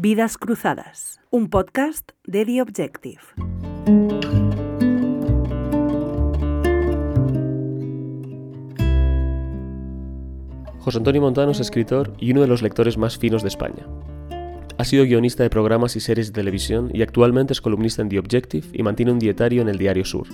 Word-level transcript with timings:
Vidas 0.00 0.38
Cruzadas, 0.38 1.20
un 1.28 1.50
podcast 1.50 2.12
de 2.24 2.46
The 2.46 2.62
Objective. 2.62 3.18
José 10.78 10.98
Antonio 10.98 11.20
Montano 11.20 11.50
es 11.50 11.58
escritor 11.58 12.12
y 12.16 12.30
uno 12.30 12.42
de 12.42 12.46
los 12.46 12.62
lectores 12.62 12.96
más 12.96 13.18
finos 13.18 13.42
de 13.42 13.48
España. 13.48 13.88
Ha 14.78 14.84
sido 14.84 15.02
guionista 15.02 15.42
de 15.42 15.50
programas 15.50 15.96
y 15.96 16.00
series 16.00 16.28
de 16.28 16.32
televisión 16.32 16.90
y 16.94 17.02
actualmente 17.02 17.52
es 17.52 17.60
columnista 17.60 18.00
en 18.00 18.08
The 18.08 18.20
Objective 18.20 18.68
y 18.72 18.84
mantiene 18.84 19.10
un 19.10 19.18
dietario 19.18 19.62
en 19.62 19.68
el 19.68 19.78
Diario 19.78 20.04
Sur. 20.04 20.28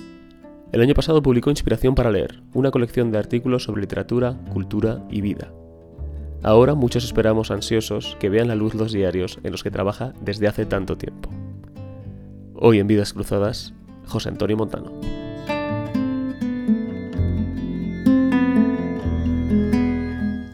El 0.73 0.81
año 0.81 0.93
pasado 0.93 1.23
publicó 1.23 1.49
Inspiración 1.49 1.95
para 1.95 2.11
leer, 2.11 2.43
una 2.53 2.69
colección 2.69 3.11
de 3.11 3.17
artículos 3.17 3.63
sobre 3.63 3.81
literatura, 3.81 4.37
cultura 4.53 5.03
y 5.09 5.21
vida. 5.21 5.51
Ahora 6.45 6.75
muchos 6.75 7.03
esperamos 7.03 7.49
ansiosos 7.49 8.15
que 8.19 8.29
vean 8.29 8.47
la 8.47 8.53
luz 8.53 8.75
los 8.75 8.91
diarios 8.91 9.39
en 9.41 9.51
los 9.51 9.63
que 9.63 9.71
trabaja 9.71 10.13
desde 10.21 10.47
hace 10.47 10.67
tanto 10.67 10.95
tiempo. 10.95 11.31
Hoy 12.53 12.77
en 12.77 12.85
Vidas 12.85 13.13
Cruzadas, 13.13 13.73
José 14.05 14.29
Antonio 14.29 14.55
Montano. 14.55 14.91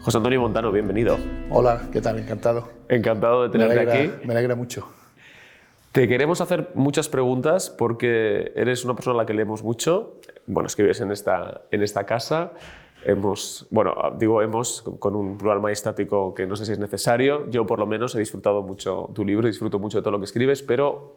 José 0.00 0.16
Antonio 0.16 0.40
Montano, 0.40 0.72
bienvenido. 0.72 1.18
Hola, 1.50 1.82
¿qué 1.92 2.00
tal? 2.00 2.18
Encantado. 2.18 2.70
Encantado 2.88 3.42
de 3.42 3.50
tenerte 3.50 3.74
me 3.74 3.80
alegra, 3.82 4.00
aquí. 4.00 4.26
Me 4.26 4.32
alegra 4.32 4.56
mucho. 4.56 4.88
Te 5.92 6.08
queremos 6.08 6.40
hacer 6.40 6.70
muchas 6.74 7.10
preguntas 7.10 7.68
porque 7.68 8.50
eres 8.56 8.86
una 8.86 8.94
persona 8.94 9.16
a 9.16 9.18
la 9.18 9.26
que 9.26 9.34
leemos 9.34 9.62
mucho. 9.62 10.18
Bueno, 10.46 10.68
es 10.68 10.74
que 10.74 10.84
vives 10.84 11.02
en 11.02 11.12
esta, 11.12 11.64
en 11.70 11.82
esta 11.82 12.06
casa. 12.06 12.52
Hemos, 13.04 13.66
bueno, 13.70 13.94
digo 14.18 14.42
hemos 14.42 14.82
con 14.98 15.16
un 15.16 15.38
plural 15.38 15.60
majestático 15.60 16.34
que 16.34 16.46
no 16.46 16.56
sé 16.56 16.66
si 16.66 16.72
es 16.72 16.78
necesario. 16.78 17.48
Yo 17.50 17.66
por 17.66 17.78
lo 17.78 17.86
menos 17.86 18.14
he 18.14 18.18
disfrutado 18.18 18.62
mucho 18.62 19.10
tu 19.14 19.24
libro, 19.24 19.46
disfruto 19.46 19.78
mucho 19.78 19.98
de 19.98 20.02
todo 20.02 20.12
lo 20.12 20.18
que 20.18 20.26
escribes, 20.26 20.62
pero 20.62 21.16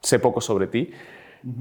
sé 0.00 0.18
poco 0.18 0.40
sobre 0.40 0.66
ti. 0.66 0.90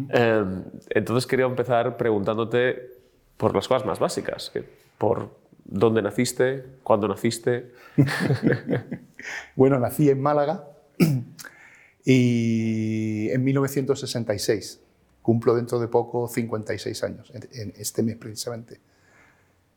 Eh, 0.10 0.46
entonces 0.90 1.28
quería 1.28 1.46
empezar 1.46 1.98
preguntándote 1.98 2.92
por 3.38 3.56
las 3.56 3.68
cosas 3.68 3.86
más 3.86 4.00
básicas, 4.00 4.50
que 4.50 4.64
por 4.98 5.30
dónde 5.66 6.02
naciste, 6.02 6.66
cuándo 6.84 7.08
naciste. 7.08 7.72
Bueno, 9.56 9.80
nací 9.80 10.10
en 10.10 10.22
Málaga 10.22 10.68
y 12.06 13.30
en 13.30 13.44
1966. 13.44 14.82
Cumplo 15.24 15.56
dentro 15.56 15.80
de 15.80 15.88
poco 15.88 16.28
56 16.28 17.04
años, 17.04 17.32
en- 17.34 17.74
este 17.78 18.04
mes 18.04 18.18
precisamente, 18.18 18.80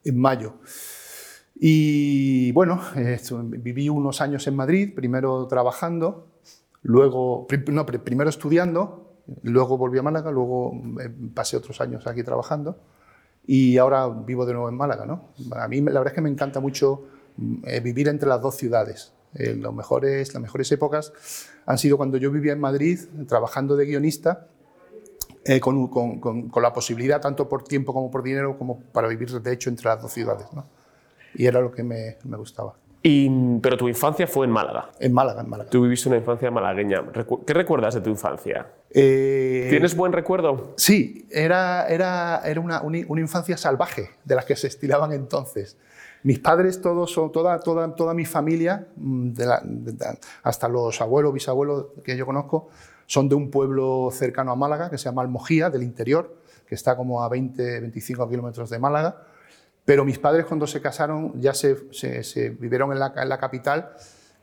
en 0.05 0.19
mayo. 0.21 0.57
Y 1.59 2.53
bueno, 2.53 2.81
viví 3.47 3.89
unos 3.89 4.21
años 4.21 4.47
en 4.47 4.57
Madrid, 4.57 4.95
primero 4.95 5.47
trabajando, 5.47 6.27
luego, 6.83 7.47
no, 7.69 7.87
pri- 7.87 7.99
primero 7.99 8.29
estudiando, 8.29 9.15
luego 9.43 9.79
volví 9.79 9.99
a 9.99 10.03
Málaga, 10.03 10.31
luego 10.31 10.75
eh, 11.01 11.11
pasé 11.35 11.57
otros 11.57 11.81
años 11.81 12.07
aquí 12.07 12.23
trabajando 12.23 12.79
y 13.47 13.79
ahora 13.79 14.09
vivo 14.09 14.45
de 14.45 14.53
nuevo 14.53 14.69
en 14.69 14.77
Málaga. 14.77 15.07
¿no? 15.07 15.31
A 15.53 15.67
mí 15.69 15.81
la 15.81 15.93
verdad 16.01 16.09
es 16.09 16.13
que 16.15 16.21
me 16.21 16.29
encanta 16.31 16.61
mucho 16.61 17.05
mm, 17.37 17.55
eh, 17.65 17.81
vivir 17.81 18.09
entre 18.09 18.29
las 18.29 18.43
dos 18.43 18.57
ciudades. 18.57 19.13
Eh, 19.35 19.55
mejores, 19.73 20.33
las 20.35 20.43
mejores 20.43 20.71
épocas 20.73 21.13
han 21.67 21.79
sido 21.79 21.97
cuando 21.97 22.17
yo 22.19 22.31
vivía 22.31 22.53
en 22.53 22.61
Madrid 22.61 22.99
trabajando 23.27 23.77
de 23.77 23.87
guionista 23.87 24.49
eh, 25.47 25.61
con, 25.61 25.87
con- 25.89 26.19
con- 26.21 26.49
con 26.49 26.63
la 26.63 26.73
posibilidad, 26.73 27.21
tanto 27.21 27.49
por 27.49 27.63
tiempo 27.65 27.93
como 27.95 28.11
por 28.11 28.23
dinero, 28.23 28.59
como 28.59 28.81
para 28.93 29.09
vivir 29.09 29.31
de 29.31 29.53
hecho 29.53 29.71
entre 29.71 29.87
las 29.89 30.03
dos 30.03 30.13
ciudades. 30.13 30.47
¿no? 30.53 30.65
Y 31.35 31.47
era 31.47 31.61
lo 31.61 31.71
que 31.71 31.83
me, 31.83 32.17
me 32.25 32.37
gustaba. 32.37 32.75
Y, 33.03 33.31
pero 33.61 33.77
tu 33.77 33.87
infancia 33.89 34.27
fue 34.27 34.47
en 34.47 34.53
Málaga. 34.53 34.91
En 34.99 35.13
Málaga, 35.13 35.41
en 35.43 35.49
Málaga. 35.49 35.71
Tú 35.71 35.83
viviste 35.83 36.09
una 36.09 36.19
infancia 36.19 36.51
malagueña. 36.51 37.05
¿Qué 37.47 37.55
recuerdas 37.55 37.95
de 37.95 38.01
tu 38.01 38.11
infancia? 38.11 38.67
Eh, 38.91 39.69
¿Tienes 39.71 39.95
buen 39.95 40.13
recuerdo? 40.13 40.73
Sí, 40.77 41.29
era, 41.31 41.87
era, 41.87 42.41
era 42.45 42.61
una, 42.61 42.81
una- 42.83 43.21
infancia 43.21 43.57
salvaje 43.57 44.11
de 44.25 44.35
las 44.35 44.45
que 44.45 44.57
se 44.57 44.67
estilaban 44.67 45.13
entonces. 45.13 45.77
Mis 46.25 46.41
padres, 46.41 46.81
todos, 46.81 47.15
toda, 47.33 47.61
toda, 47.61 47.95
toda 47.95 48.13
mi 48.13 48.25
familia, 48.25 48.89
mm, 48.97 49.33
de 49.35 49.47
la- 49.47 49.61
de- 49.63 49.93
de- 49.93 50.19
hasta 50.43 50.67
los 50.69 51.01
abuelos, 51.01 51.33
bisabuelos 51.33 51.87
que 52.03 52.17
yo 52.17 52.27
conozco, 52.27 52.71
son 53.07 53.29
de 53.29 53.35
un 53.35 53.51
pueblo 53.51 54.11
cercano 54.13 54.53
a 54.53 54.57
Málaga 54.57 54.91
que 54.91 54.99
se 54.99 55.05
llama 55.05 55.23
Almojía, 55.23 55.71
del 55.71 55.83
interior, 55.83 56.37
que 56.67 56.75
está 56.75 56.97
como 56.97 57.23
a 57.23 57.29
20, 57.29 57.81
25 57.81 58.29
kilómetros 58.29 58.69
de 58.71 58.79
Málaga. 58.79 59.23
Pero 59.85 60.05
mis 60.05 60.19
padres 60.19 60.45
cuando 60.47 60.67
se 60.67 60.81
casaron 60.81 61.41
ya 61.41 61.55
se, 61.55 61.93
se- 61.93 62.23
se 62.25 62.51
vivieron 62.51 62.91
en 62.93 62.99
la, 62.99 63.13
en 63.17 63.29
la 63.29 63.39
capital 63.39 63.93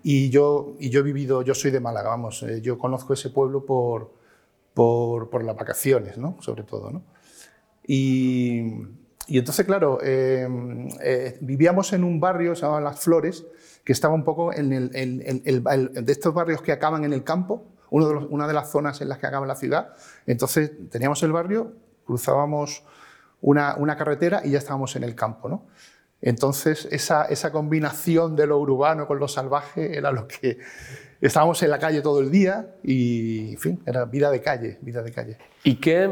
y 0.01 0.29
yo, 0.29 0.75
y 0.79 0.89
yo 0.89 1.01
he 1.01 1.03
vivido, 1.03 1.41
yo 1.41 1.53
soy 1.53 1.71
de 1.71 1.79
Málaga, 1.81 2.09
vamos, 2.09 2.43
eh, 2.43 2.61
yo 2.61 2.77
conozco 2.77 3.13
ese 3.13 3.29
pueblo 3.29 3.65
por, 3.65 4.13
por, 4.73 5.29
por 5.29 5.43
las 5.43 5.55
vacaciones, 5.55 6.17
¿no? 6.17 6.37
sobre 6.41 6.63
todo. 6.63 6.91
¿no? 6.91 7.03
Y, 7.85 8.61
y 9.27 9.37
entonces, 9.37 9.65
claro, 9.65 9.99
eh, 10.01 10.47
eh, 11.01 11.37
vivíamos 11.41 11.91
en 11.93 12.03
un 12.03 12.19
barrio, 12.19 12.55
se 12.55 12.61
llamaba 12.61 12.81
Las 12.81 12.99
Flores, 13.01 13.45
que 13.83 13.91
estaba 13.93 14.13
un 14.13 14.23
poco 14.23 14.53
en 14.53 14.71
el, 14.71 14.91
en- 14.95 15.21
en- 15.25 15.41
el- 15.45 15.63
el- 15.69 16.05
de 16.05 16.11
estos 16.11 16.33
barrios 16.33 16.61
que 16.61 16.71
acaban 16.71 17.03
en 17.03 17.11
el 17.13 17.23
campo, 17.23 17.65
una 17.93 18.47
de 18.47 18.53
las 18.53 18.71
zonas 18.71 19.01
en 19.01 19.09
las 19.09 19.19
que 19.19 19.27
acaba 19.27 19.45
la 19.45 19.55
ciudad. 19.55 19.93
Entonces 20.25 20.71
teníamos 20.89 21.21
el 21.23 21.31
barrio, 21.31 21.73
cruzábamos 22.05 22.83
una, 23.41 23.75
una 23.77 23.95
carretera 23.95 24.41
y 24.43 24.51
ya 24.51 24.57
estábamos 24.57 24.95
en 24.95 25.03
el 25.03 25.13
campo. 25.15 25.47
¿no? 25.47 25.67
Entonces 26.21 26.87
esa, 26.91 27.25
esa 27.25 27.51
combinación 27.51 28.35
de 28.35 28.47
lo 28.47 28.57
urbano 28.57 29.05
con 29.05 29.19
lo 29.19 29.27
salvaje 29.27 29.97
era 29.97 30.11
lo 30.11 30.27
que... 30.27 30.57
Estábamos 31.21 31.63
en 31.63 31.69
la 31.69 31.79
calle 31.79 32.01
todo 32.01 32.19
el 32.19 32.29
día 32.29 32.75
y, 32.83 33.53
en 33.53 33.57
fin, 33.57 33.79
era 33.85 34.03
vida 34.03 34.29
de 34.29 34.41
calle, 34.41 34.77
vida 34.81 35.01
de 35.01 35.11
calle. 35.13 35.37
¿Y 35.63 35.75
qué, 35.75 36.09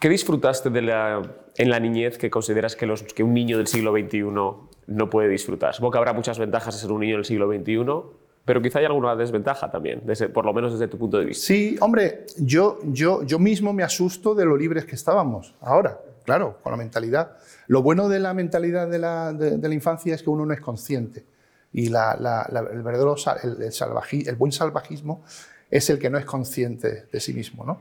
qué 0.00 0.08
disfrutaste 0.08 0.70
en 0.70 1.70
la 1.70 1.78
niñez 1.78 2.16
que 2.16 2.30
consideras 2.30 2.74
que, 2.74 2.86
los, 2.86 3.02
que 3.02 3.22
un 3.22 3.34
niño 3.34 3.58
del 3.58 3.66
siglo 3.66 3.92
XXI 3.92 4.22
no 4.22 5.10
puede 5.10 5.28
disfrutar? 5.28 5.74
Supongo 5.74 5.92
que 5.92 5.98
habrá 5.98 6.14
muchas 6.14 6.38
ventajas 6.38 6.74
de 6.74 6.80
ser 6.80 6.90
un 6.90 7.00
niño 7.00 7.16
del 7.16 7.26
siglo 7.26 7.52
XXI, 7.52 7.84
pero 8.44 8.60
quizá 8.60 8.78
hay 8.80 8.84
alguna 8.86 9.14
desventaja 9.16 9.70
también, 9.70 10.02
desde- 10.04 10.28
por 10.28 10.44
lo 10.44 10.52
menos 10.52 10.72
desde 10.72 10.88
tu 10.88 10.98
punto 10.98 11.18
de 11.18 11.26
vista. 11.26 11.46
Sí, 11.46 11.76
hombre, 11.80 12.26
yo, 12.38 12.78
yo, 12.84 13.22
yo 13.22 13.38
mismo 13.38 13.72
me 13.72 13.82
asusto 13.82 14.34
de 14.34 14.44
lo 14.44 14.56
libres 14.56 14.84
que 14.84 14.94
estábamos 14.96 15.54
ahora, 15.60 16.00
claro, 16.24 16.58
con 16.62 16.72
la 16.72 16.76
mentalidad. 16.76 17.36
Lo 17.68 17.82
bueno 17.82 18.08
de 18.08 18.18
la 18.18 18.34
mentalidad 18.34 18.88
de 18.88 18.98
la, 18.98 19.32
de, 19.32 19.56
la 19.68 19.74
infancia 19.74 20.14
es 20.14 20.22
que 20.22 20.30
uno 20.30 20.44
no 20.46 20.52
es 20.52 20.60
consciente. 20.60 21.24
Y 21.72 21.88
la- 21.88 22.16
la- 22.50 22.68
el 22.72 22.82
verdadero 22.82 23.14
el, 23.42 23.62
el 23.62 24.28
el 24.28 24.36
buen 24.36 24.52
salvajismo 24.52 25.22
es 25.70 25.88
el 25.88 25.98
que 25.98 26.10
no 26.10 26.18
es 26.18 26.24
consciente 26.26 27.06
de 27.10 27.20
sí 27.20 27.32
mismo. 27.32 27.64
¿no? 27.64 27.80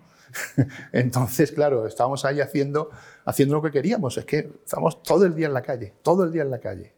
Entonces, 0.93 1.51
claro, 1.51 1.85
estábamos 1.87 2.23
ahí 2.23 2.39
haciendo, 2.39 2.89
haciendo 3.25 3.55
lo 3.55 3.61
que 3.61 3.71
queríamos. 3.71 4.17
Es 4.17 4.25
que 4.25 4.49
estamos 4.63 5.03
todo 5.03 5.25
el 5.25 5.35
día 5.35 5.47
en 5.47 5.53
la 5.53 5.61
calle, 5.61 5.93
todo 6.01 6.23
el 6.23 6.31
día 6.31 6.43
en 6.43 6.51
la 6.51 6.59
calle. 6.59 6.93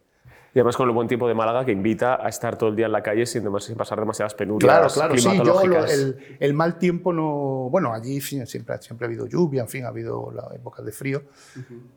Y 0.56 0.60
además 0.60 0.78
con 0.78 0.88
el 0.88 0.94
buen 0.94 1.08
tiempo 1.08 1.28
de 1.28 1.34
Málaga 1.34 1.66
que 1.66 1.72
invita 1.72 2.24
a 2.24 2.30
estar 2.30 2.58
todo 2.58 2.70
el 2.70 2.76
día 2.76 2.86
en 2.86 2.92
la 2.92 3.02
calle 3.02 3.26
sin, 3.26 3.44
pasar 3.76 4.00
demasiadas 4.00 4.36
Claro, 4.36 4.58
penurias 4.60 4.94
claro, 4.94 5.18
sí, 5.18 5.24
yo 5.24 5.34
lo- 5.34 5.44
climatológicas. 5.44 5.92
el, 5.94 6.18
el 6.40 6.54
mal 6.54 6.78
tiempo 6.78 7.12
no... 7.12 7.70
Bueno, 7.72 7.92
allí 7.92 8.22
siempre, 8.22 8.80
siempre 8.82 9.06
ha 9.06 9.08
habido 9.08 9.26
lluvia, 9.26 9.62
en 9.64 9.68
fin, 9.68 9.86
ha 9.86 9.88
habido 9.88 10.32
las 10.32 10.52
épocas 10.54 10.86
de 10.86 10.92
frío, 10.92 11.24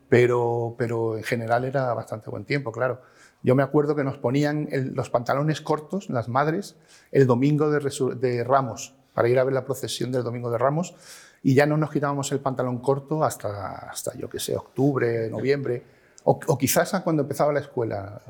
pero, 0.08 0.74
pero 0.78 1.16
en 1.16 1.22
general 1.24 1.64
era 1.64 1.92
bastante 1.94 2.30
buen 2.30 2.44
tiempo, 2.44 2.72
claro. 2.72 3.00
Yo 3.42 3.54
me 3.54 3.62
acuerdo 3.62 3.94
que 3.94 4.04
nos 4.04 4.16
ponían 4.16 4.68
el- 4.70 4.94
los 4.94 5.10
pantalones 5.10 5.60
cortos, 5.60 6.08
las 6.08 6.28
madres, 6.28 6.76
el 7.12 7.26
domingo 7.26 7.70
de, 7.70 7.80
de 8.16 8.42
Ramos, 8.44 8.94
para 9.12 9.28
ir 9.28 9.38
a 9.38 9.44
ver 9.44 9.52
la 9.54 9.64
procesión 9.64 10.12
del 10.12 10.22
domingo 10.22 10.50
de 10.50 10.58
Ramos, 10.58 10.94
y 11.42 11.54
ya 11.54 11.66
no 11.66 11.76
nos 11.76 11.90
quitábamos 11.90 12.32
el 12.32 12.40
pantalón 12.40 12.78
corto 12.78 13.22
hasta, 13.22 13.90
hasta 13.90 14.16
yo 14.16 14.28
qué 14.28 14.40
sé, 14.40 14.56
octubre, 14.56 15.28
noviembre, 15.30 15.82
o, 16.28 16.38
o 16.48 16.58
quizás 16.58 16.90
cuando 17.04 17.22
empezaba 17.22 17.52
la 17.52 17.60
escuela, 17.60 18.20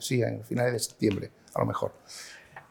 sí, 0.00 0.20
en 0.22 0.42
finales 0.44 0.72
de 0.72 0.78
septiembre, 0.80 1.30
a 1.54 1.60
lo 1.60 1.66
mejor. 1.66 1.92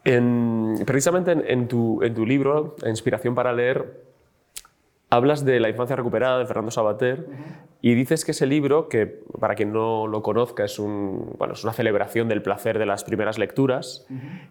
En- 0.03 0.83
precisamente 0.85 1.31
en, 1.31 1.67
tu, 1.67 2.02
en 2.03 2.14
tu 2.14 2.25
libro, 2.25 2.75
Inspiración 2.85 3.34
para 3.34 3.53
leer, 3.53 4.05
hablas 5.09 5.46
de 5.46 5.59
la 5.59 5.69
infancia 5.69 5.96
recuperada 5.96 6.37
de 6.40 6.46
Fernando 6.46 6.72
Sabater 6.72 7.28
y 7.81 7.93
dices 7.93 8.25
que 8.25 8.31
ese 8.31 8.46
libro, 8.46 8.90
que 8.90 9.08
para 9.40 9.55
quien 9.55 9.72
no 9.72 10.05
lo 10.08 10.22
conozca 10.22 10.66
es 10.66 10.79
una 10.79 11.73
celebración 11.73 12.28
del 12.28 12.41
placer 12.41 12.78
de 12.78 12.85
las 12.85 13.03
primeras 13.05 13.37
lecturas, 13.37 14.05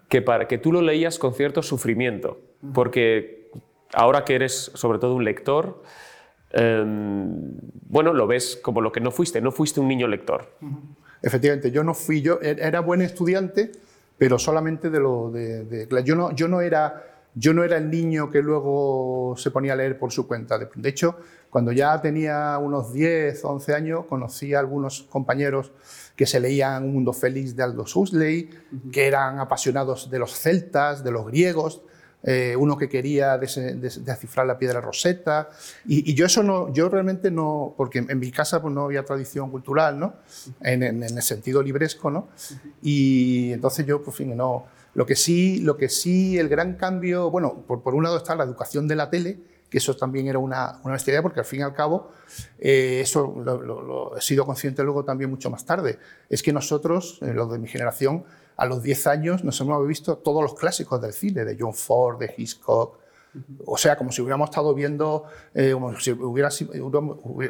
que, 0.09 0.23
para, 0.23 0.49
que 0.49 0.57
tú 0.57 0.73
lo 0.73 0.81
leías 0.81 1.19
con 1.19 1.35
cierto 1.35 1.63
sufrimiento, 1.63 2.39
porque 2.73 3.51
ahora 3.93 4.25
que 4.25 4.35
eres 4.35 4.71
sobre 4.75 4.99
todo 4.99 5.15
un 5.15 5.25
lector, 5.25 5.83
em, 6.57 7.53
bueno, 7.89 8.13
lo 8.13 8.27
ves 8.27 8.59
como 8.63 8.81
lo 8.81 8.91
que 8.93 9.01
no 9.01 9.11
fuiste, 9.11 9.41
no 9.41 9.53
fuiste 9.53 9.79
un 9.81 9.89
niño 9.89 10.09
lector. 10.09 10.49
Efectivamente, 11.23 11.71
yo 11.71 11.85
no 11.85 11.95
fui, 11.95 12.23
yo 12.23 12.39
e- 12.43 12.57
era 12.61 12.81
buen 12.81 13.01
estudiante, 13.03 13.73
pero 14.19 14.39
solamente 14.39 14.91
de 14.91 15.01
lo 15.01 15.31
de, 15.31 15.65
de- 15.65 16.05
yo 16.05 16.17
no, 16.17 16.33
yo 16.35 16.49
no 16.49 16.61
era 16.61 17.13
yo 17.39 17.53
no 17.53 17.63
era 17.65 17.77
el 17.77 17.91
niño 17.91 18.31
que 18.31 18.41
luego 18.41 19.35
se 19.37 19.51
ponía 19.51 19.75
a 19.75 19.77
leer 19.77 19.99
por 19.99 20.11
su 20.11 20.27
cuenta. 20.27 20.59
De 20.75 20.89
hecho, 20.89 21.17
cuando 21.51 21.71
ya 21.71 22.01
tenía 22.01 22.57
unos 22.57 22.95
10, 22.95 23.45
11 23.45 23.75
años, 23.75 24.07
conocí 24.07 24.55
a 24.55 24.59
algunos 24.61 25.03
compañeros 25.03 25.71
que 26.17 26.25
se 26.25 26.41
leían 26.41 26.85
Un 26.85 26.95
mundo 26.95 27.13
feliz 27.13 27.55
de 27.55 27.63
Aldous 27.63 27.95
Huxley, 27.95 28.49
que 28.91 29.07
eran 29.07 29.39
apasionados 29.39 30.09
de 30.11 30.19
los 30.19 30.33
celtas, 30.33 31.05
de 31.05 31.11
los 31.11 31.27
griegos, 31.27 31.83
eh, 32.27 32.57
uno 32.59 32.77
que 32.77 32.89
quería 32.89 33.39
descifrar 33.39 34.47
la 34.47 34.59
piedra 34.59 34.81
roseta. 34.81 35.49
Y, 35.87 36.13
yo 36.15 36.27
eso 36.27 36.43
no, 36.43 36.73
yo 36.73 36.89
realmente 36.89 37.31
no, 37.31 37.75
porque 37.77 38.01
en 38.01 38.19
mi 38.19 38.31
casa 38.31 38.61
pues 38.61 38.75
no 38.75 38.85
había 38.85 39.05
tradición 39.05 39.51
cultural, 39.51 39.99
¿no? 39.99 40.17
En, 40.61 40.83
el 40.83 41.23
sentido 41.23 41.63
libresco, 41.63 42.11
¿no? 42.11 42.29
Y 42.83 43.53
entonces 43.53 43.87
yo, 43.87 44.03
pues 44.03 44.17
fin, 44.17 44.37
no. 44.37 44.67
Lo 44.95 45.07
que 45.07 45.15
sí, 45.15 45.61
lo 45.61 45.77
que 45.77 45.89
sí, 45.89 46.39
el 46.39 46.49
gran 46.49 46.75
cambio, 46.75 47.31
bueno, 47.31 47.63
por, 47.67 47.83
por 47.83 47.95
un 47.95 48.03
lado 48.03 48.17
está 48.17 48.35
la 48.35 48.45
educación 48.45 48.89
de 48.89 48.97
la 48.97 49.09
tele, 49.09 49.39
que 49.71 49.79
eso 49.79 49.97
también 49.97 50.27
era 50.29 50.39
una, 50.39 50.79
una 50.85 50.95
bestialidad, 50.95 51.23
porque 51.23 51.41
al 51.41 51.47
fin 51.47 51.61
y 51.61 51.63
al 51.63 51.75
cabo, 51.75 52.11
eh, 52.59 53.01
eso 53.03 53.35
lo, 53.45 54.17
he 54.17 54.21
sido 54.21 54.47
consciente 54.47 54.83
luego 54.83 55.05
también 55.05 55.31
mucho 55.31 55.51
más 55.51 55.65
tarde, 55.65 55.99
es 56.29 56.43
que 56.43 56.53
nosotros, 56.53 57.19
eh, 57.23 57.33
los 57.33 57.51
de 57.51 57.59
mi 57.59 57.69
generación, 57.69 58.25
a 58.57 58.67
los 58.67 58.83
10 58.83 59.07
años 59.07 59.45
nos 59.45 59.61
hemos 59.61 59.87
visto 59.87 60.19
todos 60.19 60.43
los 60.43 60.55
clásicos 60.55 61.01
del 61.01 61.13
cine, 61.13 61.45
de 61.45 61.57
John 61.59 61.75
Ford, 61.75 62.19
de 62.19 62.35
Hitchcock, 62.37 62.99
o 63.65 63.77
sea, 63.77 63.97
como 63.97 64.13
si 64.13 64.23
hubiéramos 64.23 64.51
estado 64.51 64.75
viendo, 64.75 65.25
eh, 65.55 65.73
como, 65.73 65.99
si 65.99 66.13
hubiera, 66.13 66.49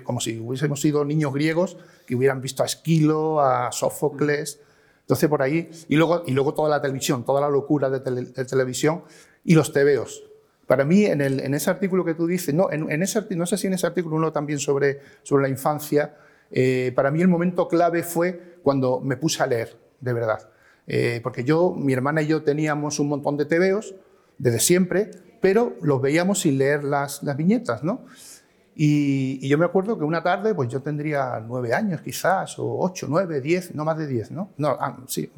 como 0.02 0.20
si 0.20 0.38
hubiésemos 0.40 0.80
sido 0.80 1.04
niños 1.04 1.32
griegos 1.32 1.76
que 2.06 2.16
hubieran 2.16 2.40
visto 2.40 2.62
a 2.62 2.66
Esquilo, 2.66 3.40
a 3.40 3.70
Sófocles. 3.72 4.60
Entonces, 5.00 5.28
por 5.28 5.42
ahí, 5.42 5.70
y 5.88 5.96
luego, 5.96 6.24
y 6.26 6.32
luego 6.32 6.54
toda 6.54 6.68
la 6.68 6.82
televisión, 6.82 7.24
toda 7.24 7.40
la 7.40 7.48
locura 7.48 7.88
de, 7.88 8.00
de 8.00 8.44
televisión 8.44 9.04
y 9.44 9.54
los 9.54 9.72
tebeos. 9.72 10.24
Para 10.66 10.84
mí, 10.84 11.04
en, 11.04 11.20
el, 11.20 11.40
en, 11.40 11.54
ese 11.54 11.70
artículo 11.70 12.04
que 12.04 12.14
tú 12.14 12.26
dices, 12.26 12.52
no, 12.52 12.70
en, 12.72 13.02
ese, 13.02 13.24
no 13.36 13.46
sé 13.46 13.56
si 13.56 13.68
en 13.68 13.74
ese 13.74 13.86
artículo 13.86 14.16
uno 14.16 14.32
también 14.32 14.58
sobre, 14.58 15.00
sobre 15.22 15.44
la 15.44 15.48
infancia, 15.48 16.16
eh, 16.50 16.92
para 16.96 17.12
mí 17.12 17.20
el 17.20 17.28
momento 17.28 17.68
clave 17.68 18.02
fue 18.02 18.58
cuando 18.64 19.00
me 19.00 19.16
puse 19.16 19.42
a 19.44 19.46
leer, 19.46 19.76
de 20.00 20.12
verdad. 20.12 20.50
Eh, 20.86 21.20
porque 21.22 21.44
yo, 21.44 21.74
mi 21.76 21.92
hermana 21.92 22.22
y 22.22 22.26
yo 22.28 22.42
teníamos 22.42 23.00
un 23.00 23.08
montón 23.08 23.36
de 23.36 23.44
tebeos 23.44 23.94
desde 24.38 24.60
siempre, 24.60 25.10
pero 25.40 25.76
los 25.82 26.00
veíamos 26.00 26.40
sin 26.40 26.58
leer 26.58 26.84
las, 26.84 27.22
viñetas, 27.36 27.82
¿no? 27.82 28.06
Y, 28.74 29.46
yo 29.48 29.56
me 29.56 29.64
acuerdo 29.64 29.98
que 29.98 30.04
una 30.04 30.22
tarde, 30.22 30.54
pues 30.54 30.68
yo 30.68 30.82
tendría 30.82 31.40
nueve 31.40 31.72
años 31.72 32.02
quizás, 32.02 32.58
o 32.58 32.78
ocho, 32.78 33.06
nueve, 33.08 33.40
diez, 33.40 33.74
no 33.74 33.84
más 33.84 33.96
de 33.96 34.06
diez, 34.06 34.30
¿no? 34.30 34.50
No, 34.58 34.76
ah, 34.78 34.98
sí, 35.06 35.32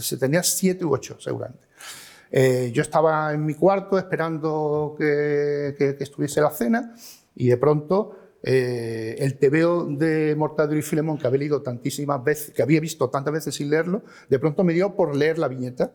se 0.00 0.16
tenía 0.16 0.42
siete 0.42 0.84
u 0.84 0.92
ocho 0.94 1.16
seguramente. 1.18 1.66
Eh, 2.34 2.70
yo 2.72 2.80
estaba 2.80 3.34
en 3.34 3.44
mi 3.44 3.54
cuarto 3.54 3.98
esperando 3.98 4.94
que, 4.96 5.76
estuviese 6.00 6.40
la 6.40 6.50
cena 6.50 6.94
y 7.34 7.48
de 7.48 7.58
pronto 7.58 8.21
eh, 8.44 9.16
el 9.18 9.38
tebeo 9.38 9.84
de 9.84 10.34
Mortadelo 10.36 10.78
y 10.78 10.82
Filemón 10.82 11.18
que 11.18 11.26
había 11.26 11.38
leído 11.38 11.62
tantísimas 11.62 12.24
veces, 12.24 12.50
que 12.50 12.62
había 12.62 12.80
visto 12.80 13.08
tantas 13.08 13.32
veces 13.32 13.54
sin 13.54 13.70
leerlo, 13.70 14.02
de 14.28 14.38
pronto 14.38 14.64
me 14.64 14.72
dio 14.72 14.96
por 14.96 15.14
leer 15.14 15.38
la 15.38 15.46
viñeta 15.46 15.92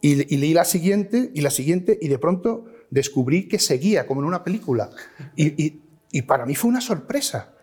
y, 0.00 0.36
leí 0.36 0.52
la 0.52 0.64
siguiente 0.64 1.30
y 1.34 1.40
la 1.40 1.50
siguiente 1.50 1.98
y 2.00 2.08
de 2.08 2.18
pronto 2.18 2.66
descubrí 2.90 3.48
que 3.48 3.58
seguía 3.58 4.06
como 4.06 4.20
en 4.20 4.26
una 4.26 4.42
película 4.42 4.90
y, 5.36 5.82
para 6.22 6.46
mí 6.46 6.54
fue 6.54 6.70
una 6.70 6.80
sorpresa, 6.80 7.54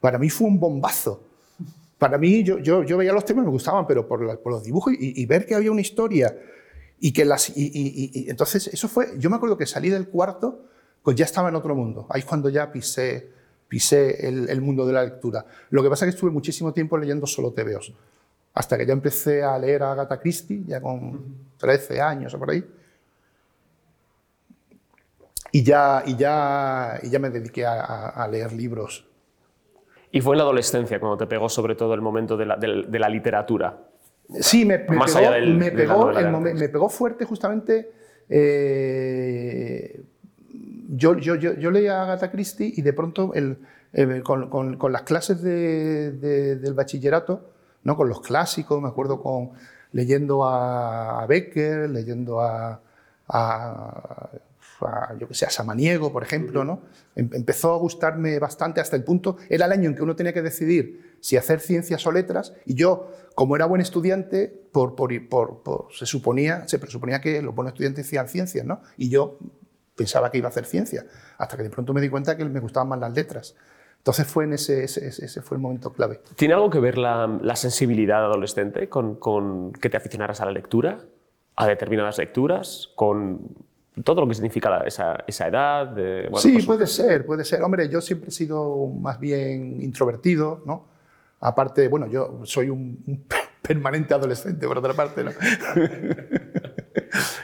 para 0.00 0.18
mí 0.18 0.30
fue 0.30 0.48
un 0.48 0.58
bombazo. 0.58 1.24
Para 1.96 2.18
mí, 2.18 2.42
yo, 2.42 2.58
yo, 2.58 2.96
veía 2.96 3.12
los 3.12 3.24
temas, 3.24 3.44
me 3.44 3.50
gustaban, 3.50 3.86
pero 3.86 4.08
por, 4.08 4.40
por 4.40 4.52
los 4.52 4.64
dibujos 4.64 4.94
y, 4.98 5.24
ver 5.26 5.46
que 5.46 5.54
había 5.54 5.70
una 5.70 5.82
historia 5.82 6.36
y 6.98 7.12
que 7.12 7.24
las, 7.24 7.52
y, 7.56 8.26
entonces 8.28 8.68
eso 8.68 8.88
fue, 8.88 9.12
yo 9.18 9.30
me 9.30 9.36
acuerdo 9.36 9.56
que 9.56 9.66
salí 9.66 9.90
del 9.90 10.08
cuarto, 10.08 10.69
pues 11.02 11.16
ya 11.16 11.24
estaba 11.24 11.48
en 11.48 11.54
otro 11.54 11.74
mundo. 11.74 12.06
Ahí 12.10 12.20
es 12.20 12.26
cuando 12.26 12.48
ya 12.48 12.70
pisé, 12.70 13.30
pisé 13.68 14.26
el, 14.26 14.60
mundo 14.60 14.86
de 14.86 14.92
la 14.92 15.04
lectura. 15.04 15.44
Lo 15.70 15.82
que 15.82 15.88
pasa 15.88 16.04
es 16.04 16.12
que 16.12 16.16
estuve 16.16 16.30
muchísimo 16.30 16.72
tiempo 16.72 16.98
leyendo 16.98 17.26
solo 17.26 17.52
tebeos, 17.52 17.92
hasta 18.54 18.76
que 18.76 18.86
ya 18.86 18.92
empecé 18.92 19.42
a 19.42 19.58
leer 19.58 19.82
a 19.82 19.92
Agatha 19.92 20.20
Christie, 20.20 20.64
ya 20.66 20.80
con 20.80 21.36
13 21.58 22.00
años 22.00 22.34
o 22.34 22.38
por 22.38 22.50
ahí. 22.50 22.64
Y 25.52 25.64
ya, 25.64 26.02
y 26.06 26.16
ya, 26.16 27.00
y 27.02 27.10
ya 27.10 27.18
me 27.18 27.30
dediqué 27.30 27.66
a, 27.66 28.28
leer 28.30 28.52
libros. 28.52 29.06
Y 30.12 30.20
fue 30.20 30.34
en 30.34 30.38
la 30.38 30.44
adolescencia 30.44 31.00
cuando 31.00 31.16
te 31.16 31.26
pegó 31.26 31.48
sobre 31.48 31.74
todo 31.74 31.94
el 31.94 32.00
momento 32.00 32.36
de 32.36 32.46
la, 32.46 32.56
de 32.56 32.98
la 32.98 33.08
literatura. 33.08 33.90
Sí, 34.38 34.64
me, 34.64 34.78
pegó, 34.78 34.94
me, 34.94 35.70
pegó, 35.72 36.40
me, 36.40 36.68
pegó, 36.68 36.88
fuerte 36.88 37.24
justamente. 37.24 37.90
Eh, 38.28 40.00
yo, 40.96 41.16
yo, 41.16 41.36
yo, 41.36 41.70
leía 41.70 42.00
a 42.00 42.02
Agatha 42.02 42.30
Christie 42.30 42.72
y 42.76 42.82
de 42.82 42.92
pronto 42.92 43.32
el, 43.34 43.58
eh, 43.92 44.22
con, 44.24 44.48
con, 44.48 44.92
las 44.92 45.02
clases 45.02 45.42
de, 45.42 46.12
del 46.12 46.74
bachillerato, 46.74 47.50
¿no? 47.84 47.96
con 47.96 48.08
los 48.08 48.20
clásicos, 48.20 48.80
me 48.82 48.88
acuerdo 48.88 49.22
con, 49.22 49.50
leyendo 49.92 50.44
a, 50.44 51.24
Becker, 51.26 51.88
leyendo 51.90 52.40
a, 52.40 52.80
a, 53.28 54.30
yo 55.18 55.28
que 55.28 55.34
sé, 55.34 55.46
a 55.46 55.50
Samaniego, 55.50 56.12
por 56.12 56.22
ejemplo, 56.22 56.64
¿no? 56.64 56.80
Em, 57.14 57.28
empezó 57.32 57.74
a 57.74 57.76
gustarme 57.76 58.38
bastante 58.38 58.80
hasta 58.80 58.96
el 58.96 59.04
punto, 59.04 59.36
era 59.48 59.66
el 59.66 59.72
año 59.72 59.90
en 59.90 59.94
que 59.94 60.02
uno 60.02 60.16
tenía 60.16 60.32
que 60.32 60.42
decidir 60.42 61.16
si 61.20 61.36
hacer 61.36 61.60
ciencias 61.60 62.06
o 62.06 62.12
letras, 62.12 62.54
y 62.64 62.74
yo, 62.74 63.12
como 63.34 63.56
era 63.56 63.66
buen 63.66 63.80
estudiante, 63.80 64.48
por, 64.72 64.94
por, 64.94 65.28
por, 65.28 65.88
se, 65.92 66.06
suponía, 66.06 66.66
se 66.66 66.78
presuponía 66.78 67.20
que 67.20 67.42
los 67.42 67.54
buenos 67.54 67.74
estudiantes 67.74 68.06
hacían 68.06 68.28
ciencias, 68.28 68.64
¿no? 68.64 68.80
Y 68.96 69.10
yo 69.10 69.38
pensaba 70.00 70.30
que 70.30 70.38
iba 70.38 70.46
a 70.46 70.48
hacer 70.48 70.64
ciencia, 70.64 71.04
hasta 71.36 71.58
que 71.58 71.62
de 71.62 71.68
pronto 71.68 71.92
me 71.92 72.00
di 72.00 72.08
cuenta 72.08 72.34
que 72.34 72.42
me 72.46 72.58
gustaban 72.58 72.88
más 72.88 72.98
las 72.98 73.12
letras. 73.12 73.54
Entonces 73.98 74.26
fue 74.26 74.44
en 74.44 74.54
ese, 74.54 74.84
ese, 74.84 75.42
fue 75.42 75.58
el 75.58 75.60
momento 75.60 75.92
clave. 75.92 76.22
¿Tiene 76.36 76.54
algo 76.54 76.70
que 76.70 76.80
ver 76.80 76.96
la, 76.96 77.26
la 77.42 77.54
sensibilidad 77.54 78.24
adolescente 78.24 78.88
con, 78.88 79.16
con, 79.16 79.72
que 79.74 79.90
te 79.90 79.98
aficionaras 79.98 80.40
a 80.40 80.46
la 80.46 80.52
lectura, 80.52 81.00
a 81.54 81.66
determinadas 81.66 82.16
lecturas, 82.16 82.88
con 82.94 83.40
todo 84.02 84.22
lo 84.22 84.28
que 84.28 84.36
significa 84.36 84.84
esa, 84.86 85.22
esa, 85.26 85.48
edad? 85.48 85.94
sí, 86.36 86.52
pues 86.52 86.64
puede 86.64 86.86
ser, 86.86 87.26
puede 87.26 87.44
ser. 87.44 87.62
Hombre, 87.62 87.90
yo 87.90 88.00
siempre 88.00 88.30
he 88.30 88.32
sido 88.32 88.86
más 88.86 89.20
bien 89.20 89.82
introvertido, 89.82 90.62
¿no? 90.64 90.86
Aparte, 91.40 91.88
bueno, 91.88 92.06
yo 92.06 92.40
soy 92.44 92.70
un, 92.70 93.26
permanente 93.60 94.14
adolescente, 94.14 94.66
por 94.66 94.78
otra 94.78 94.94
parte, 94.94 95.24
¿no? 95.24 95.30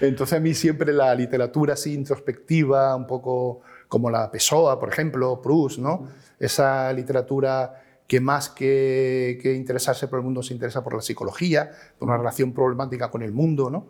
Entonces 0.00 0.38
a 0.38 0.40
mí 0.40 0.55
siempre 0.55 0.93
la 0.93 1.14
literatura 1.14 1.75
así 1.75 1.94
introspectiva, 1.94 2.94
un 2.94 3.06
poco 3.06 3.61
como 3.88 4.11
la 4.11 4.31
Pessoa, 4.31 4.78
por 4.78 4.88
ejemplo, 4.88 5.40
Proust, 5.40 5.78
¿no? 5.78 6.08
Esa 6.38 6.93
literatura 6.93 7.82
que 8.06 8.20
más 8.20 8.49
que, 8.49 9.38
que, 9.43 9.55
interesarse 9.55 10.06
por 10.06 10.20
el 10.20 10.25
mundo 10.25 10.43
se 10.43 10.55
interesa 10.55 10.84
por 10.84 10.94
la 10.94 11.02
psicología, 11.02 11.70
por 11.99 12.08
una 12.08 12.19
relación 12.19 12.52
problemática 12.52 13.11
con 13.11 13.23
el 13.23 13.32
mundo, 13.32 13.70
¿no? 13.70 13.87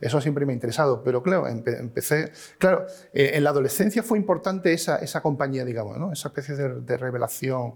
Eso 0.00 0.20
siempre 0.20 0.44
me 0.44 0.52
ha 0.52 0.54
interesado, 0.54 1.02
pero 1.02 1.22
claro, 1.22 1.46
empecé, 1.46 2.32
claro, 2.58 2.84
eh, 3.14 3.30
en 3.34 3.44
la 3.44 3.50
adolescencia 3.50 4.02
fue 4.02 4.18
importante 4.18 4.72
esa, 4.72 4.96
esa 4.96 5.22
compañía, 5.22 5.64
digamos, 5.64 5.96
¿no? 5.96 6.12
Esa 6.12 6.28
especie 6.28 6.54
de, 6.54 6.80
de 6.80 6.96
revelación 6.96 7.74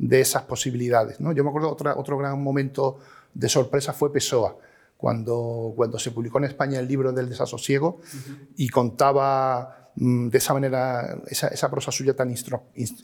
de 0.00 0.20
esas 0.20 0.42
posibilidades. 0.44 1.20
¿no? 1.20 1.32
Yo 1.32 1.44
me 1.44 1.50
acuerdo 1.50 1.70
otra, 1.70 1.94
otro 1.96 2.16
gran 2.16 2.42
momento 2.42 2.98
de 3.34 3.48
sorpresa 3.48 3.92
fue 3.92 4.12
Pessoa, 4.12 4.56
cuando, 5.00 5.72
cuando 5.74 5.98
se 5.98 6.10
publicó 6.10 6.38
en 6.38 6.44
España 6.44 6.78
el 6.78 6.86
libro 6.86 7.12
del 7.12 7.28
desasosiego 7.28 8.00
y 8.56 8.68
contaba 8.68 9.90
mm, 9.96 10.28
de 10.28 10.38
esa 10.38 10.52
manera, 10.52 11.22
esa, 11.26 11.48
esa 11.48 11.70
prosa 11.70 11.90
suya 11.90 12.14
tan 12.14 12.34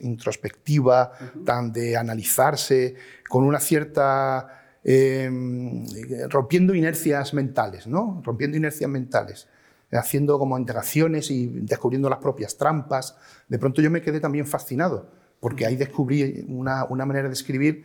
introspectiva, 0.00 1.12
tan 1.46 1.72
de 1.72 1.96
analizarse, 1.96 2.94
con 3.28 3.44
una 3.44 3.60
cierta... 3.60 4.62
Em, 4.88 5.84
rompiendo 6.28 6.72
inercias 6.72 7.34
mentales, 7.34 7.88
¿no? 7.88 8.22
Rompiendo 8.24 8.56
inercias 8.56 8.88
mentales 8.88 9.48
haciendo 9.92 10.38
como 10.38 10.58
integraciones 10.58 11.30
y 11.30 11.46
descubriendo 11.46 12.10
las 12.10 12.18
propias 12.18 12.56
trampas. 12.56 13.16
De 13.48 13.58
pronto 13.58 13.80
yo 13.80 13.90
me 13.90 14.02
quedé 14.02 14.20
también 14.20 14.46
fascinado 14.46 15.10
porque 15.40 15.66
ahí 15.66 15.76
descubrí 15.76 16.44
una, 16.48 16.84
una, 16.84 17.06
manera 17.06 17.28
de 17.28 17.34
escribir 17.34 17.84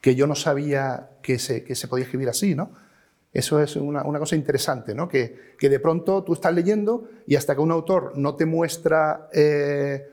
que 0.00 0.14
yo 0.14 0.26
no 0.26 0.34
sabía 0.34 1.10
que 1.22 1.38
se, 1.38 1.64
que 1.64 1.74
se 1.74 1.88
podía 1.88 2.04
escribir 2.04 2.28
así, 2.28 2.54
¿no? 2.54 2.72
Eso 3.32 3.60
es 3.60 3.76
una, 3.76 4.02
una 4.02 4.18
cosa 4.18 4.36
interesante, 4.36 4.94
¿no? 4.94 5.08
Que, 5.08 5.54
que, 5.58 5.68
de 5.70 5.80
pronto 5.80 6.22
tú 6.22 6.34
estás 6.34 6.52
leyendo 6.54 7.08
y 7.26 7.36
hasta 7.36 7.54
que 7.54 7.60
un 7.62 7.70
autor 7.70 8.12
no 8.16 8.34
te 8.34 8.44
muestra 8.44 9.28
eh, 9.32 10.06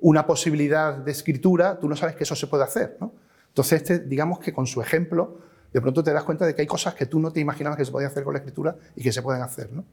una 0.00 0.26
posibilidad 0.26 0.94
de 0.98 1.10
escritura, 1.10 1.78
tú 1.78 1.88
no 1.88 1.96
sabes 1.96 2.16
que 2.16 2.24
eso 2.24 2.36
se 2.36 2.46
puede 2.46 2.64
hacer, 2.64 2.98
¿no? 3.00 3.14
Entonces, 3.48 3.80
este, 3.80 4.00
digamos 4.00 4.40
que 4.40 4.52
con 4.52 4.66
su 4.66 4.82
ejemplo, 4.82 5.38
de 5.72 5.80
pronto 5.80 6.04
te 6.04 6.12
das 6.12 6.24
cuenta 6.24 6.44
de 6.44 6.54
que 6.54 6.60
hay 6.60 6.66
cosas 6.66 6.94
que 6.94 7.06
tú 7.06 7.18
no 7.18 7.32
te 7.32 7.40
imaginabas 7.40 7.78
que 7.78 7.84
se 7.86 7.92
podía 7.92 8.08
hacer 8.08 8.22
con 8.22 8.34
la 8.34 8.40
escritura 8.40 8.76
y 8.94 9.02
que 9.02 9.12
se 9.12 9.22
pueden 9.22 9.42
hacer, 9.42 9.72
¿no? 9.72 9.84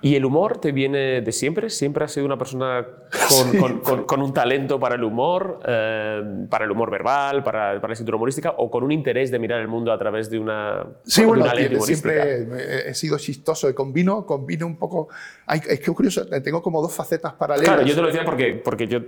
¿Y 0.00 0.14
el 0.14 0.24
humor 0.24 0.58
te 0.60 0.70
viene 0.70 1.20
de 1.22 1.32
siempre? 1.32 1.68
¿Siempre 1.70 2.04
has 2.04 2.12
sido 2.12 2.24
una 2.24 2.38
persona 2.38 2.86
con, 3.28 3.58
con- 3.60 3.80
con- 3.80 4.04
con 4.04 4.22
un 4.22 4.32
talento 4.32 4.78
para 4.78 4.94
el 4.94 5.02
humor, 5.02 5.58
eh, 5.66 6.22
para 6.48 6.64
el 6.66 6.70
humor 6.70 6.88
verbal, 6.88 7.42
para, 7.42 7.74
para 7.80 7.88
la 7.88 7.92
escritura 7.94 8.16
humorística, 8.16 8.54
o 8.58 8.70
con 8.70 8.84
un 8.84 8.92
interés 8.92 9.32
de 9.32 9.40
mirar 9.40 9.60
el 9.60 9.66
mundo 9.66 9.90
a 9.92 9.98
través 9.98 10.30
de 10.30 10.38
una, 10.38 10.86
Sí, 11.02 11.24
bueno, 11.24 11.42
una 11.42 11.52
lente 11.54 11.80
siempre 11.80 12.42
he- 12.42 12.90
he 12.90 12.94
sido 12.94 13.18
chistoso. 13.18 13.74
Combino, 13.74 14.24
combino 14.24 14.66
un 14.66 14.76
poco. 14.78 15.08
Es 15.52 15.62
que 15.80 15.90
es 15.90 15.90
curioso, 15.90 16.24
tengo 16.44 16.62
como 16.62 16.80
dos 16.80 16.94
facetas 16.94 17.32
paralelas. 17.32 17.68
Claro, 17.74 17.86
yo 17.88 17.94
te 17.96 18.00
lo 18.00 18.06
decía 18.06 18.24
porque, 18.24 18.52
porque 18.64 18.86
yo 18.86 19.00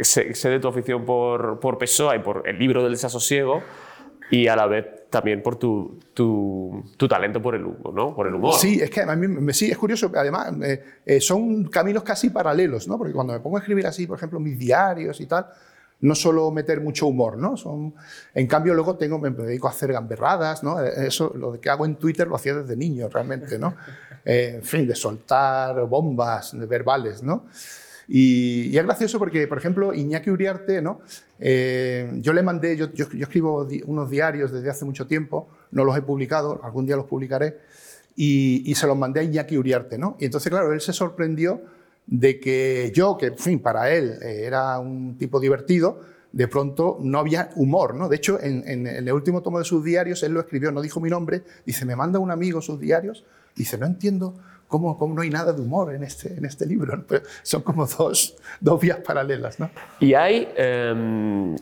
sé, 0.00 0.32
sé 0.34 0.48
de 0.48 0.60
tu 0.60 0.68
afición 0.68 1.04
por, 1.04 1.58
por 1.58 1.76
Pessoa 1.76 2.14
y 2.14 2.20
por 2.20 2.48
el 2.48 2.56
libro 2.58 2.82
del 2.84 2.92
desasosiego 2.92 3.62
y 4.34 4.48
a 4.48 4.56
la 4.56 4.66
vez 4.66 5.08
también 5.10 5.42
por 5.42 5.56
tu, 5.56 6.00
tu, 6.12 6.84
tu 6.96 7.06
talento 7.06 7.40
por 7.40 7.54
el 7.54 7.64
humor, 7.64 7.94
¿no? 7.94 8.14
Por 8.14 8.26
el 8.26 8.34
humor. 8.34 8.54
Sí, 8.54 8.80
es 8.80 8.90
que 8.90 9.02
a 9.02 9.14
mí 9.14 9.28
me, 9.28 9.52
sí, 9.52 9.70
es 9.70 9.78
curioso. 9.78 10.10
Además, 10.14 10.52
eh, 10.62 10.82
eh, 11.06 11.20
son 11.20 11.64
caminos 11.68 12.02
casi 12.02 12.30
paralelos, 12.30 12.88
¿no? 12.88 12.98
Porque 12.98 13.12
cuando 13.12 13.32
me 13.32 13.38
pongo 13.38 13.58
a 13.58 13.60
escribir 13.60 13.86
así, 13.86 14.08
por 14.08 14.16
ejemplo, 14.18 14.40
mis 14.40 14.58
diarios 14.58 15.20
y 15.20 15.26
tal, 15.26 15.46
no 16.00 16.16
solo 16.16 16.50
meter 16.50 16.80
mucho 16.80 17.06
humor, 17.06 17.38
¿no? 17.38 17.56
Son, 17.56 17.94
en 18.34 18.46
cambio, 18.48 18.74
luego 18.74 18.96
tengo, 18.96 19.20
me 19.20 19.30
dedico 19.30 19.68
a 19.68 19.70
hacer 19.70 19.92
gamberradas, 19.92 20.64
¿no? 20.64 20.82
Eh, 20.82 21.06
Eso, 21.06 21.32
lo 21.36 21.60
que 21.60 21.70
hago 21.70 21.86
en 21.86 21.94
Twitter 21.94 22.26
lo 22.26 22.34
hacía 22.34 22.54
desde 22.54 22.76
niño, 22.76 23.08
realmente, 23.08 23.58
¿no? 23.58 23.74
Eh, 24.26 24.54
en 24.54 24.62
fin, 24.62 24.86
de 24.86 24.94
soltar 24.94 25.84
bombas 25.86 26.58
verbales, 26.66 27.22
¿no? 27.22 27.44
Y, 28.08 28.68
y 28.68 28.78
es 28.78 28.84
gracioso 28.84 29.18
porque, 29.18 29.46
por 29.46 29.58
ejemplo, 29.58 29.94
Iñaki 29.94 30.30
Uriarte, 30.30 30.82
¿no? 30.82 31.00
Eh, 31.38 32.10
yo 32.16 32.32
le 32.32 32.42
mandé, 32.42 32.76
yo, 32.76 32.92
yo- 32.92 33.06
escribo 33.18 33.66
unos 33.86 34.10
diarios 34.10 34.52
desde 34.52 34.70
hace 34.70 34.84
mucho 34.84 35.06
tiempo, 35.06 35.48
no 35.70 35.84
los 35.84 35.96
he 35.96 36.02
publicado, 36.02 36.60
algún 36.62 36.86
día 36.86 36.96
los 36.96 37.06
publicaré, 37.06 37.58
y, 38.16 38.72
se 38.74 38.86
los 38.86 38.96
mandé 38.96 39.20
a 39.20 39.22
Iñaki 39.24 39.56
Uriarte, 39.56 39.98
¿no? 39.98 40.16
Y 40.20 40.26
entonces, 40.26 40.50
claro, 40.50 40.72
él 40.72 40.80
se 40.80 40.92
sorprendió 40.92 41.62
de 42.06 42.38
que 42.38 42.92
yo, 42.94 43.16
que, 43.16 43.32
fin, 43.32 43.58
para 43.60 43.90
él 43.90 44.18
eh, 44.22 44.44
era 44.44 44.78
un 44.78 45.16
tipo 45.18 45.40
divertido, 45.40 46.00
de 46.34 46.48
pronto 46.48 46.98
no 47.00 47.20
había 47.20 47.50
humor, 47.54 47.94
¿no? 47.94 48.08
De 48.08 48.16
hecho, 48.16 48.40
en, 48.40 48.86
el 48.88 49.12
último 49.12 49.40
tomo 49.40 49.60
de 49.60 49.64
sus 49.64 49.84
diarios, 49.84 50.20
él 50.24 50.32
lo 50.32 50.40
escribió, 50.40 50.72
no 50.72 50.82
dijo 50.82 50.98
mi 50.98 51.08
nombre, 51.08 51.44
dice, 51.64 51.84
me 51.84 51.94
manda 51.94 52.18
un 52.18 52.32
amigo 52.32 52.60
sus 52.60 52.80
diarios, 52.80 53.24
dice, 53.54 53.78
no 53.78 53.86
entiendo 53.86 54.34
cómo, 54.66 54.98
cómo 54.98 55.14
no 55.14 55.22
hay 55.22 55.30
nada 55.30 55.52
de 55.52 55.62
humor 55.62 55.94
en 55.94 56.02
este, 56.02 56.34
en 56.34 56.44
este 56.44 56.66
libro. 56.66 57.04
Pero 57.06 57.24
son 57.44 57.62
como 57.62 57.86
dos, 57.86 58.36
dos 58.60 58.80
vías 58.80 58.98
paralelas, 58.98 59.60
¿no? 59.60 59.70
Y 60.00 60.14
hay... 60.14 60.48
em, 60.56 61.56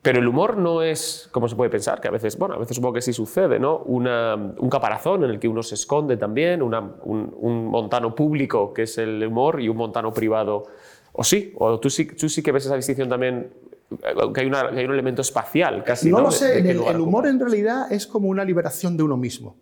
pero 0.00 0.18
el 0.18 0.26
humor 0.26 0.56
no 0.56 0.82
es 0.82 1.28
como 1.30 1.48
se 1.48 1.54
puede 1.54 1.70
pensar, 1.70 2.00
que 2.00 2.08
a 2.08 2.10
veces, 2.10 2.36
bueno, 2.36 2.56
a 2.56 2.58
veces 2.58 2.74
supongo 2.74 2.94
que 2.94 3.02
sí 3.02 3.12
sucede, 3.12 3.60
¿no? 3.60 3.78
Un 3.78 4.68
caparazón 4.68 5.22
en 5.22 5.30
el 5.30 5.38
que 5.38 5.46
uno 5.46 5.62
se 5.62 5.76
esconde 5.76 6.16
también, 6.16 6.62
un, 6.62 7.68
montano 7.70 8.12
público 8.12 8.74
que 8.74 8.82
es 8.82 8.98
el 8.98 9.24
humor 9.24 9.60
y 9.60 9.68
un 9.68 9.76
montano 9.76 10.12
privado. 10.12 10.64
O 11.12 11.22
sí, 11.22 11.52
o 11.58 11.78
tú 11.78 11.90
sí, 11.90 12.06
tú 12.06 12.28
sí 12.28 12.42
que 12.42 12.50
ves 12.50 12.66
esa 12.66 12.74
distinción 12.74 13.08
también, 13.08 13.52
que 13.98 14.40
hay, 14.40 14.46
una- 14.46 14.70
que 14.70 14.78
hay 14.80 14.84
un 14.84 14.92
elemento 14.92 15.22
espacial 15.22 15.82
casi. 15.84 16.10
No 16.10 16.18
No, 16.18 16.24
lo 16.24 16.30
De- 16.30 16.36
sé, 16.36 16.62
de 16.62 16.70
el, 16.70 16.76
lugar 16.76 16.94
el 16.94 17.00
ocupa. 17.02 17.08
humor 17.08 17.26
en 17.28 17.40
realidad 17.40 17.92
es 17.92 18.06
como 18.06 18.28
una 18.28 18.44
liberación 18.44 18.96
de 18.96 19.02
uno 19.02 19.16
mismo. 19.16 19.56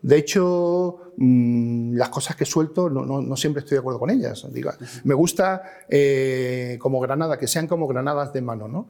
De 0.00 0.16
hecho, 0.16 1.12
mm, 1.16 1.94
las 1.96 2.08
cosas 2.10 2.36
que 2.36 2.44
suelto 2.44 2.88
no, 2.88 3.04
no- 3.04 3.20
no 3.20 3.36
siempre 3.36 3.60
estoy 3.60 3.74
de 3.74 3.80
acuerdo 3.80 3.98
con 3.98 4.10
ellas. 4.10 4.46
Digo, 4.52 4.70
me 5.02 5.14
gusta 5.14 5.62
eh, 5.88 6.76
como 6.80 7.00
granada, 7.00 7.36
que 7.36 7.48
sean 7.48 7.66
como 7.66 7.88
granadas 7.88 8.32
de 8.32 8.40
mano. 8.40 8.68
¿no? 8.68 8.88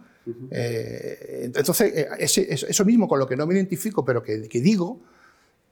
Eh, 0.50 1.50
entonces, 1.54 1.92
eh, 1.94 2.08
ese- 2.18 2.52
eso, 2.52 2.84
mismo 2.84 3.08
con 3.08 3.18
lo 3.18 3.26
que 3.26 3.36
no 3.36 3.46
me 3.46 3.54
identifico, 3.54 4.04
pero 4.04 4.22
que, 4.22 4.48
que 4.48 4.60
digo, 4.60 5.00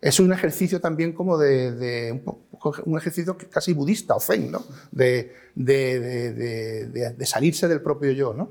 es 0.01 0.19
un 0.21 0.33
ejercicio 0.33 0.81
también 0.81 1.13
como 1.13 1.37
de, 1.37 1.73
de 1.73 2.13
un, 2.13 2.21
poco- 2.21 2.83
un 2.87 2.97
ejercicio 2.97 3.37
casi 3.51 3.75
budista 3.75 4.15
o 4.15 4.21
zen, 4.21 4.51
¿no? 4.51 4.63
de, 4.91 5.33
de- 5.55 6.01
de- 6.01 6.33
de- 6.33 6.87
de- 6.87 7.11
de 7.13 7.27
salirse 7.27 7.69
del 7.69 7.83
propio 7.83 8.11
yo. 8.13 8.33
¿no? 8.33 8.51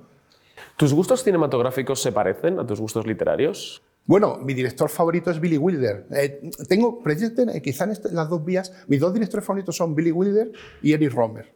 ¿Tus 0.77 0.93
gustos 0.93 1.23
cinematográficos 1.23 2.01
se 2.01 2.11
parecen 2.11 2.59
a 2.59 2.65
tus 2.67 2.79
gustos 2.81 3.05
literarios? 3.07 3.81
Bueno, 4.05 4.37
mi 4.37 4.53
director 4.53 4.89
favorito 4.89 5.31
es 5.31 5.39
Billy 5.39 5.57
Wilder. 5.57 6.05
Eh, 6.11 6.51
tengo, 6.67 7.01
eh, 7.49 7.61
quizá 7.61 7.85
en 7.85 7.91
este- 7.91 8.11
las 8.11 8.29
dos 8.29 8.43
vías, 8.45 8.71
mis 8.87 8.99
dos 8.99 9.13
directores 9.13 9.45
favoritos 9.45 9.75
son 9.75 9.95
Billy 9.95 10.11
Wilder 10.11 10.51
y 10.81 10.93
Eric 10.93 11.13
Romer. 11.13 11.51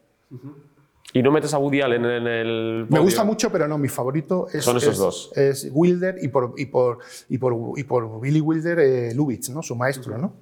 ¿Y 1.14 1.22
no 1.24 1.32
metes 1.32 1.54
a 1.54 1.58
Woody 1.58 1.82
Allen 1.82 2.06
en 2.06 2.28
el 2.28 2.86
Me 2.90 3.00
gusta 3.00 3.24
mucho, 3.24 3.52
pero 3.52 3.68
no, 3.68 3.78
mi 3.78 3.88
favorito 3.88 4.48
es, 4.54 4.64
Son 4.64 4.78
esos 4.78 4.94
es- 4.94 4.98
dos. 5.00 5.32
es 5.36 5.70
Wilder 5.74 6.18
y 6.22 6.28
por, 6.30 6.54
y 6.58 6.68
por, 6.68 7.00
y 7.30 7.38
por, 7.38 7.54
y 7.78 7.84
por 7.84 8.22
Billy 8.22 8.42
Wilder 8.42 8.80
eh, 8.80 9.14
Lubitsch, 9.16 9.50
¿no? 9.50 9.62
su 9.64 9.76
maestro. 9.76 10.18
¿no? 10.18 10.34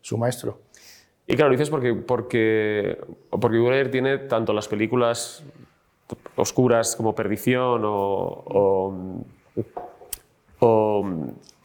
Su 0.00 0.18
maestro. 0.18 0.60
Y 1.28 1.34
claro, 1.34 1.50
lo 1.50 1.56
dices 1.56 1.70
porque, 1.70 1.94
porque, 1.94 2.98
porque 3.30 3.56
Allen 3.58 3.90
tiene 3.90 4.18
tanto 4.18 4.52
las 4.52 4.68
películas 4.68 5.42
oscuras 6.36 6.96
como 6.96 7.14
Perdición 7.14 7.82
o... 7.84 7.92
o, 8.46 8.94
o- 10.60 11.06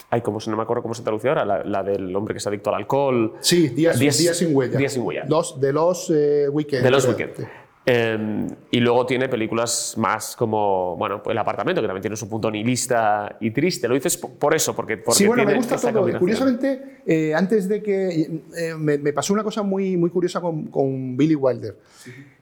ay, 0.10 0.22
como 0.22 0.40
se, 0.40 0.50
no 0.52 0.58
me 0.58 0.64
acuerdo 0.64 0.82
cómo 0.84 0.94
se 0.94 1.04
traduce 1.04 1.30
ahora, 1.30 1.46
la, 1.46 1.64
la 1.64 1.84
del 1.84 2.14
hombre 2.16 2.34
que 2.34 2.40
es 2.40 2.48
adicto 2.48 2.70
al 2.70 2.76
alcohol. 2.78 3.34
Sí, 3.40 3.70
Días, 3.70 3.98
Días- 3.98 4.18
Días 4.18 4.38
sin 4.38 4.56
huella. 4.56 4.78
Días 4.78 4.94
sin 4.94 5.04
huella. 5.04 5.26
Los, 5.28 5.60
de 5.60 5.72
los 5.74 6.10
eh, 6.10 6.50
Weekend. 6.50 6.84
De 6.84 6.92
los 6.92 7.06
creo. 7.06 7.48
Eh, 7.86 8.48
y 8.70 8.80
luego 8.80 9.06
tiene 9.08 9.28
películas 9.28 9.96
más 9.98 10.36
como, 10.36 10.96
bueno, 10.98 11.24
pues 11.24 11.34
El 11.34 11.40
apartamento, 11.40 11.82
que 11.82 11.88
también 11.88 12.02
tiene 12.02 12.16
su 12.16 12.30
punto 12.30 12.52
nihilista 12.52 13.38
y 13.40 13.50
triste. 13.52 13.88
Lo 13.88 13.96
dices 13.96 14.18
por 14.18 14.54
eso, 14.54 14.76
porque, 14.76 14.98
porque 14.98 15.18
Sí, 15.18 15.26
bueno, 15.28 15.42
me 15.44 15.48
tiene 15.48 15.58
gusta 15.58 15.76
esa 15.76 15.92
todo. 15.92 16.20
Curiosamente, 16.20 17.02
eh, 17.06 17.34
antes 17.34 17.68
de 17.68 17.82
que. 17.82 18.42
eh, 18.56 18.76
me, 18.78 18.98
me 19.00 19.14
pasó 19.14 19.34
una 19.34 19.44
cosa 19.44 19.64
muy, 19.64 19.98
muy 19.98 20.12
curiosa 20.12 20.40
con, 20.42 20.66
con 20.68 21.18
Billy 21.18 21.36
Wilder. 21.36 21.76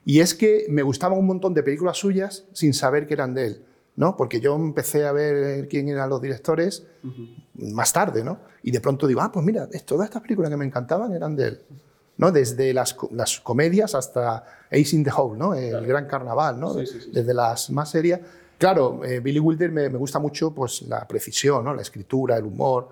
Y 0.04 0.20
es 0.20 0.34
que 0.34 0.66
me 0.68 0.82
gustaban 0.82 1.18
un 1.18 1.26
montón 1.26 1.54
de 1.54 1.62
películas 1.62 1.96
suyas 1.96 2.44
sin 2.52 2.74
saber 2.74 3.06
que 3.06 3.14
eran 3.14 3.34
de 3.34 3.46
él. 3.46 3.62
¿no? 3.96 4.16
Porque 4.16 4.40
yo 4.40 4.54
empecé 4.56 5.04
a 5.04 5.12
ver 5.12 5.68
quién 5.68 5.88
eran 5.88 6.08
los 6.08 6.22
directores 6.22 6.86
más 7.54 7.92
tarde, 7.92 8.24
¿no? 8.24 8.38
Y 8.62 8.70
de 8.70 8.80
pronto 8.80 9.06
digo, 9.06 9.20
ah, 9.20 9.30
pues 9.32 9.44
mira, 9.44 9.68
es- 9.72 9.84
todas 9.84 10.06
estas 10.08 10.22
películas 10.22 10.50
que 10.50 10.56
me 10.56 10.64
encantaban 10.64 11.12
eran 11.12 11.36
de 11.36 11.48
él. 11.48 11.60
¿No? 12.20 12.30
Desde 12.30 12.72
las, 12.74 12.96
las 13.12 13.40
comedias 13.40 13.94
hasta 13.94 14.44
Ace 14.70 14.94
in 14.94 15.02
the 15.02 15.10
Hole, 15.16 15.38
¿no? 15.38 15.54
El 15.54 15.86
Gran 15.86 16.06
Carnaval, 16.06 16.60
¿no? 16.60 16.74
Desde 16.74 17.34
las 17.34 17.70
más 17.70 17.90
serias. 17.90 18.20
Claro, 18.58 19.00
eh, 19.04 19.20
Billy 19.20 19.40
Wilder 19.40 19.72
me, 19.72 19.88
me 19.88 19.96
gusta 19.98 20.18
mucho 20.18 20.52
pues, 20.54 20.82
la 20.82 21.08
precisión, 21.08 21.64
¿no? 21.64 21.74
La 21.74 21.80
escritura, 21.82 22.36
el 22.36 22.44
humor. 22.44 22.90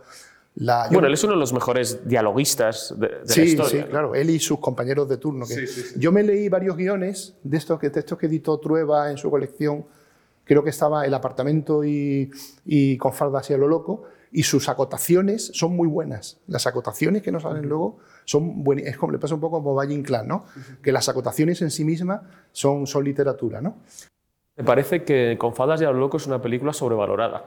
La, 0.56 0.86
yo- 0.86 0.92
Bueno, 0.94 1.06
él 1.08 1.12
es 1.14 1.22
uno 1.24 1.34
de 1.34 1.38
los 1.38 1.52
mejores 1.52 2.08
dialoguistas 2.08 2.94
de, 2.98 3.06
de 3.08 3.14
sí, 3.28 3.40
la 3.40 3.46
historia. 3.46 3.70
sí, 3.70 3.78
¿no? 3.80 3.90
claro, 3.90 4.14
él 4.14 4.30
y 4.30 4.40
sus 4.40 4.58
compañeros 4.60 5.06
de 5.08 5.18
turno. 5.18 5.46
que- 5.46 5.66
Yo 5.96 6.10
me 6.10 6.22
leí 6.22 6.48
varios 6.48 6.74
guiones 6.76 7.34
de 7.44 7.56
estos 7.58 7.78
que, 7.78 7.90
de 7.90 8.00
estos 8.00 8.18
que 8.18 8.26
editó 8.26 8.58
Trueba 8.58 9.10
en 9.10 9.18
su 9.18 9.30
colección. 9.30 9.84
Creo 10.44 10.64
que 10.64 10.70
estaba 10.70 11.04
El 11.04 11.12
apartamento 11.12 11.84
y, 11.84 12.30
y 12.64 12.96
Con 12.96 13.12
fardas 13.12 13.50
y 13.50 13.52
a 13.54 13.58
lo 13.58 13.68
loco. 13.68 14.04
Y 14.32 14.42
sus 14.42 14.68
acotaciones 14.68 15.50
son 15.54 15.74
muy 15.74 15.88
buenas. 15.88 16.40
Las 16.46 16.66
acotaciones 16.66 17.22
que 17.22 17.32
nos 17.32 17.42
salen 17.42 17.68
luego 17.68 17.98
son 18.24 18.62
buenas. 18.62 18.86
Es 18.86 18.96
como 18.96 19.12
le 19.12 19.18
pasa 19.18 19.34
un 19.34 19.40
poco 19.40 19.58
como 19.62 19.74
Valle 19.74 19.94
Inclán, 19.94 20.28
¿no? 20.28 20.44
Que 20.82 20.92
las 20.92 21.08
acotaciones 21.08 21.62
en 21.62 21.70
sí 21.70 21.84
mismas 21.84 22.22
son, 22.52 22.86
son 22.86 23.04
literatura, 23.04 23.60
¿no? 23.60 23.78
Me 24.56 24.64
parece 24.64 25.04
que 25.04 25.36
Con 25.38 25.54
Fadas 25.54 25.80
y 25.80 25.84
a 25.84 25.92
lo 25.92 25.98
loco 25.98 26.16
es 26.16 26.26
una 26.26 26.42
película 26.42 26.72
sobrevalorada. 26.72 27.44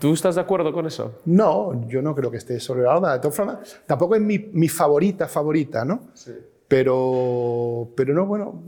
¿Tú 0.00 0.12
estás 0.12 0.34
de 0.34 0.40
acuerdo 0.40 0.72
con 0.72 0.86
eso? 0.86 1.20
No, 1.26 1.86
yo 1.86 2.02
no 2.02 2.14
creo 2.14 2.30
que 2.30 2.38
esté 2.38 2.58
sobrevalorada. 2.58 3.14
De 3.14 3.20
todas 3.20 3.36
formas, 3.36 3.80
tampoco 3.86 4.16
es 4.16 4.20
mi, 4.20 4.38
mi 4.38 4.68
favorita 4.68 5.28
favorita, 5.28 5.84
¿no? 5.84 6.08
Pero, 6.72 7.90
pero 7.94 8.14
no, 8.14 8.24
bueno. 8.24 8.62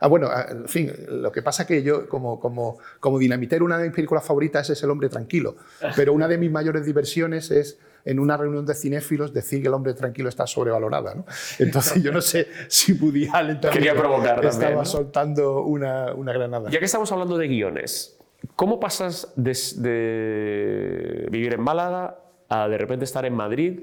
Ah, 0.00 0.08
bueno, 0.08 0.26
ah, 0.28 0.46
en 0.50 0.66
fin, 0.68 0.90
lo 1.08 1.30
que 1.30 1.40
pasa 1.40 1.62
es 1.62 1.68
que 1.68 1.80
yo, 1.84 2.08
como, 2.08 2.40
como, 2.40 2.78
como 2.98 3.16
dinamitero, 3.20 3.64
una 3.64 3.78
de 3.78 3.84
mis 3.84 3.94
películas 3.94 4.24
favoritas 4.24 4.68
es 4.70 4.82
El 4.82 4.90
hombre 4.90 5.08
tranquilo. 5.08 5.54
Pero 5.94 6.12
una 6.12 6.26
de 6.26 6.36
mis 6.36 6.50
mayores 6.50 6.84
diversiones 6.84 7.52
es 7.52 7.78
en 8.04 8.18
una 8.18 8.36
reunión 8.36 8.66
de 8.66 8.74
cinéfilos 8.74 9.32
decir 9.32 9.62
que 9.62 9.68
El 9.68 9.74
hombre 9.74 9.94
tranquilo 9.94 10.28
está 10.28 10.48
sobrevalorada, 10.48 11.14
¿no? 11.14 11.24
Entonces 11.60 12.02
yo 12.02 12.10
no 12.10 12.20
sé 12.20 12.48
si 12.68 12.92
Woody 12.94 13.28
Allen 13.32 13.60
también 13.60 13.72
Quería 13.84 13.94
provocar 13.94 14.44
estaba 14.44 14.50
también, 14.50 14.74
¿no? 14.74 14.84
soltando 14.84 15.62
una, 15.62 16.12
una 16.12 16.32
granada. 16.32 16.70
Ya 16.70 16.80
que 16.80 16.86
estamos 16.86 17.12
hablando 17.12 17.38
de 17.38 17.46
guiones, 17.46 18.18
¿cómo 18.56 18.80
pasas 18.80 19.32
des- 19.36 19.80
de 19.80 21.28
vivir 21.30 21.54
en 21.54 21.60
Málaga 21.60 22.18
a 22.48 22.66
de 22.66 22.78
repente 22.78 23.04
estar 23.04 23.24
en 23.24 23.34
Madrid 23.34 23.80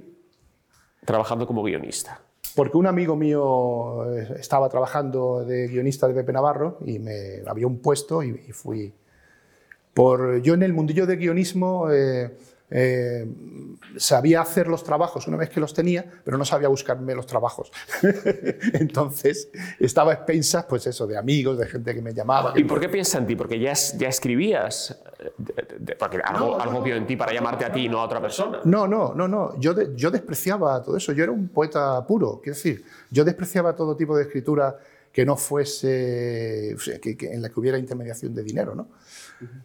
trabajando 1.05 1.47
como 1.47 1.63
guionista? 1.63 2.19
Porque 2.55 2.77
un 2.77 2.87
amigo 2.87 3.15
mío 3.15 4.13
eh, 4.13 4.35
estaba 4.39 4.69
trabajando 4.69 5.43
de 5.43 5.67
guionista 5.67 6.07
de 6.07 6.13
Pepe 6.13 6.33
Navarro 6.33 6.77
y 6.85 6.99
me 6.99 7.41
había 7.47 7.67
un 7.67 7.79
puesto 7.79 8.21
y, 8.21 8.29
y 8.47 8.51
fui. 8.51 8.93
Por, 9.93 10.41
yo 10.41 10.53
en 10.53 10.63
el 10.63 10.73
mundillo 10.73 11.05
de 11.05 11.15
guionismo 11.15 11.91
eh, 11.91 12.35
eh, 12.75 13.27
sabía 13.97 14.41
hacer 14.41 14.67
los 14.67 14.83
trabajos 14.83 15.27
una 15.27 15.37
vez 15.37 15.51
que 15.51 15.59
los 15.59 15.75
tenía, 15.75 16.05
pero 16.23 16.39
no 16.39 16.45
sabía 16.45 16.67
buscarme 16.67 17.13
los 17.13 17.27
trabajos. 17.27 17.71
Entonces 18.73 19.49
estaba 19.79 20.11
a 20.11 20.15
expensas, 20.15 20.65
pues 20.65 20.87
eso, 20.87 21.05
de 21.05 21.15
amigos, 21.15 21.59
de 21.59 21.67
gente 21.67 21.93
que 21.93 22.01
me 22.01 22.15
llamaba. 22.15 22.53
¿Y 22.55 22.63
por 22.63 22.79
qué 22.79 22.89
piensas 22.89 23.21
en 23.21 23.27
ti? 23.27 23.35
Porque 23.35 23.59
ya, 23.59 23.73
ya 23.73 24.07
escribías. 24.07 24.99
De- 25.37 25.95
porque 25.95 26.17
algo, 26.23 26.59
algo 26.59 26.81
vio 26.81 26.95
en 26.95 27.05
ti 27.07 27.15
para 27.15 27.33
llamarte 27.33 27.65
a 27.65 27.71
ti 27.71 27.85
y 27.85 27.89
no 27.89 27.99
a 27.99 28.05
otra 28.05 28.21
persona. 28.21 28.59
No, 28.65 28.87
no, 28.87 29.13
no, 29.13 29.27
no. 29.27 29.59
Yo, 29.59 29.73
de- 29.73 29.91
yo 29.95 30.11
despreciaba 30.11 30.81
todo 30.81 30.97
eso. 30.97 31.11
Yo 31.13 31.23
era 31.23 31.31
un 31.31 31.47
poeta 31.49 32.05
puro, 32.05 32.39
quiero 32.43 32.55
decir. 32.55 32.83
Yo 33.11 33.23
despreciaba 33.23 33.75
todo 33.75 33.95
tipo 33.95 34.15
de 34.17 34.23
escritura 34.23 34.77
que 35.11 35.25
no 35.25 35.35
fuese, 35.37 36.73
o 36.75 36.79
sea, 36.79 36.99
que, 36.99 37.15
que- 37.15 37.31
en 37.33 37.41
la 37.41 37.49
que 37.49 37.59
hubiera 37.59 37.77
intermediación 37.77 38.33
de 38.33 38.43
dinero, 38.43 38.75
¿no? 38.75 38.87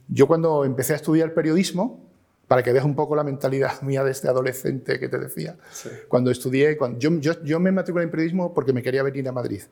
Yo 0.09 0.27
cuando 0.27 0.65
empecé 0.65 0.93
a 0.93 0.97
estudiar 0.97 1.33
periodismo, 1.35 2.05
para 2.49 2.62
que 2.62 2.73
veas 2.73 2.85
un 2.85 2.95
poco 2.97 3.15
la 3.15 3.25
mentalidad 3.25 3.73
mía 3.83 4.03
de 4.05 4.11
este 4.11 4.29
adolescente 4.29 4.99
que 4.99 5.09
te 5.09 5.19
decía, 5.19 5.57
cuando 6.09 6.31
estudié, 6.31 6.77
cuando, 6.77 6.99
yo, 6.99 7.11
yo, 7.19 7.43
yo 7.45 7.61
me 7.61 7.71
matriculé 7.73 8.05
en 8.05 8.11
periodismo 8.11 8.53
porque 8.55 8.73
me 8.73 8.83
quería 8.83 9.03
venir 9.03 9.29
a 9.29 9.33
Madrid. 9.33 9.62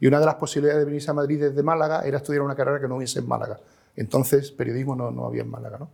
Y 0.00 0.06
una 0.06 0.18
de 0.18 0.26
las 0.26 0.34
posibilidades 0.34 0.80
de 0.80 0.84
venirse 0.86 1.10
a 1.10 1.14
Madrid 1.14 1.40
desde 1.40 1.62
Málaga 1.62 2.02
era 2.04 2.16
estudiar 2.16 2.42
una 2.42 2.56
carrera 2.56 2.80
que 2.80 2.88
no 2.88 2.96
hubiese 2.96 3.20
en 3.20 3.28
Málaga. 3.28 3.60
Entonces, 3.96 4.50
periodismo 4.50 4.96
no, 4.96 5.10
no 5.10 5.26
había 5.26 5.42
en 5.42 5.50
Málaga, 5.50 5.78
¿no? 5.78 5.90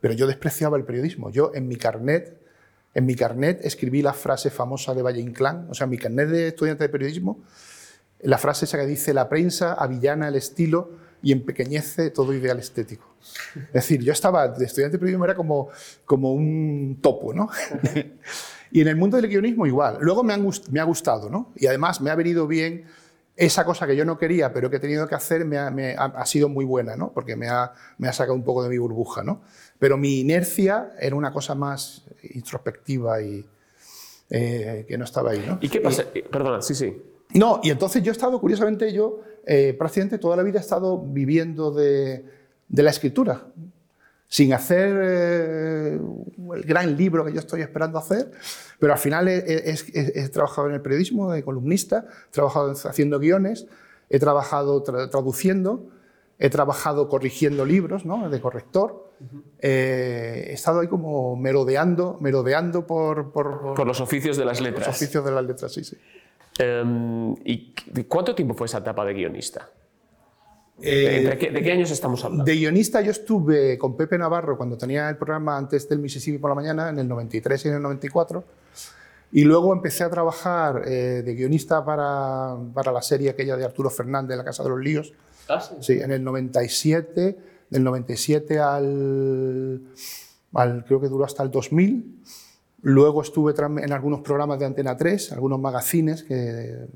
Pero 0.00 0.14
yo 0.14 0.26
despreciaba 0.26 0.76
el 0.76 0.84
periodismo. 0.84 1.30
Yo 1.30 1.52
en 1.54 1.68
mi 1.68 1.76
carnet, 1.76 2.40
en 2.94 3.06
mi 3.06 3.14
carnet 3.14 3.60
escribí 3.64 4.02
la 4.02 4.12
frase 4.12 4.50
famosa 4.50 4.94
de 4.94 5.02
Valle 5.02 5.20
Inclán, 5.20 5.66
o 5.70 5.74
sea, 5.74 5.86
mi 5.86 5.98
carnet 5.98 6.28
de 6.28 6.48
estudiante 6.48 6.84
de 6.84 6.88
periodismo, 6.88 7.42
la 8.20 8.38
frase 8.38 8.64
esa 8.64 8.78
que 8.78 8.86
dice, 8.86 9.14
la 9.14 9.28
prensa 9.28 9.74
avillana 9.74 10.28
el 10.28 10.34
estilo 10.34 10.90
y 11.22 11.32
empequeñece 11.32 12.10
todo 12.10 12.32
ideal 12.32 12.58
estético. 12.58 13.16
Es 13.54 13.72
decir, 13.72 14.02
yo 14.02 14.12
estaba 14.12 14.48
de 14.48 14.64
estudiante 14.64 14.96
de 14.96 14.98
periodismo, 14.98 15.24
era 15.24 15.34
como, 15.34 15.68
como 16.04 16.32
un 16.32 16.98
topo, 17.00 17.34
¿no? 17.34 17.48
y 18.70 18.80
en 18.80 18.88
el 18.88 18.96
mundo 18.96 19.16
del 19.16 19.28
guionismo 19.28 19.66
igual. 19.66 19.98
Luego 20.00 20.22
me, 20.22 20.32
han 20.32 20.48
me 20.70 20.80
ha 20.80 20.84
gustado, 20.84 21.28
¿no? 21.28 21.52
Y 21.56 21.66
además 21.66 22.00
me 22.00 22.10
ha 22.10 22.14
venido 22.14 22.46
bien 22.46 22.84
esa 23.38 23.64
cosa 23.64 23.86
que 23.86 23.94
yo 23.96 24.04
no 24.04 24.18
quería, 24.18 24.52
pero 24.52 24.68
que 24.68 24.76
he 24.76 24.80
tenido 24.80 25.06
que 25.06 25.14
hacer, 25.14 25.44
me 25.44 25.56
ha, 25.58 25.70
me 25.70 25.94
ha- 25.94 26.04
ha 26.16 26.26
sido 26.26 26.48
muy 26.48 26.64
buena, 26.64 26.96
¿no? 26.96 27.12
Porque 27.12 27.36
me 27.36 27.48
ha, 27.48 27.72
me 27.96 28.08
ha 28.08 28.12
sacado 28.12 28.34
un 28.34 28.42
poco 28.42 28.62
de 28.64 28.68
mi 28.68 28.78
burbuja, 28.78 29.22
¿no? 29.22 29.40
Pero 29.78 29.96
mi 29.96 30.18
inercia 30.20 30.92
era 31.00 31.14
una 31.14 31.32
cosa 31.32 31.54
más 31.54 32.04
introspectiva 32.34 33.22
y 33.22 33.46
eh, 34.30 34.84
que 34.88 34.98
no 34.98 35.04
estaba 35.04 35.30
ahí, 35.30 35.44
¿no? 35.46 35.58
¿Y 35.60 35.68
qué 35.68 35.80
pasa? 35.80 36.04
Eh, 36.14 36.24
Perdona, 36.30 36.60
sí, 36.62 36.74
sí. 36.74 37.00
No, 37.34 37.60
y 37.62 37.70
entonces 37.70 38.02
yo 38.02 38.10
he 38.10 38.16
estado, 38.16 38.40
curiosamente, 38.40 38.92
yo 38.92 39.20
eh, 39.46 39.74
prácticamente 39.78 40.18
toda 40.18 40.36
la 40.36 40.42
vida 40.42 40.58
he 40.58 40.62
estado 40.62 40.98
viviendo 41.00 41.70
de, 41.70 42.24
de 42.68 42.82
la 42.82 42.90
escritura, 42.90 43.46
sin 44.30 44.52
hacer 44.52 44.94
eh, 45.02 46.00
el 46.54 46.62
gran 46.62 46.96
libro 46.96 47.24
que 47.24 47.32
yo 47.32 47.40
estoy 47.40 47.62
esperando 47.62 47.98
hacer, 47.98 48.30
pero 48.78 48.92
al 48.92 48.98
final 48.98 49.26
he, 49.28 49.38
he- 49.38 49.74
he- 49.94 50.20
he 50.20 50.28
trabajado 50.28 50.68
en 50.68 50.74
el 50.74 50.82
periodismo 50.82 51.32
de 51.32 51.42
columnista, 51.42 52.04
he 52.28 52.32
trabajado 52.32 52.72
haciendo 52.72 53.18
guiones, 53.18 53.66
he 54.10 54.18
trabajado 54.18 54.84
tra- 54.84 55.08
traduciendo, 55.10 55.88
he 56.38 56.50
trabajado 56.50 57.08
corrigiendo 57.08 57.64
libros, 57.64 58.04
¿no? 58.04 58.28
de 58.28 58.40
corrector. 58.40 59.08
Eh, 59.60 60.46
he 60.50 60.52
estado 60.52 60.80
ahí 60.80 60.86
como 60.88 61.34
merodeando, 61.34 62.18
merodeando 62.20 62.86
por, 62.86 63.32
por- 63.32 63.60
por 63.60 63.74
Por 63.74 63.86
los 63.86 64.00
oficios 64.00 64.36
de 64.36 64.44
las 64.44 64.60
los 64.60 64.68
letras. 64.70 64.88
oficios 64.88 65.24
de 65.24 65.30
las 65.32 65.44
letras, 65.44 65.72
sí, 65.72 65.82
sí. 65.84 65.96
Em, 66.58 67.34
¿Y 67.44 67.74
cuánto 68.08 68.34
tiempo 68.34 68.54
fue 68.54 68.66
esa 68.66 68.78
etapa 68.78 69.04
de 69.04 69.14
guionista? 69.14 69.68
Eh, 70.80 71.28
¿De, 71.30 71.38
qué, 71.38 71.50
de 71.50 71.62
qué 71.62 71.72
años 71.72 71.90
estamos 71.90 72.24
hablando? 72.24 72.44
De 72.44 72.54
guionista 72.54 73.00
yo 73.00 73.10
estuve 73.10 73.76
con 73.78 73.96
Pepe 73.96 74.16
Navarro 74.16 74.56
cuando 74.56 74.78
tenía 74.78 75.08
el 75.08 75.16
programa 75.16 75.56
antes 75.56 75.88
del 75.88 75.98
Mississippi 75.98 76.38
por 76.38 76.50
la 76.50 76.54
mañana, 76.54 76.88
en 76.88 76.98
el 76.98 77.08
93 77.08 77.64
y 77.64 77.68
en 77.68 77.74
el 77.74 77.82
94. 77.82 78.44
Y 79.32 79.44
luego 79.44 79.72
empecé 79.72 80.04
a 80.04 80.10
trabajar 80.10 80.82
eh, 80.86 81.22
de 81.24 81.34
guionista 81.34 81.84
para, 81.84 82.56
para 82.72 82.92
la 82.92 83.02
serie 83.02 83.30
aquella 83.30 83.56
de 83.56 83.64
Arturo 83.64 83.90
Fernández, 83.90 84.36
La 84.36 84.44
Casa 84.44 84.62
de 84.62 84.70
los 84.70 84.80
Líos. 84.80 85.12
Sí, 85.80 85.94
en 86.00 86.12
el 86.12 86.22
97, 86.22 87.38
del 87.70 87.84
97 87.84 88.58
al, 88.58 89.82
al 90.54 90.84
creo 90.84 91.00
que 91.00 91.08
duró 91.08 91.24
hasta 91.24 91.42
el 91.42 91.50
2000. 91.50 92.22
Luego 92.82 93.22
estuve 93.22 93.54
en 93.58 93.92
algunos 93.92 94.20
programas 94.20 94.58
de 94.58 94.66
Antena 94.66 94.96
3, 94.96 95.32
algunos 95.32 95.60
magazines 95.60 96.22
que 96.22 96.86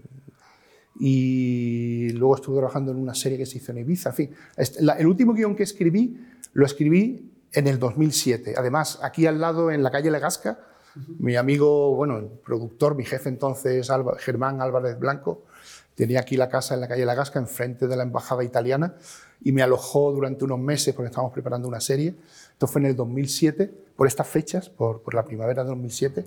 y 1.00 2.11
luego 2.11 2.37
estuve 2.37 2.56
trabajando 2.58 2.92
en 2.92 2.99
una 2.99 3.14
serie 3.14 3.38
que 3.38 3.46
se 3.46 3.58
hizo 3.58 3.72
en 3.72 3.78
Ibiza. 3.78 4.11
En 4.11 4.14
fin, 4.14 4.30
este- 4.56 4.80
el 4.99 5.06
último 5.06 5.32
guion 5.34 5.54
que 5.56 5.62
escribí 5.62 6.18
lo 6.52 6.66
escribí 6.66 7.30
en 7.52 7.66
el 7.66 7.78
2007. 7.78 8.54
Además, 8.56 8.99
aquí 9.02 9.26
al 9.26 9.40
lado, 9.40 9.70
en 9.70 9.82
la 9.82 9.90
calle 9.90 10.11
Legasca, 10.11 10.58
mi 11.18 11.37
amigo, 11.37 11.94
bueno, 11.96 12.18
el 12.18 12.26
productor, 12.26 12.94
mi 12.94 13.04
jefe 13.04 13.28
entonces, 13.28 13.88
Alba- 13.90 14.16
Germán 14.18 14.61
Álvarez 14.61 14.99
Blanco, 14.99 15.44
tenía 15.94 16.20
aquí 16.20 16.37
la 16.37 16.49
casa 16.49 16.75
en 16.75 16.80
la 16.80 16.88
calle 16.88 17.06
Legasca, 17.06 17.38
enfrente 17.38 17.87
de 17.88 17.96
la 17.96 18.02
embajada 18.02 18.44
italiana, 18.44 18.94
y 19.42 19.52
me 19.52 19.62
alojó 19.62 20.12
durante 20.12 20.44
unos 20.44 20.58
meses 20.58 20.94
porque 20.94 21.06
estábamos 21.08 21.32
preparando 21.32 21.66
una 21.68 21.80
serie. 21.80 22.14
Esto 22.52 22.66
fue 22.66 22.80
en 22.82 22.87
el 22.88 22.96
2007, 22.96 23.72
por 23.96 24.06
estas 24.06 24.28
fechas, 24.28 24.68
por, 24.68 25.00
por 25.02 25.14
la 25.14 25.25
primavera 25.25 25.62
de 25.64 25.70
2007, 25.70 26.26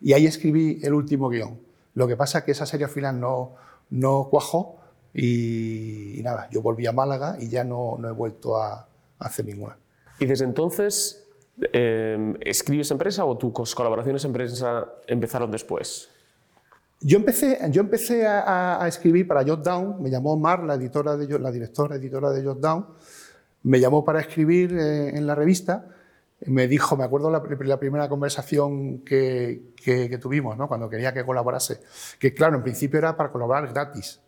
y 0.00 0.12
ahí 0.12 0.26
escribí 0.26 0.80
el 0.82 0.94
último 0.94 1.28
guion. 1.28 1.58
Lo 1.94 2.06
que 2.08 2.16
pasa 2.16 2.38
es 2.38 2.44
que 2.44 2.52
esa 2.52 2.66
serie 2.66 2.86
al 2.86 2.90
final 2.92 3.18
no, 3.20 3.54
no 3.90 4.28
cuajó 4.30 4.76
y, 5.12 6.18
y 6.18 6.22
nada, 6.22 6.48
yo 6.50 6.62
volví 6.62 6.86
a 6.86 6.92
Málaga 6.92 7.36
y 7.38 7.48
ya 7.48 7.64
no, 7.64 7.96
no 7.98 8.08
he 8.08 8.12
vuelto 8.12 8.56
a, 8.56 8.72
a 8.72 8.86
hacer 9.18 9.44
ninguna. 9.46 9.76
Y 10.18 10.26
desde 10.26 10.44
entonces, 10.44 11.26
em, 11.72 12.36
¿escribes 12.40 12.90
en 12.90 12.98
prensa 12.98 13.24
o 13.24 13.36
tus 13.36 13.74
colaboraciones 13.74 14.24
en 14.24 14.32
prensa 14.32 14.86
empezaron 15.06 15.50
después? 15.50 16.08
Yo 17.00 17.18
empecé, 17.18 17.58
yo 17.70 17.82
empecé 17.82 18.26
a, 18.26 18.82
escribir 18.88 19.26
para 19.26 19.44
Jot 19.44 19.62
Down, 19.62 20.02
me 20.02 20.08
llamó 20.08 20.36
Mar, 20.36 20.62
la, 20.62 20.74
editora 20.74 21.16
de, 21.16 21.38
la 21.38 21.50
directora 21.50 21.96
editora 21.96 22.30
de 22.30 22.42
Jot 22.42 22.60
Down, 22.60 22.86
me 23.64 23.78
llamó 23.78 24.04
para 24.04 24.20
escribir 24.20 24.72
eh, 24.72 25.16
en 25.16 25.26
la 25.26 25.34
revista, 25.34 25.86
me 26.46 26.68
dijo, 26.68 26.96
me 26.96 27.04
acuerdo 27.04 27.30
la, 27.30 27.42
la 27.64 27.78
primera 27.78 28.08
conversación 28.08 28.98
que, 29.00 29.62
que- 29.76 30.08
que 30.10 30.18
tuvimos, 30.18 30.56
¿no? 30.58 30.68
cuando 30.68 30.88
quería 30.90 31.12
que 31.14 31.24
colaborase, 31.24 31.80
que 32.18 32.34
claro, 32.34 32.56
en 32.56 32.62
principio 32.62 32.98
era 32.98 33.16
para 33.16 33.30
colaborar 33.32 33.68
gratis. 33.72 34.20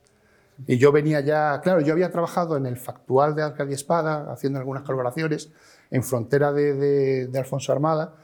Y 0.66 0.79
yo 0.79 0.90
venía 0.90 1.21
ya, 1.21 1.61
claro, 1.62 1.81
yo 1.83 1.92
había 1.92 2.11
trabajado 2.11 2.57
en 2.57 2.64
el 2.64 2.79
Factual 2.79 3.35
de 3.35 3.42
Arcadia 3.42 3.75
Espada, 3.75 4.33
haciendo 4.33 4.59
algunas 4.59 4.83
colaboraciones, 4.85 5.51
en 5.90 6.03
Frontera 6.03 6.53
de, 6.53 6.75
de- 6.75 7.27
de 7.27 7.38
Alfonso 7.38 7.73
Armada, 7.73 8.14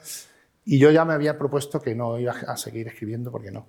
y 0.65 0.79
yo 0.79 0.89
ya 0.91 1.03
me 1.05 1.13
había 1.13 1.37
propuesto 1.37 1.81
que 1.81 1.93
no 1.93 2.17
iba 2.17 2.31
a 2.31 2.57
seguir 2.57 2.87
escribiendo 2.87 3.31
porque 3.31 3.51
no. 3.51 3.67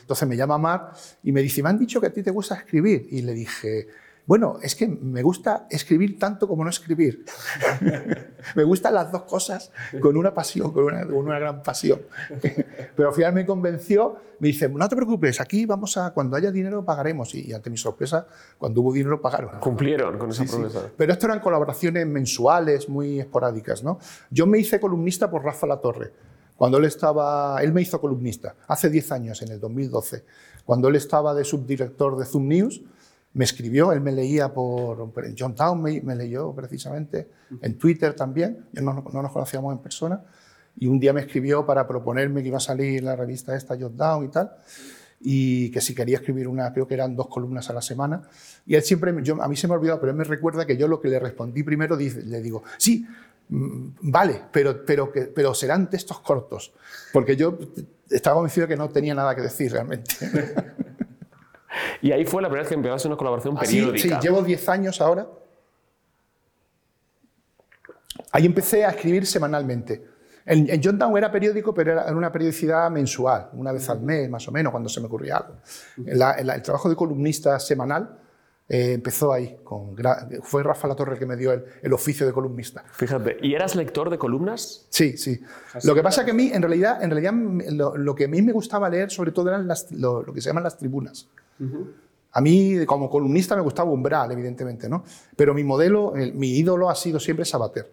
Entonces 0.00 0.26
me 0.26 0.36
llama 0.36 0.58
Mar 0.58 0.92
y 1.22 1.32
me 1.32 1.42
dice, 1.42 1.62
me 1.62 1.68
han 1.68 1.78
dicho 1.78 2.00
que 2.00 2.06
a 2.08 2.12
ti 2.12 2.22
te 2.22 2.30
gusta 2.30 2.54
escribir. 2.56 3.06
Y 3.10 3.22
le 3.22 3.32
dije, 3.34 3.88
bueno, 4.26 4.58
es 4.62 4.74
que 4.74 4.88
me 4.88 5.22
gusta 5.22 5.66
escribir 5.70 6.18
tanto 6.18 6.48
como 6.48 6.64
no 6.64 6.70
escribir. 6.70 7.24
me 8.56 8.64
gustan 8.64 8.94
las 8.94 9.12
dos 9.12 9.22
cosas 9.24 9.70
con 10.00 10.16
una 10.16 10.32
pasión, 10.32 10.72
con 10.72 10.84
una, 10.84 11.04
con 11.04 11.16
una 11.16 11.38
gran 11.38 11.62
pasión. 11.62 12.00
Pero 12.96 13.08
al 13.10 13.14
final 13.14 13.34
me 13.34 13.44
convenció, 13.44 14.16
me 14.38 14.48
dice, 14.48 14.68
no 14.68 14.88
te 14.88 14.96
preocupes, 14.96 15.40
aquí 15.40 15.66
vamos 15.66 15.96
a, 15.98 16.12
cuando 16.14 16.36
haya 16.36 16.50
dinero 16.50 16.84
pagaremos. 16.84 17.34
Y, 17.34 17.52
ante 17.52 17.68
mi 17.68 17.76
sorpresa, 17.76 18.26
cuando 18.56 18.80
hubo 18.80 18.92
dinero 18.92 19.20
pagaron. 19.20 19.60
Cumplieron 19.60 20.16
con 20.18 20.30
esa 20.30 20.42
Sí, 20.42 20.48
sí. 20.48 20.54
promesa. 20.56 20.90
Pero 20.96 21.12
esto 21.12 21.26
eran 21.26 21.40
colaboraciones 21.40 22.06
mensuales, 22.06 22.88
muy 22.88 23.20
esporádicas. 23.20 23.82
¿no? 23.84 23.98
Yo 24.30 24.46
me 24.46 24.58
hice 24.58 24.80
columnista 24.80 25.30
por 25.30 25.44
Rafa 25.44 25.66
Latorre. 25.66 26.12
Cuando 26.56 26.78
él 26.78 26.84
estaba, 26.84 27.58
él 27.62 27.72
me 27.72 27.82
hizo 27.82 28.00
columnista 28.00 28.54
hace 28.68 28.88
10 28.88 29.12
años, 29.12 29.42
en 29.42 29.50
el 29.50 29.60
2012. 29.60 30.24
Cuando 30.64 30.88
él 30.88 30.96
estaba 30.96 31.34
de 31.34 31.44
subdirector 31.44 32.16
de 32.16 32.24
Zoom 32.24 32.48
News, 32.48 32.80
me 33.34 33.44
escribió, 33.44 33.92
él 33.92 34.00
me 34.00 34.12
leía 34.12 34.54
por, 34.54 35.12
en 35.24 35.34
John 35.36 35.54
Town, 35.54 35.82
me, 35.82 36.00
me 36.00 36.14
leyó 36.14 36.54
precisamente, 36.54 37.28
en 37.60 37.76
Twitter 37.76 38.14
también, 38.14 38.66
no, 38.72 39.04
no 39.12 39.22
nos 39.22 39.32
conocíamos 39.32 39.72
en 39.72 39.78
persona, 39.80 40.22
y 40.76 40.86
un 40.86 40.98
día 40.98 41.12
me 41.12 41.20
escribió 41.20 41.66
para 41.66 41.86
proponerme 41.86 42.42
que 42.42 42.48
iba 42.48 42.58
a 42.58 42.60
salir 42.60 43.02
la 43.02 43.16
revista 43.16 43.56
esta, 43.56 43.76
John 43.78 43.96
Down 43.96 44.24
y 44.24 44.28
tal, 44.28 44.52
y 45.20 45.70
que 45.70 45.80
si 45.80 45.94
quería 45.94 46.16
escribir 46.18 46.46
una, 46.46 46.72
creo 46.72 46.86
que 46.86 46.94
eran 46.94 47.16
dos 47.16 47.26
columnas 47.26 47.68
a 47.70 47.72
la 47.72 47.82
semana, 47.82 48.22
y 48.66 48.76
él 48.76 48.82
siempre, 48.82 49.12
yo, 49.22 49.42
a 49.42 49.48
mí 49.48 49.56
se 49.56 49.66
me 49.66 49.74
ha 49.74 49.78
olvidado, 49.78 49.98
pero 49.98 50.12
él 50.12 50.18
me 50.18 50.24
recuerda 50.24 50.64
que 50.64 50.76
yo 50.76 50.86
lo 50.86 51.00
que 51.00 51.08
le 51.08 51.18
respondí 51.18 51.64
primero, 51.64 51.96
le 51.96 52.40
digo, 52.40 52.62
sí, 52.78 53.04
mm, 53.48 53.88
vale, 54.02 54.42
pero, 54.52 54.84
pero, 54.86 55.10
pero 55.34 55.54
serán 55.54 55.90
textos 55.90 56.20
cortos, 56.20 56.72
porque 57.12 57.34
yo 57.34 57.58
estaba 58.10 58.36
convencido 58.36 58.68
que 58.68 58.76
no 58.76 58.88
tenía 58.90 59.14
nada 59.14 59.34
que 59.34 59.42
decir 59.42 59.72
realmente. 59.72 60.14
Y 62.02 62.12
ahí 62.12 62.24
fue 62.24 62.40
la 62.42 62.48
primera 62.48 62.62
vez 62.62 62.68
que 62.68 62.74
empezaste 62.74 63.08
una 63.08 63.16
colaboración 63.16 63.56
Así, 63.58 63.76
periódica. 63.78 64.20
sí, 64.20 64.26
llevo 64.26 64.42
10 64.42 64.68
años 64.68 65.00
ahora. 65.00 65.26
Ahí 68.32 68.46
empecé 68.46 68.84
a 68.84 68.90
escribir 68.90 69.26
semanalmente. 69.26 70.04
En, 70.46 70.68
en 70.68 70.80
John 70.82 70.98
Down 70.98 71.16
era 71.16 71.32
periódico, 71.32 71.72
pero 71.72 71.92
era 71.92 72.08
en 72.08 72.16
una 72.16 72.30
periodicidad 72.30 72.90
mensual, 72.90 73.48
una 73.54 73.72
vez 73.72 73.88
al 73.88 74.00
mes 74.02 74.28
más 74.28 74.46
o 74.46 74.52
menos, 74.52 74.70
cuando 74.70 74.88
se 74.88 75.00
me 75.00 75.06
ocurría 75.06 75.38
algo. 75.38 75.56
La- 76.04 76.36
la- 76.42 76.54
el 76.56 76.62
trabajo 76.62 76.88
de 76.90 76.96
columnista 76.96 77.58
semanal 77.58 78.18
eh, 78.68 78.92
empezó 78.94 79.32
ahí. 79.32 79.58
Con, 79.64 79.96
fue 80.42 80.62
Rafa 80.62 80.86
Latorre 80.88 81.14
el 81.14 81.18
que 81.18 81.26
me 81.26 81.36
dio 81.36 81.52
el, 81.52 81.64
el 81.82 81.92
oficio 81.92 82.26
de 82.26 82.32
columnista. 82.32 82.84
Fíjate, 82.92 83.38
¿y 83.42 83.54
eras 83.54 83.74
lector 83.74 84.10
de 84.10 84.18
columnas? 84.18 84.86
Sí, 84.90 85.16
sí. 85.16 85.40
Lo 85.84 85.94
que 85.94 86.02
pasa 86.02 86.20
es 86.22 86.24
que 86.26 86.30
a 86.32 86.34
mí, 86.34 86.50
en 86.52 86.60
realidad, 86.62 87.02
en 87.02 87.10
realidad 87.10 87.32
lo, 87.72 87.96
lo 87.96 88.14
que 88.14 88.24
a 88.24 88.28
mí 88.28 88.42
me 88.42 88.52
gustaba 88.52 88.88
leer, 88.90 89.10
sobre 89.10 89.32
todo, 89.32 89.48
eran 89.48 89.66
las- 89.66 89.90
lo, 89.92 90.22
lo 90.22 90.32
que 90.32 90.40
se 90.42 90.48
llaman 90.50 90.64
las 90.64 90.76
tribunas. 90.76 91.26
A 92.32 92.40
mí, 92.40 92.84
como 92.86 93.08
columnista, 93.08 93.54
me 93.54 93.62
gustaba 93.62 93.90
Umbral, 93.90 94.32
evidentemente, 94.32 94.88
¿no? 94.88 95.04
Pero 95.36 95.54
mi 95.54 95.62
modelo, 95.64 96.14
el- 96.16 96.34
mi 96.34 96.48
ídolo 96.58 96.90
ha 96.90 96.94
sido 96.94 97.20
siempre 97.20 97.44
Sabater. 97.44 97.92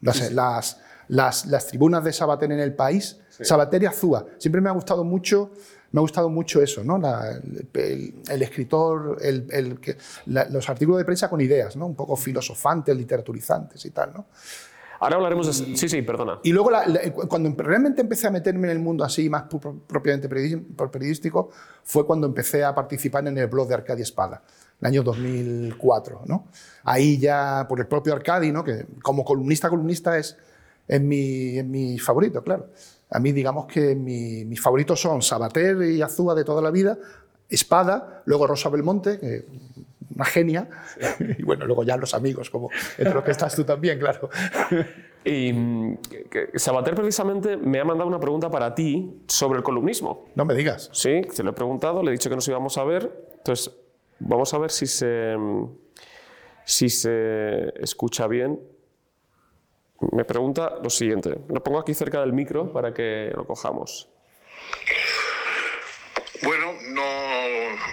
Las, 0.00 0.30
las, 0.32 0.80
las, 1.08 1.46
las 1.46 1.66
tribunas 1.66 2.04
de 2.04 2.12
Sabater 2.12 2.52
en 2.52 2.60
el 2.60 2.74
país, 2.74 3.18
Sabater 3.30 3.82
y 3.82 3.86
Azúa. 3.86 4.26
Siempre 4.38 4.60
me 4.60 4.68
ha 4.68 4.72
gustado 4.72 5.04
mucho 5.04 5.50
me 5.90 6.00
ha 6.00 6.02
gustado 6.02 6.28
mucho 6.28 6.60
eso, 6.60 6.84
¿no? 6.84 6.98
La- 6.98 7.40
el, 7.72 8.14
el 8.28 8.42
escritor, 8.42 9.16
el, 9.22 9.78
la- 10.26 10.44
los 10.50 10.68
artículos 10.68 10.98
de 10.98 11.06
prensa 11.06 11.30
con 11.30 11.40
ideas, 11.40 11.76
¿no? 11.76 11.86
un 11.86 11.94
poco 11.96 12.14
filosofantes, 12.14 12.94
literaturizantes 12.94 13.82
y 13.86 13.90
tal. 13.90 14.12
¿no? 14.12 14.26
Ahora 15.00 15.16
hablaremos 15.16 15.46
de... 15.46 15.76
Sí, 15.76 15.88
sí, 15.88 16.02
perdona. 16.02 16.40
Y 16.42 16.52
luego, 16.52 16.70
cuando 17.28 17.54
realmente 17.56 18.00
empecé 18.02 18.26
a 18.26 18.30
meterme 18.30 18.66
en 18.68 18.72
el 18.72 18.78
mundo 18.80 19.04
así, 19.04 19.28
más 19.30 19.44
propiamente 19.86 20.28
periodístico, 20.28 21.50
fue 21.84 22.04
cuando 22.06 22.26
empecé 22.26 22.64
a 22.64 22.74
participar 22.74 23.26
en 23.28 23.38
el 23.38 23.46
blog 23.46 23.68
de 23.68 23.74
Arcadia 23.74 24.02
Espada, 24.02 24.42
el 24.80 24.86
año 24.88 25.02
2004. 25.02 26.22
¿no? 26.26 26.46
Ahí 26.84 27.18
ya, 27.18 27.66
por 27.68 27.78
el 27.80 27.86
propio 27.86 28.12
Arcadi, 28.14 28.50
¿no? 28.52 28.64
que 28.64 28.86
como 29.02 29.24
columnista, 29.24 29.68
columnista 29.70 30.18
es, 30.18 30.36
es, 30.86 31.00
mi, 31.00 31.58
es 31.58 31.64
mi 31.64 31.98
favorito, 31.98 32.42
claro. 32.42 32.66
A 33.10 33.18
mí, 33.20 33.32
digamos 33.32 33.66
que 33.66 33.94
mi- 33.94 34.44
mis 34.44 34.60
favoritos 34.60 35.00
son 35.00 35.22
Sabater 35.22 35.80
y 35.82 36.02
Azúa 36.02 36.34
de 36.34 36.44
toda 36.44 36.60
la 36.60 36.70
vida, 36.70 36.98
Espada, 37.48 38.22
luego 38.26 38.46
Rosa 38.46 38.68
Belmonte, 38.68 39.18
que 39.18 39.46
una 40.18 40.24
genia, 40.26 40.68
y 41.38 41.42
bueno, 41.44 41.64
luego 41.64 41.84
ya 41.84 41.96
los 41.96 42.12
amigos, 42.12 42.50
como 42.50 42.68
entre 42.98 43.14
los 43.14 43.22
que 43.24 43.30
estás 43.30 43.54
tú 43.56 43.64
también, 43.64 43.98
claro. 43.98 44.28
Y 45.24 45.52
que- 45.96 46.48
que 46.52 46.58
Sabater 46.58 46.94
precisamente 46.94 47.56
me 47.56 47.78
ha 47.80 47.84
mandado 47.84 48.08
una 48.08 48.18
pregunta 48.20 48.50
para 48.50 48.74
ti 48.74 49.22
sobre 49.28 49.58
el 49.58 49.62
columnismo. 49.62 50.26
No 50.34 50.44
me 50.44 50.54
digas. 50.54 50.90
Sí, 50.92 51.22
te 51.34 51.42
lo 51.42 51.50
he 51.50 51.52
preguntado, 51.52 52.02
le 52.02 52.10
he 52.10 52.12
dicho 52.12 52.28
que 52.28 52.36
nos 52.36 52.46
íbamos 52.48 52.76
a 52.78 52.84
ver. 52.84 53.10
Entonces, 53.38 53.74
vamos 54.18 54.52
a 54.54 54.58
ver 54.58 54.70
si 54.70 54.86
se, 54.86 55.36
si 56.64 56.88
se 56.88 57.72
escucha 57.82 58.26
bien. 58.26 58.60
Me 60.12 60.24
pregunta 60.24 60.74
lo 60.82 60.90
siguiente. 60.90 61.38
Lo 61.48 61.62
pongo 61.62 61.78
aquí 61.80 61.94
cerca 61.94 62.20
del 62.20 62.32
micro 62.32 62.72
para 62.72 62.92
que 62.94 63.32
lo 63.34 63.44
cojamos. 63.46 64.08
Bueno, 66.44 66.72
no, 66.92 67.02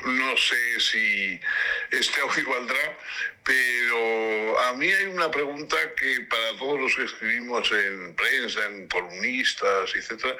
no 0.06 0.38
sé 0.38 0.80
si 0.80 1.40
este 1.92 2.22
audio 2.22 2.50
valdrá, 2.50 2.98
pero 3.44 4.60
a 4.60 4.74
mí 4.74 4.92
hay 4.92 5.06
una 5.06 5.30
pregunta 5.30 5.78
que 5.96 6.22
para 6.22 6.58
todos 6.58 6.80
los 6.80 6.96
que 6.96 7.04
escribimos 7.04 7.72
en 7.72 8.16
prensa, 8.16 8.66
en 8.66 8.88
columnistas, 8.88 9.94
etcétera, 9.96 10.36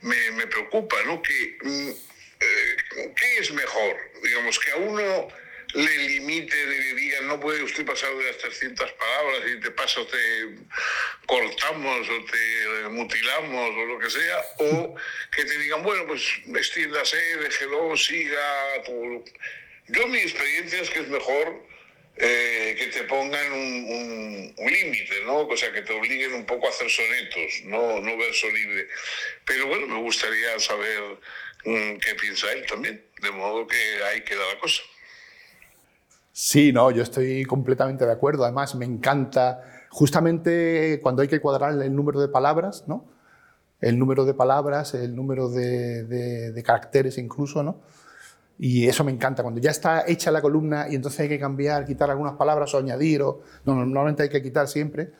me, 0.00 0.30
me 0.32 0.46
preocupa, 0.46 0.96
¿no? 1.04 1.20
Que, 1.22 1.58
mm, 1.62 1.90
eh, 2.40 3.12
¿Qué 3.16 3.38
es 3.38 3.50
mejor? 3.52 3.96
Digamos, 4.22 4.58
que 4.58 4.70
a 4.72 4.76
uno 4.76 5.28
le 5.76 5.96
limite, 6.08 6.56
le 6.66 6.94
digan, 6.94 7.26
no 7.28 7.38
puede 7.38 7.62
usted 7.62 7.84
pasar 7.84 8.14
de 8.16 8.24
las 8.24 8.38
300 8.38 8.92
palabras 8.92 9.42
y 9.54 9.60
te 9.60 9.70
pasa, 9.72 10.00
o 10.00 10.06
te 10.06 10.16
cortamos 11.26 12.08
o 12.08 12.24
te 12.24 12.88
mutilamos 12.90 13.70
o 13.76 13.84
lo 13.86 13.98
que 13.98 14.10
sea, 14.10 14.44
o 14.58 14.94
que 15.34 15.44
te 15.44 15.58
digan, 15.58 15.82
bueno, 15.82 16.06
pues 16.06 16.22
extiéndase, 16.54 17.16
déjelo, 17.38 17.96
siga. 17.96 18.82
todo. 18.84 19.24
Yo 19.88 20.06
mi 20.08 20.18
experiencia 20.18 20.80
es 20.80 20.90
que 20.90 21.00
es 21.00 21.08
mejor 21.08 21.64
eh, 22.16 22.74
que 22.78 22.86
te 22.86 23.02
pongan 23.04 23.52
un, 23.52 23.84
un- 23.84 24.54
un 24.56 24.72
límite, 24.72 25.20
¿no? 25.24 25.40
O 25.40 25.56
sea, 25.56 25.70
que 25.72 25.82
te 25.82 25.92
obliguen 25.92 26.32
un 26.34 26.46
poco 26.46 26.66
a 26.66 26.70
hacer 26.70 26.88
sonetos, 26.90 27.60
no, 27.64 28.00
no 28.00 28.16
verso 28.16 28.48
libre. 28.50 28.88
Pero 29.44 29.66
bueno, 29.66 29.86
me 29.86 29.98
gustaría 30.00 30.58
saber 30.58 31.00
mm, 31.64 31.98
qué 31.98 32.14
piensa 32.14 32.50
él 32.52 32.64
también, 32.66 33.04
de 33.20 33.30
modo 33.32 33.66
que 33.66 33.76
ahí 34.04 34.22
queda 34.22 34.46
la 34.54 34.58
cosa. 34.58 34.82
Sí, 36.38 36.70
no, 36.70 36.90
yo 36.90 37.02
estoy 37.02 37.44
completamente 37.46 38.04
de 38.04 38.12
acuerdo. 38.12 38.44
Además, 38.44 38.74
me 38.74 38.84
encanta 38.84 39.62
justamente 39.90 41.00
cuando 41.02 41.22
hay 41.22 41.28
que 41.28 41.40
cuadrar 41.40 41.80
el 41.80 41.94
número 41.96 42.20
de 42.20 42.28
palabras, 42.28 42.84
¿no? 42.86 43.06
El 43.80 43.98
número 43.98 44.24
de 44.26 44.34
palabras, 44.34 44.94
el 44.94 45.16
número 45.16 45.48
de, 45.50 46.04
de- 46.04 46.62
caracteres 46.64 47.18
incluso, 47.18 47.62
¿no? 47.62 47.80
Y 48.58 48.86
eso 48.86 49.04
me 49.04 49.12
encanta. 49.12 49.42
Cuando 49.42 49.60
ya 49.60 49.70
está 49.70 50.04
hecha 50.06 50.30
la 50.30 50.40
columna 50.40 50.86
y 50.88 50.94
entonces 50.94 51.20
hay 51.20 51.28
que 51.28 51.38
cambiar, 51.38 51.84
quitar 51.84 52.10
algunas 52.10 52.34
palabras 52.34 52.72
o 52.74 52.78
añadir, 52.78 53.22
o 53.22 53.42
no, 53.64 53.74
normalmente 53.74 54.22
hay 54.22 54.28
que 54.28 54.42
quitar 54.42 54.66
siempre. 54.66 55.12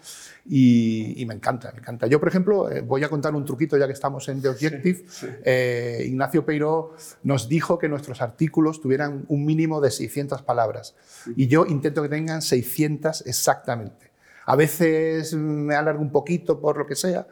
Y, 0.48 1.20
y 1.20 1.26
me 1.26 1.34
encanta, 1.34 1.70
me 1.72 1.80
encanta. 1.80 2.06
Yo, 2.06 2.18
por 2.18 2.28
ejemplo, 2.28 2.70
eh, 2.70 2.80
voy 2.80 3.04
a 3.04 3.08
contar 3.08 3.34
un 3.34 3.44
truquito 3.44 3.76
ya 3.76 3.86
que 3.86 3.92
estamos 3.92 4.28
en 4.28 4.40
The 4.40 4.48
Objective. 4.48 5.04
Eh, 5.44 6.04
Ignacio 6.06 6.46
Peiró 6.46 6.94
nos 7.24 7.48
dijo 7.48 7.78
que 7.78 7.88
nuestros 7.88 8.22
artículos 8.22 8.80
tuvieran 8.80 9.24
un 9.28 9.44
mínimo 9.44 9.80
de 9.80 9.90
600 9.90 10.42
palabras. 10.42 10.94
Y 11.36 11.48
yo 11.48 11.66
intento 11.66 12.02
que 12.02 12.08
tengan 12.08 12.40
600 12.42 13.26
exactamente. 13.26 14.10
A 14.46 14.54
veces 14.54 15.34
me 15.34 15.74
alargo 15.74 16.00
un 16.00 16.12
poquito 16.12 16.60
por 16.60 16.78
lo 16.78 16.86
que 16.86 16.94
sea, 16.94 17.26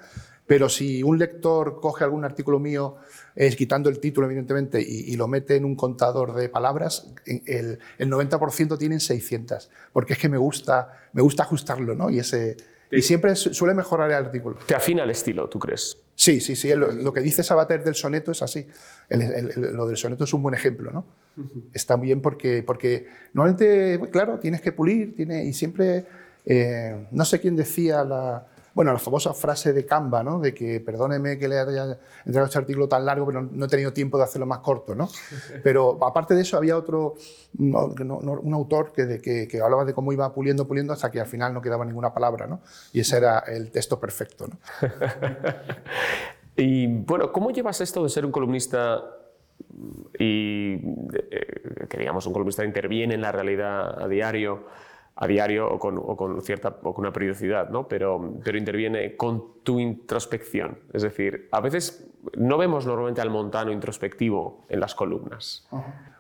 pero 0.46 0.68
si 0.68 1.02
un 1.02 1.18
lector 1.18 1.80
coge 1.80 2.04
algún 2.04 2.24
artículo 2.24 2.58
mío, 2.58 2.96
es 3.34 3.56
quitando 3.56 3.88
el 3.88 3.98
título, 3.98 4.26
evidentemente, 4.26 4.80
y, 4.80 5.12
y 5.12 5.16
lo 5.16 5.26
mete 5.26 5.56
en 5.56 5.64
un 5.64 5.74
contador 5.74 6.34
de 6.34 6.48
palabras, 6.48 7.10
el, 7.26 7.78
el 7.98 8.10
90% 8.10 8.76
tienen 8.78 9.00
600, 9.00 9.70
porque 9.92 10.12
es 10.12 10.18
que 10.18 10.28
me 10.28 10.38
gusta, 10.38 10.92
me 11.14 11.22
gusta 11.22 11.44
ajustarlo, 11.44 11.94
¿no? 11.94 12.10
Y, 12.10 12.18
ese, 12.18 12.56
y 12.90 13.00
siempre 13.02 13.34
su- 13.36 13.54
suele 13.54 13.74
mejorar 13.74 14.10
el 14.10 14.16
artículo. 14.16 14.56
¿Te 14.66 14.74
afina 14.74 15.02
el 15.04 15.10
estilo, 15.10 15.48
tú 15.48 15.58
crees? 15.58 15.98
Sí, 16.14 16.40
sí, 16.40 16.54
sí. 16.54 16.72
Lo, 16.74 16.92
lo 16.92 17.12
que 17.12 17.20
dice 17.20 17.42
Sabater 17.42 17.82
del 17.82 17.94
soneto 17.96 18.30
es 18.30 18.40
así. 18.42 18.66
El- 19.08 19.22
el- 19.22 19.72
lo 19.74 19.86
del 19.86 19.96
soneto 19.96 20.24
es 20.24 20.32
un 20.34 20.42
buen 20.42 20.54
ejemplo, 20.54 20.90
¿no? 20.92 21.04
Está 21.72 21.96
bien 21.96 22.20
porque, 22.20 22.62
porque 22.62 23.06
normalmente, 23.32 23.98
claro, 24.12 24.38
tienes 24.38 24.60
que 24.60 24.70
pulir, 24.72 25.16
tiene, 25.16 25.44
y 25.44 25.52
siempre, 25.52 26.04
eh, 26.46 27.06
no 27.10 27.24
sé 27.24 27.40
quién 27.40 27.56
decía 27.56 28.04
la, 28.04 28.46
bueno, 28.74 28.92
la 28.92 28.98
famosa 28.98 29.32
frase 29.32 29.72
de 29.72 29.86
Canva, 29.86 30.22
¿no? 30.24 30.40
De 30.40 30.52
que 30.52 30.80
perdóneme 30.80 31.38
que 31.38 31.46
le 31.48 31.58
haya 31.60 31.96
entregado 32.18 32.46
este 32.46 32.58
artículo 32.58 32.88
tan 32.88 33.04
largo, 33.06 33.24
pero 33.26 33.40
no 33.42 33.64
he 33.64 33.68
tenido 33.68 33.92
tiempo 33.92 34.18
de 34.18 34.24
hacerlo 34.24 34.46
más 34.46 34.58
corto, 34.58 34.94
¿no? 34.94 35.08
Pero 35.62 35.98
aparte 36.04 36.34
de 36.34 36.42
eso 36.42 36.56
había 36.56 36.76
otro, 36.76 37.14
no, 37.58 37.88
no- 38.04 38.20
no- 38.20 38.40
un 38.40 38.52
autor 38.54 38.92
que, 38.92 39.04
de- 39.06 39.20
que, 39.20 39.46
que 39.46 39.60
hablaba 39.60 39.84
de 39.84 39.94
cómo 39.94 40.12
iba 40.12 40.32
puliendo, 40.34 40.66
puliendo 40.66 40.92
hasta 40.92 41.10
que 41.10 41.20
al 41.20 41.26
final 41.26 41.54
no 41.54 41.62
quedaba 41.62 41.84
ninguna 41.84 42.12
palabra, 42.12 42.46
¿no? 42.48 42.60
Y 42.92 43.00
ese 43.00 43.16
era 43.18 43.38
el 43.40 43.70
texto 43.70 43.98
perfecto, 44.00 44.46
¿no? 44.48 44.58
Y 46.56 46.86
bueno, 46.86 47.32
¿cómo 47.32 47.50
llevas 47.50 47.80
esto 47.80 48.02
de 48.04 48.08
ser 48.08 48.24
un 48.24 48.30
columnista 48.30 49.02
y 50.18 50.74
eh, 50.74 51.86
que 51.88 51.98
digamos 51.98 52.26
un 52.26 52.32
columnista 52.32 52.64
interviene 52.64 53.14
en 53.14 53.20
la 53.22 53.32
realidad 53.32 54.00
a 54.02 54.06
diario, 54.08 54.64
a 55.16 55.26
diario 55.26 55.68
o 55.68 55.78
con, 55.78 55.96
o 55.98 56.16
con 56.16 56.42
cierta 56.42 56.76
o 56.82 56.94
con 56.94 57.04
una 57.04 57.12
periodicidad, 57.12 57.70
¿no? 57.70 57.86
Pero, 57.86 58.38
pero 58.42 58.58
interviene 58.58 59.16
con 59.16 59.62
tu 59.62 59.78
introspección. 59.78 60.78
Es 60.92 61.02
decir, 61.02 61.48
a 61.52 61.60
veces 61.60 62.08
no 62.36 62.58
vemos 62.58 62.86
normalmente 62.86 63.20
al 63.20 63.30
montano 63.30 63.70
introspectivo 63.70 64.66
en 64.68 64.80
las 64.80 64.94
columnas. 64.94 65.68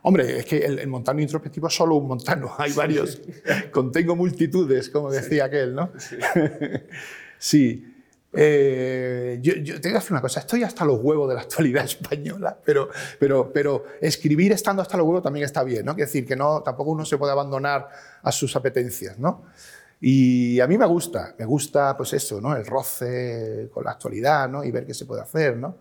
Hombre, 0.02 0.38
es 0.38 0.44
que 0.44 0.58
el, 0.58 0.78
el 0.78 0.88
montano 0.88 1.20
introspectivo 1.20 1.66
es 1.68 1.74
solo 1.74 1.96
un 1.96 2.06
montano, 2.06 2.52
hay 2.58 2.72
varios. 2.72 3.20
Contengo 3.72 4.14
multitudes, 4.14 4.90
como 4.90 5.10
decía 5.10 5.46
aquel, 5.46 5.74
¿no? 5.74 5.90
sí. 7.38 7.90
Eh, 8.36 9.38
yo, 9.40 9.54
yo 9.54 9.80
te 9.80 9.88
voy 9.88 9.96
a 9.96 10.00
decir 10.00 10.12
una 10.12 10.20
cosa, 10.20 10.40
estoy 10.40 10.64
hasta 10.64 10.84
los 10.84 11.00
huevos 11.00 11.28
de 11.28 11.34
la 11.34 11.42
actualidad 11.42 11.84
española, 11.84 12.58
pero, 12.64 12.88
pero, 13.18 13.52
pero 13.52 13.84
escribir 14.00 14.52
estando 14.52 14.82
hasta 14.82 14.96
los 14.96 15.06
huevos 15.06 15.22
también 15.22 15.44
está 15.44 15.62
bien, 15.62 15.86
¿no? 15.86 15.92
Es 15.92 15.98
decir, 15.98 16.26
que 16.26 16.36
no, 16.36 16.62
tampoco 16.62 16.90
uno 16.90 17.04
se 17.04 17.16
puede 17.16 17.32
abandonar 17.32 17.88
a 18.22 18.32
sus 18.32 18.56
apetencias, 18.56 19.18
¿no? 19.18 19.44
Y 20.00 20.60
a 20.60 20.66
mí 20.66 20.76
me 20.76 20.86
gusta, 20.86 21.34
me 21.38 21.44
gusta 21.44 21.96
pues 21.96 22.12
eso, 22.12 22.40
¿no? 22.40 22.54
El 22.54 22.66
roce 22.66 23.70
con 23.72 23.84
la 23.84 23.92
actualidad, 23.92 24.48
¿no? 24.48 24.64
Y 24.64 24.70
ver 24.70 24.84
qué 24.84 24.94
se 24.94 25.06
puede 25.06 25.22
hacer, 25.22 25.56
¿no? 25.56 25.78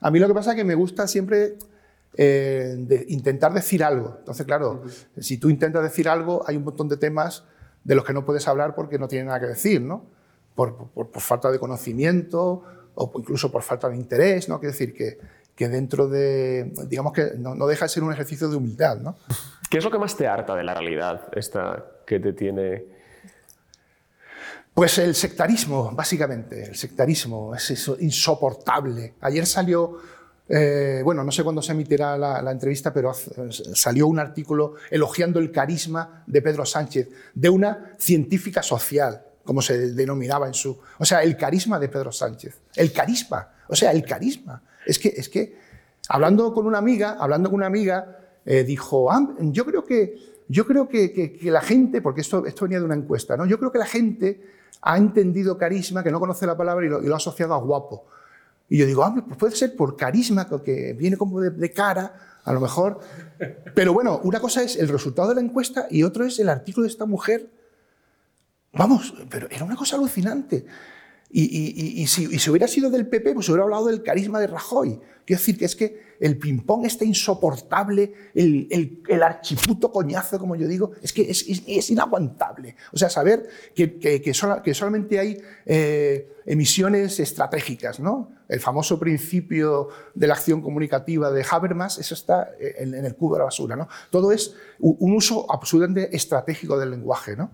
A 0.00 0.10
mí 0.10 0.18
lo 0.18 0.28
que 0.28 0.34
pasa 0.34 0.50
es 0.50 0.56
que 0.56 0.64
me 0.64 0.74
gusta 0.74 1.08
siempre 1.08 1.56
eh, 2.16 2.76
de 2.78 3.06
intentar 3.08 3.52
decir 3.52 3.82
algo. 3.82 4.16
Entonces, 4.18 4.46
claro, 4.46 4.84
si 5.18 5.38
tú 5.38 5.50
intentas 5.50 5.82
decir 5.82 6.08
algo, 6.08 6.44
hay 6.46 6.56
un 6.56 6.64
montón 6.64 6.88
de 6.88 6.96
temas 6.96 7.44
de 7.82 7.94
los 7.94 8.04
que 8.04 8.12
no 8.12 8.24
puedes 8.24 8.46
hablar 8.46 8.74
porque 8.74 8.98
no 8.98 9.08
tienen 9.08 9.26
nada 9.26 9.40
que 9.40 9.46
decir, 9.46 9.80
¿no? 9.80 10.04
Por, 10.54 10.76
por- 10.90 11.10
por 11.10 11.22
falta 11.22 11.50
de 11.50 11.58
conocimiento 11.58 12.62
o 12.94 13.12
incluso 13.18 13.50
por 13.50 13.62
falta 13.62 13.88
de 13.88 13.96
interés, 13.96 14.48
¿no? 14.48 14.60
Quiere 14.60 14.72
decir 14.72 14.94
que, 14.94 15.18
que 15.56 15.68
dentro 15.68 16.06
de, 16.08 16.72
digamos 16.86 17.12
que 17.12 17.32
no, 17.36 17.54
no 17.54 17.66
deja 17.66 17.86
de 17.86 17.88
ser 17.88 18.02
un 18.04 18.12
ejercicio 18.12 18.48
de 18.48 18.56
humildad, 18.56 18.98
¿no? 18.98 19.16
¿Qué 19.68 19.78
es 19.78 19.84
lo 19.84 19.90
que 19.90 19.98
más 19.98 20.16
te 20.16 20.28
harta 20.28 20.54
de 20.54 20.62
la 20.62 20.74
realidad 20.74 21.22
esta 21.34 21.84
que 22.06 22.20
te 22.20 22.32
tiene? 22.32 22.84
Pues 24.72 24.98
el 24.98 25.14
sectarismo, 25.14 25.90
básicamente, 25.92 26.64
el 26.64 26.74
sectarismo 26.76 27.54
es 27.54 27.70
eso, 27.70 27.96
insoportable. 28.00 29.14
Ayer 29.20 29.46
salió, 29.46 29.98
eh, 30.48 31.00
bueno, 31.04 31.22
no 31.22 31.30
sé 31.30 31.44
cuándo 31.44 31.62
se 31.62 31.72
emitirá 31.72 32.18
la, 32.18 32.42
la 32.42 32.50
entrevista, 32.50 32.92
pero 32.92 33.10
hace- 33.10 33.32
salió 33.74 34.08
un 34.08 34.18
artículo 34.18 34.74
elogiando 34.90 35.38
el 35.38 35.52
carisma 35.52 36.24
de 36.26 36.42
Pedro 36.42 36.66
Sánchez, 36.66 37.08
de 37.34 37.48
una 37.48 37.92
científica 37.98 38.62
social, 38.64 39.23
como 39.44 39.60
se 39.62 39.92
denominaba 39.92 40.46
en 40.46 40.54
su... 40.54 40.78
O 40.98 41.04
sea, 41.04 41.22
el 41.22 41.36
carisma 41.36 41.78
de 41.78 41.88
Pedro 41.88 42.10
Sánchez, 42.12 42.60
el 42.76 42.92
carisma, 42.92 43.48
o 43.68 43.74
sea, 43.76 43.92
el 43.92 44.04
carisma. 44.04 44.62
Es 44.86 44.98
que, 44.98 45.08
es 45.08 45.28
que 45.28 45.56
hablando 46.08 46.52
con 46.52 46.66
una 46.66 46.78
amiga, 46.78 47.16
hablando 47.18 47.50
con 47.50 47.56
una 47.58 47.66
amiga, 47.66 48.18
eh, 48.44 48.64
dijo, 48.64 49.10
"Ah, 49.10 49.34
yo 49.40 49.64
creo 49.64 49.84
que, 49.84 50.16
yo 50.48 50.66
creo 50.66 50.88
que, 50.88 51.12
que- 51.12 51.32
que 51.32 51.50
la 51.50 51.60
gente, 51.62 52.02
porque 52.02 52.20
esto, 52.20 52.44
esto 52.46 52.64
venía 52.64 52.78
de 52.78 52.84
una 52.84 52.94
encuesta, 52.94 53.36
¿no? 53.36 53.46
yo 53.46 53.58
creo 53.58 53.72
que 53.72 53.78
la 53.78 53.86
gente 53.86 54.42
ha 54.82 54.98
entendido 54.98 55.56
carisma, 55.56 56.02
que 56.02 56.10
no 56.10 56.20
conoce 56.20 56.46
la 56.46 56.56
palabra 56.56 56.84
y 56.84 56.88
lo, 56.90 57.14
ha 57.14 57.16
asociado 57.16 57.54
a 57.54 57.58
guapo. 57.58 58.04
Y 58.68 58.78
yo 58.78 58.86
digo, 58.86 59.02
ah, 59.04 59.14
pues 59.26 59.38
puede 59.38 59.56
ser 59.56 59.76
por 59.76 59.96
carisma, 59.96 60.46
que 60.62 60.92
viene 60.94 61.16
como 61.16 61.40
de, 61.40 61.50
de 61.50 61.72
cara, 61.72 62.40
a 62.44 62.52
lo 62.52 62.60
mejor. 62.60 62.98
Pero 63.74 63.92
bueno, 63.94 64.20
una 64.24 64.40
cosa 64.40 64.62
es 64.62 64.76
el 64.76 64.88
resultado 64.88 65.30
de 65.30 65.36
la 65.36 65.40
encuesta 65.40 65.86
y 65.90 66.02
otro 66.02 66.24
es 66.26 66.38
el 66.38 66.48
artículo 66.50 66.84
de 66.84 66.90
esta 66.90 67.06
mujer. 67.06 67.48
Vamos, 68.76 69.14
pero 69.30 69.48
era 69.50 69.64
una 69.64 69.76
cosa 69.76 69.96
alucinante. 69.96 70.64
Y, 71.30 71.42
y- 71.42 72.02
y- 72.02 72.06
si, 72.06 72.24
y 72.32 72.38
si 72.38 72.48
hubiera 72.50 72.68
sido 72.68 72.90
del 72.90 73.08
PP, 73.08 73.34
pues 73.34 73.48
hubiera 73.48 73.64
hablado 73.64 73.86
del 73.86 74.02
carisma 74.04 74.38
de 74.38 74.46
Rajoy. 74.46 75.00
Quiero 75.24 75.40
decir 75.40 75.58
que 75.58 75.64
es 75.64 75.74
que 75.74 76.00
el 76.20 76.38
ping-pong 76.38 76.86
está 76.86 77.04
insoportable, 77.04 78.12
el, 78.34 78.68
el, 78.70 79.02
el 79.08 79.22
archiputo 79.22 79.90
coñazo, 79.90 80.38
como 80.38 80.54
yo 80.54 80.68
digo, 80.68 80.92
es 81.02 81.12
que 81.12 81.22
es, 81.28 81.44
es- 81.48 81.64
es 81.66 81.90
inaguantable. 81.90 82.76
O 82.92 82.96
sea, 82.98 83.10
saber 83.10 83.48
que, 83.74 83.98
que- 83.98 84.22
que 84.22 84.32
sola- 84.32 84.62
que 84.62 84.74
solamente 84.74 85.18
hay 85.18 85.38
eh, 85.66 86.28
emisiones 86.46 87.18
estratégicas, 87.18 87.98
¿no? 87.98 88.30
El 88.48 88.60
famoso 88.60 89.00
principio 89.00 89.88
de 90.14 90.26
la 90.28 90.34
acción 90.34 90.60
comunicativa 90.62 91.32
de 91.32 91.44
Habermas, 91.50 91.98
eso 91.98 92.14
está 92.14 92.50
en, 92.60 92.94
en 92.94 93.04
el 93.06 93.16
cubo 93.16 93.34
de 93.34 93.38
la 93.40 93.44
basura, 93.46 93.74
¿no? 93.74 93.88
Todo 94.10 94.30
es 94.30 94.54
un 94.78 95.14
uso 95.14 95.50
absolutamente 95.50 96.14
estratégico 96.14 96.78
del 96.78 96.90
lenguaje, 96.92 97.34
¿no? 97.34 97.50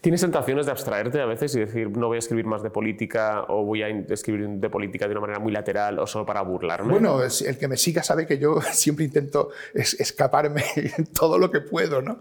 ¿Tienes 0.00 0.22
tentaciones 0.22 0.64
de 0.64 0.72
abstraerte 0.72 1.20
a 1.20 1.26
veces 1.26 1.54
y 1.56 1.60
decir, 1.60 1.90
no 1.94 2.06
voy 2.06 2.16
a 2.16 2.18
escribir 2.20 2.46
más 2.46 2.62
de 2.62 2.70
política 2.70 3.44
o 3.48 3.64
voy 3.66 3.82
a 3.82 3.88
escribir 3.88 4.48
de 4.48 4.70
política 4.70 5.06
de 5.06 5.12
una 5.12 5.20
manera 5.20 5.38
muy 5.38 5.52
lateral 5.52 5.98
o 5.98 6.06
solo 6.06 6.24
para 6.24 6.40
burlarme? 6.40 6.90
Bueno, 6.90 7.18
el 7.22 7.58
que 7.58 7.68
me 7.68 7.76
siga 7.76 8.02
sabe 8.02 8.26
que 8.26 8.38
yo 8.38 8.60
siempre 8.72 9.04
intento 9.04 9.50
es- 9.74 10.00
escaparme 10.00 10.64
todo 11.18 11.38
lo 11.38 11.50
que 11.50 11.60
puedo, 11.60 12.00
¿no? 12.00 12.20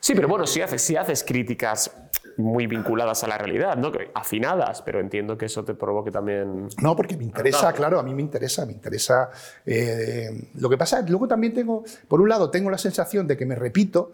Sí, 0.00 0.14
pero 0.14 0.26
bueno, 0.28 0.46
si 0.46 0.60
haces, 0.60 0.82
si 0.82 0.96
haces 0.96 1.22
críticas 1.24 1.90
muy 2.36 2.66
vinculadas 2.68 3.22
a 3.24 3.28
la 3.28 3.36
realidad, 3.38 3.76
¿no? 3.76 3.90
Afinadas, 4.14 4.80
pero 4.82 5.00
entiendo 5.00 5.36
que 5.36 5.46
eso 5.46 5.64
te 5.64 5.74
provoque 5.74 6.10
también... 6.12 6.68
No, 6.80 6.94
porque 6.94 7.16
me 7.16 7.24
interesa, 7.24 7.72
claro, 7.72 7.98
a 7.98 8.02
mí 8.04 8.14
me 8.14 8.22
interesa, 8.22 8.64
me 8.64 8.72
interesa. 8.72 9.28
eh, 9.66 10.30
lo 10.54 10.68
que 10.70 10.78
pasa, 10.78 11.02
luego 11.02 11.26
también 11.26 11.52
tengo, 11.52 11.82
por 12.06 12.20
un 12.20 12.28
lado, 12.28 12.48
tengo 12.48 12.70
la 12.70 12.78
sensación 12.78 13.26
de 13.26 13.36
que 13.36 13.44
me 13.44 13.56
repito, 13.56 14.12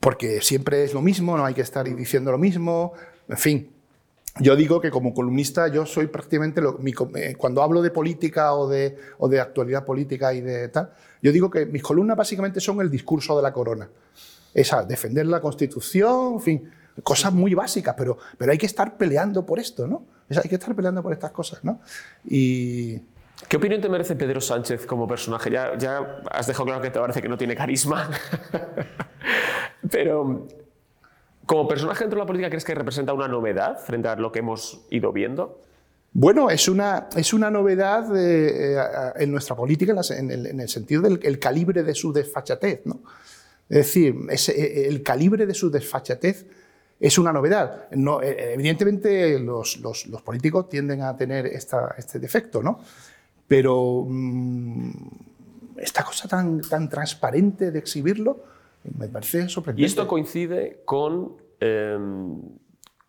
porque 0.00 0.40
siempre 0.40 0.84
es 0.84 0.94
lo 0.94 1.02
mismo, 1.02 1.36
no 1.36 1.44
hay 1.44 1.54
que 1.54 1.62
estar 1.62 1.84
diciendo 1.94 2.30
lo 2.30 2.38
mismo, 2.38 2.92
en 3.28 3.36
fin. 3.36 3.70
Yo 4.40 4.54
digo 4.54 4.80
que 4.80 4.90
como 4.90 5.12
columnista 5.12 5.66
yo 5.66 5.84
soy 5.84 6.06
prácticamente, 6.06 6.60
lo- 6.60 6.78
mi 6.78 6.92
eh, 7.16 7.34
cuando 7.36 7.60
hablo 7.62 7.82
de 7.82 7.90
política 7.90 8.54
o 8.54 8.68
de, 8.68 8.96
o 9.18 9.28
de 9.28 9.40
actualidad 9.40 9.84
política 9.84 10.32
y 10.32 10.40
de 10.40 10.68
tal, 10.68 10.92
yo 11.20 11.32
digo 11.32 11.50
que 11.50 11.66
mis 11.66 11.82
columnas 11.82 12.16
básicamente 12.16 12.60
son 12.60 12.80
el 12.80 12.88
discurso 12.90 13.36
de 13.36 13.42
la 13.42 13.52
corona. 13.52 13.88
Esa, 14.54 14.84
defender 14.84 15.26
la 15.26 15.40
Constitución, 15.40 16.34
en 16.34 16.40
fin, 16.40 16.70
cosas 17.02 17.32
muy 17.32 17.54
básicas, 17.54 17.94
pero, 17.98 18.16
pero 18.36 18.52
hay 18.52 18.58
que 18.58 18.66
estar 18.66 18.96
peleando 18.96 19.44
por 19.44 19.58
esto, 19.58 19.88
¿no? 19.88 20.04
Hay 20.30 20.48
que 20.48 20.54
estar 20.54 20.74
peleando 20.74 21.02
por 21.02 21.12
estas 21.12 21.32
cosas, 21.32 21.64
¿no? 21.64 21.80
Y 22.24 23.00
¿Qué 23.46 23.56
opinión 23.56 23.80
te 23.80 23.88
merece 23.88 24.16
Pedro 24.16 24.40
Sánchez 24.40 24.84
como 24.86 25.06
personaje? 25.06 25.50
Ya, 25.50 25.76
ya 25.78 26.22
has 26.30 26.46
dejado 26.46 26.64
claro 26.66 26.80
que 26.82 26.90
te 26.90 26.98
parece 26.98 27.22
que 27.22 27.28
no 27.28 27.38
tiene 27.38 27.54
carisma, 27.54 28.10
pero 29.90 30.46
como 31.46 31.66
personaje 31.68 32.00
dentro 32.04 32.16
de 32.18 32.22
la 32.22 32.26
política, 32.26 32.50
¿crees 32.50 32.64
que 32.64 32.74
representa 32.74 33.12
una 33.12 33.28
novedad 33.28 33.78
frente 33.78 34.08
a 34.08 34.16
lo 34.16 34.32
que 34.32 34.40
hemos 34.40 34.86
ido 34.90 35.12
viendo? 35.12 35.62
bueno, 36.10 36.48
es 36.50 36.68
una, 36.68 37.08
es 37.14 37.32
una 37.34 37.50
novedad 37.50 38.16
eh, 38.16 38.74
eh, 38.76 39.12
en 39.16 39.30
nuestra 39.30 39.54
política 39.54 39.94
en, 40.10 40.30
el, 40.30 40.46
en 40.46 40.58
el 40.58 40.68
sentido 40.68 41.02
del 41.02 41.20
el 41.22 41.38
calibre 41.38 41.82
de 41.84 41.94
su 41.94 42.12
desfachatez, 42.12 42.80
¿no? 42.86 43.02
Es 43.68 43.76
decir, 43.78 44.16
ese- 44.30 44.58
eh, 44.58 44.88
el 44.88 45.02
calibre 45.02 45.46
de 45.46 45.52
su 45.54 45.70
desfachatez 45.70 46.46
es 46.98 47.18
una 47.18 47.30
novedad. 47.32 47.88
No, 47.92 48.22
eh, 48.22 48.54
evidentemente 48.54 49.38
los, 49.38 49.76
los- 49.80 50.06
los 50.06 50.22
políticos 50.22 50.68
tienden 50.70 51.02
a 51.02 51.14
tener 51.16 51.46
esta- 51.46 51.94
este 51.98 52.18
defecto, 52.18 52.62
¿no? 52.62 52.80
Pero 53.48 54.04
mm, 54.08 54.90
esta 55.78 56.04
cosa 56.04 56.28
tan, 56.28 56.60
tan 56.60 56.88
transparente 56.88 57.70
de 57.70 57.78
exhibirlo 57.78 58.44
me 58.96 59.08
parece 59.08 59.48
sorprendente. 59.48 59.82
Y 59.82 59.86
esto 59.86 60.06
coincide 60.06 60.82
con, 60.84 61.32
em, 61.60 62.40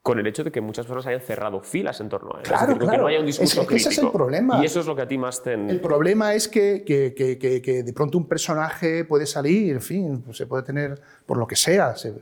con 0.01 0.17
el 0.19 0.25
hecho 0.27 0.43
de 0.43 0.51
que 0.51 0.61
muchas 0.61 0.85
personas 0.85 1.05
hayan 1.07 1.21
cerrado 1.21 1.61
filas 1.61 1.99
en 2.01 2.09
torno 2.09 2.35
a 2.35 2.39
él. 2.39 2.43
Claro, 2.43 2.61
es 2.63 2.67
decir, 2.67 2.79
con 2.79 2.79
que 2.79 2.85
claro. 2.85 3.01
no 3.03 3.07
haya 3.09 3.19
un 3.19 3.25
discurso 3.25 3.61
Es 3.61 3.67
que 3.67 3.75
ese 3.75 3.89
es 3.89 3.97
el 3.99 4.11
problema. 4.11 4.61
Y 4.61 4.65
eso 4.65 4.79
es 4.79 4.85
lo 4.85 4.95
que 4.95 5.01
a 5.03 5.07
ti 5.07 5.17
más 5.17 5.43
te... 5.43 5.53
El 5.53 5.79
problema 5.81 6.33
es 6.33 6.47
que, 6.47 6.83
que- 6.85 7.13
que- 7.13 7.37
que- 7.37 7.61
que 7.61 7.83
de 7.83 7.93
pronto 7.93 8.17
un 8.17 8.27
personaje 8.27 9.03
puede 9.05 9.25
salir, 9.25 9.73
en 9.75 9.81
fin, 9.81 10.21
pues 10.21 10.37
se 10.37 10.47
puede 10.47 10.63
tener 10.63 10.99
por 11.25 11.37
lo 11.37 11.45
que 11.45 11.55
sea, 11.55 11.95
se- 11.95 12.15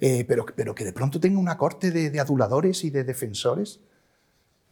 eh, 0.00 0.24
pero, 0.28 0.46
pero 0.54 0.74
que 0.74 0.84
de 0.84 0.92
pronto 0.92 1.18
tenga 1.18 1.38
una 1.40 1.56
corte 1.58 1.90
de, 1.90 2.10
de 2.10 2.20
aduladores 2.20 2.84
y 2.84 2.90
de 2.90 3.02
defensores, 3.04 3.80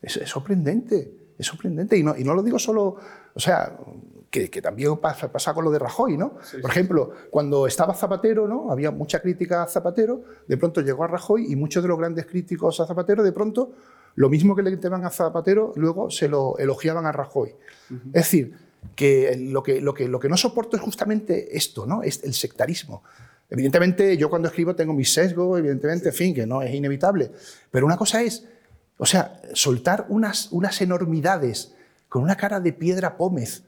es, 0.03 0.17
es 0.19 0.29
sorprendente, 0.29 1.11
es 1.39 1.47
sorprendente. 1.47 1.97
Y 1.97 2.03
no, 2.03 2.17
y 2.17 2.25
no 2.25 2.35
lo 2.35 2.43
digo 2.43 2.59
solo, 2.59 2.97
o 3.35 3.41
sea, 3.41 3.77
que, 4.31 4.51
que 4.51 4.61
también 4.61 4.97
pasa, 4.99 5.31
pasa 5.31 5.55
con 5.55 5.65
lo 5.65 5.71
de 5.71 5.79
Rajoy, 5.79 6.17
¿no? 6.17 6.39
Por 6.61 6.71
ejemplo, 6.71 7.13
cuando 7.31 7.67
estaba 7.67 7.95
Zapatero, 7.95 8.47
¿no? 8.47 8.71
Había 8.71 8.91
mucha 8.91 9.21
crítica 9.21 9.63
a 9.63 9.67
Zapatero, 9.67 10.23
de 10.47 10.57
pronto 10.57 10.81
llegó 10.81 11.05
a 11.05 11.07
Rajoy 11.07 11.51
y 11.51 11.57
muchos 11.57 11.83
de 11.83 11.89
los 11.89 11.99
grandes 11.99 12.27
críticos 12.27 12.81
a 12.81 12.87
Zapatero, 12.87 13.23
de 13.23 13.33
pronto, 13.33 13.73
lo 14.15 14.29
mismo 14.29 14.57
que 14.57 14.63
le 14.63 14.71
criticaban 14.71 15.05
a 15.05 15.11
Zapatero, 15.11 15.73
luego 15.77 16.11
se 16.11 16.29
lo 16.29 16.59
elogiaban 16.59 17.07
a 17.07 17.13
Rajoy. 17.13 17.55
Es 18.07 18.25
decir, 18.25 18.55
que 18.95 19.37
lo, 19.39 19.63
que 19.63 19.81
lo 19.81 19.95
que 19.95 20.09
lo 20.09 20.21
que 20.21 20.29
no 20.29 20.37
soporto 20.37 20.77
es 20.77 20.83
justamente 20.83 21.57
esto, 21.57 21.87
¿no? 21.87 22.03
Es 22.03 22.23
el 22.25 22.35
sectarismo. 22.35 23.03
Evidentemente, 23.49 24.17
yo 24.17 24.29
cuando 24.29 24.49
escribo 24.49 24.75
tengo 24.75 24.93
mis 24.93 25.13
sesgos, 25.13 25.59
evidentemente, 25.59 26.09
en 26.09 26.15
fin, 26.15 26.35
que 26.35 26.47
no 26.47 26.63
es 26.63 26.75
inevitable. 26.75 27.31
Pero 27.71 27.87
una 27.87 27.97
cosa 27.97 28.23
es, 28.23 28.45
o 28.99 29.07
sea, 29.07 29.41
soltar 29.55 30.07
unas, 30.09 30.49
unas 30.53 30.81
enormidades 30.81 31.75
con 32.09 32.23
una 32.23 32.37
cara 32.37 32.61
de 32.61 32.73
piedra 32.73 33.17
pómez 33.17 33.63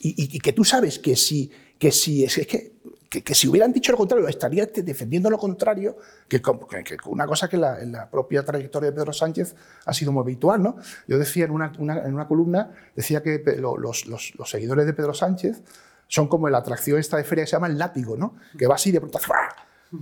y, 0.00 0.14
y- 0.36 0.38
que 0.38 0.52
tú 0.52 0.64
sabes 0.64 0.98
que 0.98 1.16
si, 1.16 1.50
que 1.78 1.92
si, 1.92 2.24
es, 2.24 2.34
que, 2.46 2.72
que, 3.10 3.22
que 3.22 3.34
si 3.34 3.48
hubieran 3.48 3.72
dicho 3.72 3.92
lo 3.92 3.98
contrario, 3.98 4.26
estaría 4.28 4.64
defendiendo 4.66 5.28
lo 5.28 5.36
contrario, 5.38 5.96
que, 6.28 6.40
que- 6.40 6.96
una 7.06 7.26
cosa 7.26 7.48
que 7.48 7.56
la, 7.58 7.80
en 7.80 7.92
la 7.92 8.08
propia 8.08 8.42
trayectoria 8.44 8.90
de 8.90 8.96
Pedro 8.96 9.12
Sánchez 9.12 9.54
ha 9.84 9.92
sido 9.92 10.12
muy 10.12 10.22
habitual. 10.22 10.62
¿no? 10.62 10.76
Yo 11.06 11.18
decía 11.18 11.44
en 11.44 11.50
una, 11.50 11.72
en 11.78 12.14
una 12.14 12.26
columna, 12.26 12.70
decía 12.96 13.22
que 13.22 13.42
los, 13.58 14.06
los- 14.06 14.32
seguidores 14.48 14.86
de 14.86 14.92
Pedro 14.94 15.12
Sánchez 15.12 15.62
son 16.08 16.28
como 16.28 16.48
la 16.48 16.58
atracción 16.58 16.98
esta 16.98 17.18
de 17.18 17.24
feria 17.24 17.44
que 17.44 17.48
se 17.50 17.56
llama 17.56 17.66
el 17.66 17.76
látigo, 17.78 18.16
¿no? 18.16 18.36
que 18.58 18.66
va 18.66 18.76
así 18.76 18.90
de 18.90 19.00
pronto 19.00 19.18
¡zra! 19.18 19.54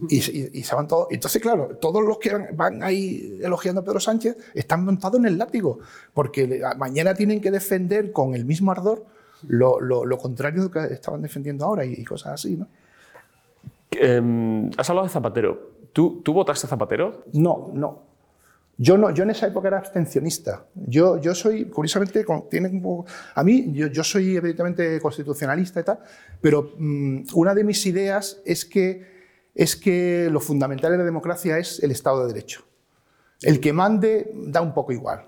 Y, 0.09 0.17
y- 0.19 0.51
y 0.53 0.63
se 0.63 0.75
van 0.75 0.87
todos. 0.87 1.09
Entonces, 1.11 1.41
claro, 1.41 1.77
todos 1.81 2.03
los 2.05 2.19
que 2.19 2.31
van, 2.55 2.83
ahí 2.83 3.39
elogiando 3.43 3.81
a 3.81 3.85
Pedro 3.85 4.01
Sánchez 4.01 4.37
están 4.55 4.85
montados 4.85 5.19
en 5.19 5.27
el 5.27 5.39
látigo, 5.39 5.79
porque 6.15 6.61
mañana 6.77 7.15
tienen 7.15 7.41
que 7.41 7.51
defender 7.51 8.13
con 8.13 8.35
el 8.35 8.45
mismo 8.45 8.71
ardor 8.73 9.05
lo, 9.47 9.81
lo- 9.81 10.05
lo 10.05 10.19
contrario 10.19 10.63
de 10.63 10.69
lo 10.69 10.89
que 10.89 10.95
estaban 10.95 11.23
defendiendo 11.23 11.65
ahora 11.65 11.85
y, 11.85 11.93
y 11.95 12.05
cosas 12.05 12.35
así, 12.35 12.57
¿no? 12.57 12.67
Em, 13.91 14.71
has 14.77 14.89
hablado 14.91 15.07
de 15.07 15.13
Zapatero. 15.13 15.71
¿Tú, 15.93 16.21
¿Tú 16.23 16.33
votaste 16.33 16.67
a 16.67 16.71
Zapatero? 16.71 17.25
No, 17.33 17.71
no. 17.73 18.03
Yo, 18.77 18.97
no, 18.97 19.11
yo 19.11 19.25
en 19.25 19.31
esa 19.31 19.47
época 19.49 19.69
era 19.69 19.79
abstencionista. 19.79 20.67
Yo, 20.75 21.21
yo 21.21 21.35
soy, 21.35 21.65
curiosamente, 21.65 22.25
tiene 22.49 22.69
un 22.69 22.83
poco- 22.83 23.07
a 23.35 23.43
mí, 23.43 23.73
yo, 23.73 23.89
yo 23.89 24.05
soy 24.05 24.37
evidentemente 24.37 25.01
constitucionalista 25.01 25.81
y 25.81 25.83
tal, 25.85 25.99
pero 26.41 26.75
mm, 26.79 27.23
una 27.35 27.55
de 27.55 27.65
mis 27.65 27.85
ideas 27.87 28.41
es 28.45 28.65
que, 28.65 29.18
es 29.59 29.75
que 29.75 30.29
lo 30.31 30.39
fundamental 30.39 30.93
en 30.93 31.01
la 31.01 31.05
democracia 31.05 31.59
es 31.59 31.83
el 31.83 31.91
Estado 31.91 32.21
de 32.23 32.33
Derecho. 32.33 32.63
El 33.43 33.61
que 33.61 33.73
mande 33.73 34.33
da 34.35 34.61
un 34.61 34.73
poco 34.73 34.93
igual, 34.93 35.27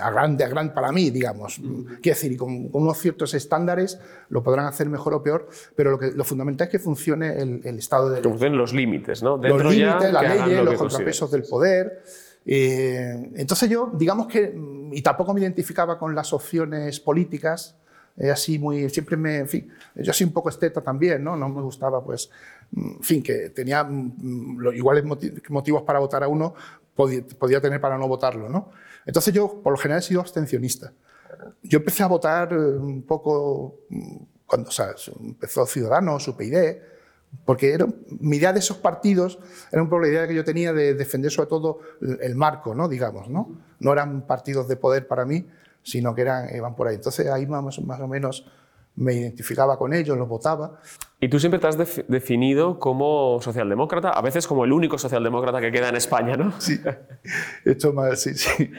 a 0.00 0.10
grande, 0.10 0.44
a 0.44 0.48
gran 0.48 0.74
para 0.74 0.92
mí, 0.92 1.10
digamos. 1.10 1.56
Quiero 1.56 2.16
decir, 2.16 2.32
y 2.32 2.36
con, 2.36 2.68
con 2.68 2.82
unos 2.82 2.98
ciertos 2.98 3.32
estándares 3.34 3.98
lo 4.30 4.42
podrán 4.42 4.66
hacer 4.66 4.88
mejor 4.88 5.14
o 5.14 5.22
peor, 5.22 5.48
pero 5.76 5.90
lo, 5.90 5.98
que, 5.98 6.12
lo 6.12 6.24
fundamental 6.24 6.66
es 6.66 6.72
que 6.72 6.78
funcione 6.78 7.40
el, 7.40 7.60
el 7.64 7.78
Estado 7.78 8.08
de 8.08 8.08
Que 8.08 8.14
Derecho 8.16 8.30
funcionen 8.30 8.58
los 8.58 8.72
límites, 8.72 9.22
¿no? 9.22 9.36
los 9.36 9.42
Dentro 9.42 9.72
ya, 9.72 9.86
límites, 9.86 10.12
las 10.12 10.22
que 10.22 10.28
leyes, 10.28 10.58
lo 10.58 10.64
los 10.64 10.72
que 10.72 10.78
contrapesos 10.78 11.30
del 11.30 11.42
poder. 11.42 12.02
Eh, 12.46 13.30
entonces 13.36 13.68
yo, 13.68 13.90
digamos 13.94 14.26
que, 14.26 14.48
mm, 14.48 14.94
y 14.94 15.02
tampoco 15.02 15.34
me 15.34 15.40
identificaba 15.40 15.98
con 15.98 16.14
las 16.14 16.32
opciones 16.32 16.98
políticas, 17.00 17.78
eh, 18.18 18.30
así 18.30 18.58
muy, 18.58 18.90
siempre 18.90 19.16
me, 19.16 19.38
en 19.38 19.48
fin, 19.48 19.70
yo 19.94 20.12
soy 20.12 20.26
un 20.26 20.32
poco 20.32 20.48
esteta 20.48 20.82
también, 20.82 21.22
¿no? 21.22 21.36
No 21.36 21.48
me 21.48 21.62
gustaba, 21.62 22.02
pues, 22.04 22.28
mm, 22.28 22.57
en 22.76 23.02
fin, 23.02 23.22
que 23.22 23.50
tenía 23.50 23.84
mm, 23.84 24.58
los 24.58 24.74
iguales 24.74 25.04
moti- 25.04 25.32
motivos 25.48 25.82
para 25.82 25.98
votar 25.98 26.22
a 26.22 26.28
uno, 26.28 26.54
podía, 26.94 27.60
tener 27.60 27.80
para 27.80 27.96
no 27.96 28.08
votarlo, 28.08 28.48
¿no? 28.48 28.70
Entonces 29.06 29.32
yo, 29.32 29.60
por 29.62 29.72
lo 29.72 29.78
general, 29.78 30.00
he 30.00 30.02
sido 30.02 30.20
abstencionista. 30.20 30.92
Yo 31.62 31.78
empecé 31.78 32.02
a 32.02 32.08
votar 32.08 32.52
eh, 32.52 32.56
un 32.56 33.02
poco 33.02 33.80
mm, 33.88 34.16
cuando 34.46 34.68
o 34.68 34.72
sea, 34.72 34.94
empezó 35.20 35.66
Ciudadanos, 35.66 36.26
UPyD, 36.26 36.76
porque 37.44 37.72
era, 37.72 37.86
mi 38.20 38.38
idea 38.38 38.52
de 38.52 38.60
esos 38.60 38.78
partidos 38.78 39.38
era 39.70 39.82
un 39.82 39.88
poco 39.88 40.02
la 40.02 40.08
idea 40.08 40.26
que 40.26 40.34
yo 40.34 40.44
tenía 40.44 40.72
de 40.72 40.94
defender 40.94 41.30
sobre 41.30 41.48
todo 41.48 41.80
el 42.00 42.34
marco, 42.34 42.74
¿no? 42.74 42.88
digamos. 42.88 43.28
¿no? 43.28 43.58
no 43.80 43.92
eran 43.92 44.26
partidos 44.26 44.66
de 44.68 44.76
poder 44.76 45.06
para 45.06 45.24
mí, 45.24 45.46
sino 45.82 46.14
que 46.14 46.22
eran, 46.22 46.54
iban 46.54 46.74
por 46.74 46.88
ahí. 46.88 46.96
Entonces 46.96 47.26
ahí 47.28 47.46
más, 47.46 47.80
más 47.82 48.00
o 48.00 48.08
menos 48.08 48.50
me 48.98 49.14
identificaba 49.14 49.78
con 49.78 49.92
ellos, 49.94 50.16
los 50.18 50.28
votaba. 50.28 50.80
Y 51.20 51.28
tú 51.28 51.38
siempre 51.40 51.58
te 51.58 51.66
has 51.66 51.76
def- 51.76 52.04
definido 52.08 52.78
como 52.78 53.38
socialdemócrata, 53.40 54.10
a 54.10 54.20
veces 54.22 54.46
como 54.46 54.64
el 54.64 54.72
único 54.72 54.98
socialdemócrata 54.98 55.60
que 55.60 55.72
queda 55.72 55.88
en 55.88 55.96
España, 55.96 56.36
¿no? 56.36 56.52
Sí, 56.60 56.80
esto 57.64 57.92
más, 57.92 58.20
sí, 58.20 58.34
sí. 58.34 58.70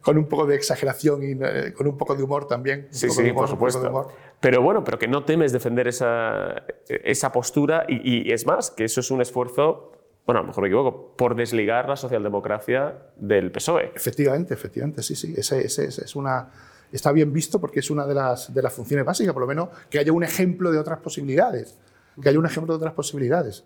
Con 0.00 0.18
un 0.18 0.26
poco 0.26 0.46
de 0.46 0.56
exageración 0.56 1.22
y 1.22 1.32
eh, 1.40 1.72
con 1.76 1.86
un 1.86 1.96
poco 1.96 2.14
de 2.16 2.22
humor 2.22 2.46
también. 2.46 2.86
un 2.88 2.94
Sí, 2.94 3.06
poco 3.08 3.20
de 3.20 3.26
sí, 3.26 3.30
humor, 3.32 3.44
por 3.46 3.52
un 3.54 3.58
poco 3.58 3.66
de 3.66 3.72
supuesto. 3.72 3.88
humor. 3.90 4.08
Pero 4.40 4.62
bueno, 4.62 4.82
pero 4.84 4.98
que 4.98 5.06
no 5.08 5.24
temes 5.24 5.52
defender 5.52 5.86
esa, 5.88 6.62
esa 6.88 7.30
postura 7.32 7.84
y, 7.88 8.28
y 8.28 8.32
es 8.32 8.46
más, 8.46 8.70
que 8.70 8.84
eso 8.84 9.00
es 9.00 9.10
un 9.10 9.20
esfuerzo, 9.20 9.92
bueno, 10.26 10.40
a 10.40 10.42
lo 10.42 10.48
mejor 10.48 10.62
me 10.62 10.68
equivoco, 10.68 11.14
por 11.16 11.34
desligar 11.36 11.88
la 11.88 11.96
socialdemocracia 11.96 12.98
del 13.16 13.52
PSOE. 13.52 13.92
Efectivamente, 13.94 14.54
efectivamente, 14.54 15.02
sí, 15.02 15.14
sí. 15.14 15.34
Ese, 15.36 15.64
ese- 15.66 15.84
ese 15.86 16.04
es 16.04 16.16
una, 16.16 16.48
está 16.92 17.12
bien 17.12 17.32
visto 17.32 17.60
porque 17.60 17.80
es 17.80 17.90
una 17.90 18.06
de 18.06 18.14
las, 18.14 18.52
de 18.52 18.62
las 18.62 18.72
funciones 18.72 19.06
básicas, 19.06 19.32
por 19.32 19.42
lo 19.42 19.46
menos 19.46 19.68
que 19.88 19.98
haya 19.98 20.12
un 20.12 20.24
ejemplo 20.24 20.70
de 20.72 20.78
otras 20.78 20.98
posibilidades. 21.00 21.76
Que 22.20 22.28
haya 22.28 22.38
un 22.38 22.46
ejemplo 22.46 22.74
de 22.74 22.78
otras 22.78 22.94
posibilidades. 22.94 23.64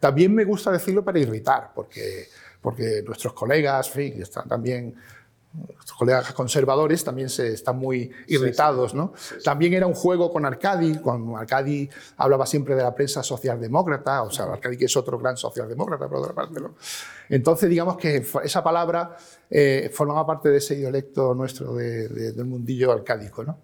También 0.00 0.34
me 0.34 0.44
gusta 0.44 0.72
decirlo 0.72 1.04
para 1.04 1.20
irritar, 1.20 1.70
porque, 1.74 2.28
porque 2.60 3.02
nuestros 3.06 3.32
colegas, 3.34 3.94
están 3.96 4.48
también, 4.48 4.96
nuestros 5.54 5.92
colegas 5.98 6.32
conservadores 6.32 7.04
también 7.04 7.28
se 7.28 7.52
están 7.52 7.78
muy 7.78 8.10
irritados. 8.28 8.94
¿no? 8.94 9.12
También 9.44 9.74
era 9.74 9.86
un 9.86 9.94
juego 9.94 10.32
con 10.32 10.44
Arcadi, 10.46 10.98
cuando 10.98 11.36
Arcadi 11.36 11.88
hablaba 12.16 12.46
siempre 12.46 12.74
de 12.74 12.82
la 12.82 12.94
prensa 12.94 13.22
socialdemócrata, 13.22 14.22
o 14.22 14.30
sea, 14.30 14.46
Arcadi 14.46 14.76
que 14.76 14.86
es 14.86 14.96
otro 14.96 15.18
gran 15.18 15.36
socialdemócrata, 15.36 16.08
por 16.08 16.18
otra 16.18 16.32
parte. 16.34 16.60
¿no? 16.60 16.74
Entonces, 17.28 17.68
digamos 17.68 17.96
que 17.96 18.24
esa 18.44 18.62
palabra 18.64 19.16
eh, 19.50 19.90
formaba 19.92 20.26
parte 20.26 20.48
de 20.48 20.58
ese 20.58 20.74
dialecto 20.76 21.34
nuestro 21.34 21.74
de- 21.74 22.08
de- 22.08 22.32
del 22.32 22.44
mundillo 22.46 22.92
arcádico. 22.92 23.44
¿no? 23.44 23.58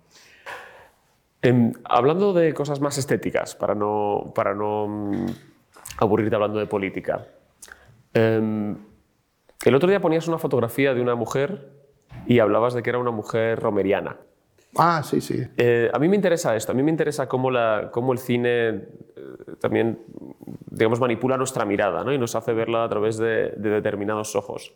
Em, 1.40 1.72
hablando 1.84 2.32
de 2.32 2.52
cosas 2.52 2.80
más 2.80 2.98
estéticas, 2.98 3.54
para 3.54 3.74
no, 3.74 4.32
para 4.34 4.54
no 4.54 4.88
mm, 4.88 5.26
aburrirte 5.98 6.34
hablando 6.34 6.58
de 6.58 6.66
política. 6.66 7.26
Em, 8.12 8.76
el 9.64 9.74
otro 9.74 9.88
día 9.88 10.00
ponías 10.00 10.26
una 10.28 10.38
fotografía 10.38 10.94
de 10.94 11.00
una 11.00 11.14
mujer 11.14 11.77
y 12.26 12.38
hablabas 12.38 12.74
de 12.74 12.82
que 12.82 12.90
era 12.90 12.98
una 12.98 13.10
mujer 13.10 13.58
romeriana. 13.60 14.16
Ah, 14.76 15.02
sí, 15.02 15.20
sí. 15.20 15.42
Eh, 15.56 15.90
a 15.92 15.98
mí 15.98 16.08
me 16.08 16.16
interesa 16.16 16.54
esto, 16.54 16.72
a 16.72 16.74
mí 16.74 16.82
me 16.82 16.90
interesa 16.90 17.28
cómo, 17.28 17.50
la, 17.50 17.90
cómo 17.90 18.12
el 18.12 18.18
cine 18.18 18.68
eh, 18.68 18.84
también, 19.60 19.98
digamos, 20.70 21.00
manipula 21.00 21.36
nuestra 21.36 21.64
mirada 21.64 22.04
¿no? 22.04 22.12
y 22.12 22.18
nos 22.18 22.34
hace 22.34 22.52
verla 22.52 22.84
a 22.84 22.88
través 22.88 23.16
de, 23.18 23.50
de 23.56 23.70
determinados 23.70 24.36
ojos. 24.36 24.74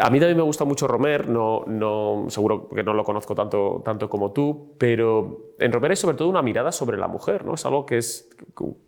A 0.00 0.10
mí 0.10 0.20
también 0.20 0.36
me 0.36 0.44
gusta 0.44 0.64
mucho 0.64 0.86
Romer, 0.86 1.28
no, 1.28 1.64
no, 1.66 2.26
seguro 2.28 2.68
que 2.68 2.84
no 2.84 2.94
lo 2.94 3.02
conozco 3.02 3.34
tanto, 3.34 3.82
tanto 3.84 4.08
como 4.08 4.32
tú, 4.32 4.74
pero 4.78 5.54
en 5.58 5.72
Romer 5.72 5.92
hay 5.92 5.96
sobre 5.96 6.16
todo 6.16 6.28
una 6.28 6.42
mirada 6.42 6.70
sobre 6.70 6.98
la 6.98 7.08
mujer, 7.08 7.44
¿no? 7.44 7.54
es 7.54 7.66
algo 7.66 7.84
que 7.84 7.96
es 7.98 8.28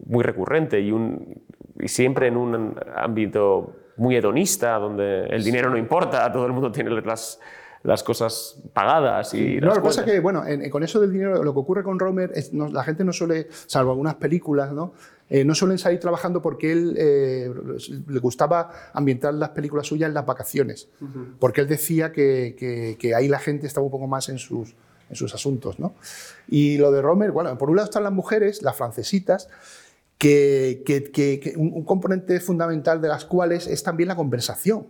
muy 0.07 0.23
recurrente 0.23 0.81
y, 0.81 0.93
un, 0.93 1.43
y 1.81 1.89
siempre 1.89 2.29
en 2.29 2.37
un 2.37 2.77
ámbito 2.95 3.73
muy 4.01 4.17
hedonista, 4.17 4.77
donde 4.79 5.27
el 5.27 5.45
dinero 5.45 5.69
no 5.71 5.77
importa, 5.77 6.33
todo 6.33 6.47
el 6.47 6.53
mundo 6.53 6.73
tiene 6.73 6.91
las, 7.03 7.39
las 7.83 8.03
cosas 8.03 8.57
pagadas 8.73 9.35
y 9.35 9.57
No, 9.61 9.67
las 9.69 9.77
lo 9.77 9.83
que 9.83 9.87
pasa 9.89 10.01
es 10.01 10.11
que, 10.11 10.21
bueno, 10.21 10.47
en- 10.47 10.63
en- 10.65 10.71
con 10.71 10.83
eso 10.83 11.01
del 11.01 11.13
dinero, 11.13 11.43
lo 11.45 11.53
que 11.53 11.59
ocurre 11.59 11.83
con 11.83 11.99
Romer, 11.99 12.33
es, 12.35 12.53
no- 12.55 12.69
la 12.69 12.83
gente 12.83 13.05
no 13.05 13.13
suele, 13.13 13.49
salvo 13.67 13.91
algunas 13.91 14.15
películas, 14.15 14.73
¿no? 14.73 14.95
Eh, 15.29 15.45
no 15.45 15.55
suelen 15.55 15.79
salir 15.79 16.01
trabajando 16.01 16.41
porque 16.43 16.73
él 16.73 16.95
eh, 16.99 17.53
le 18.09 18.19
gustaba 18.21 18.71
ambientar 18.95 19.35
las 19.35 19.51
películas 19.51 19.87
suyas 19.87 20.09
en 20.09 20.15
las 20.15 20.25
vacaciones, 20.27 20.89
porque 21.39 21.61
él 21.61 21.69
decía 21.69 22.11
que, 22.11 22.57
que- 22.59 22.97
que 22.99 23.15
ahí 23.15 23.29
la 23.29 23.39
gente 23.39 23.67
estaba 23.67 23.85
un 23.85 23.93
poco 23.93 24.07
más 24.09 24.29
en 24.31 24.39
sus, 24.39 24.75
en 25.11 25.15
sus 25.17 25.35
asuntos, 25.35 25.79
¿no? 25.79 25.95
Y 26.49 26.79
lo 26.79 26.91
de 26.91 27.03
Romer, 27.03 27.33
bueno, 27.33 27.57
por 27.59 27.69
un 27.71 27.77
lado 27.77 27.85
están 27.87 28.03
las 28.05 28.13
mujeres, 28.13 28.63
las 28.63 28.77
francesitas, 28.77 29.49
que, 30.21 30.83
que- 30.85 31.41
que- 31.41 31.55
un, 31.57 31.73
un 31.73 31.85
componente 31.85 32.39
fundamental 32.41 33.01
de 33.01 33.09
las 33.09 33.25
cuales 33.25 33.67
es 33.67 33.83
también 33.83 34.09
la 34.09 34.17
conversación. 34.17 34.87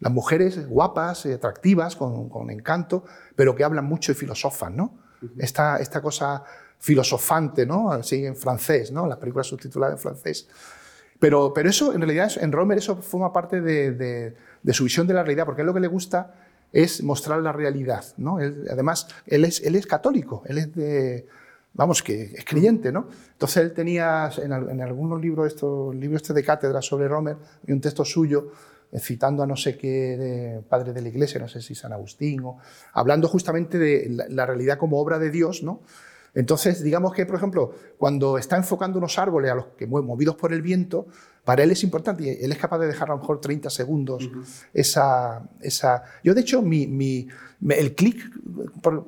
Las 0.00 0.12
mujeres 0.12 0.66
guapas, 0.68 1.26
atractivas, 1.26 1.94
con, 1.94 2.28
con 2.28 2.50
encanto, 2.50 3.04
pero 3.36 3.54
que 3.54 3.62
hablan 3.62 3.84
mucho 3.84 4.10
y 4.12 4.14
filosofan, 4.16 4.76
¿no? 4.76 4.98
esta, 5.38 5.76
esta 5.78 6.02
cosa 6.02 6.42
filosofante, 6.80 7.64
¿no? 7.64 7.92
Así 7.92 8.26
en 8.26 8.34
francés, 8.34 8.90
¿no? 8.90 9.06
Las 9.06 9.18
películas 9.18 9.46
subtituladas 9.46 9.94
en 9.94 10.00
francés. 10.00 10.48
Pero, 11.20 11.54
pero 11.54 11.70
eso, 11.70 11.92
en 11.94 12.00
realidad, 12.00 12.26
es- 12.26 12.36
en 12.38 12.50
Romer, 12.50 12.78
eso 12.78 12.96
forma 12.96 13.32
parte 13.32 13.60
de, 13.60 13.92
de- 13.92 14.34
de 14.60 14.72
su 14.72 14.82
visión 14.82 15.06
de 15.06 15.14
la 15.14 15.22
realidad, 15.22 15.44
porque 15.46 15.62
él 15.62 15.66
lo 15.68 15.74
que 15.74 15.78
le 15.80 15.86
gusta 15.86 16.34
es 16.72 17.00
mostrar 17.04 17.40
la 17.40 17.52
realidad, 17.52 18.04
¿no? 18.16 18.40
Él- 18.40 18.66
además, 18.68 19.06
él 19.26 19.44
es, 19.44 19.60
él 19.62 19.76
es 19.76 19.86
católico, 19.86 20.42
él 20.46 20.58
es 20.58 20.74
de... 20.74 21.28
Vamos, 21.74 22.02
que 22.02 22.24
es 22.24 22.44
creyente, 22.44 22.92
¿no? 22.92 23.08
Entonces 23.32 23.62
él 23.62 23.72
tenía 23.72 24.30
en, 24.42 24.52
al- 24.52 24.68
en 24.68 24.80
algunos 24.82 25.20
libros, 25.20 25.46
estos 25.46 25.94
libros 25.94 26.20
este 26.22 26.34
de 26.34 26.44
cátedra 26.44 26.82
sobre 26.82 27.08
Romer, 27.08 27.36
y 27.66 27.72
un 27.72 27.80
texto 27.80 28.04
suyo 28.04 28.52
eh, 28.92 28.98
citando 29.00 29.42
a 29.42 29.46
no 29.46 29.56
sé 29.56 29.78
qué 29.78 29.88
de- 30.16 30.62
padre 30.68 30.92
de 30.92 31.00
la 31.00 31.08
iglesia, 31.08 31.40
no 31.40 31.48
sé 31.48 31.62
si 31.62 31.74
San 31.74 31.92
Agustín, 31.94 32.42
o, 32.44 32.58
hablando 32.92 33.26
justamente 33.26 33.78
de 33.78 34.26
la 34.28 34.44
realidad 34.44 34.76
como 34.76 34.98
obra 35.00 35.18
de 35.18 35.30
Dios, 35.30 35.62
¿no? 35.62 35.80
Entonces, 36.34 36.82
digamos 36.82 37.12
que, 37.12 37.26
por 37.26 37.36
ejemplo, 37.36 37.72
cuando 37.98 38.38
está 38.38 38.56
enfocando 38.56 38.98
unos 38.98 39.18
árboles 39.18 39.50
a 39.50 39.54
los 39.54 39.66
que 39.76 39.86
movidos 39.86 40.34
por 40.36 40.52
el 40.52 40.62
viento, 40.62 41.06
para 41.44 41.62
él 41.64 41.70
es 41.72 41.82
importante 41.82 42.44
él 42.44 42.52
es 42.52 42.56
capaz 42.58 42.78
de 42.78 42.86
dejar 42.86 43.10
a 43.10 43.14
lo 43.14 43.18
mejor 43.18 43.40
30 43.40 43.68
segundos 43.68 44.30
esa, 44.72 45.42
esa... 45.60 46.04
Yo, 46.24 46.32
de 46.34 46.40
hecho, 46.40 46.62
mi, 46.62 46.86
mi- 46.86 47.28
el 47.68 47.94
clic 47.94 48.18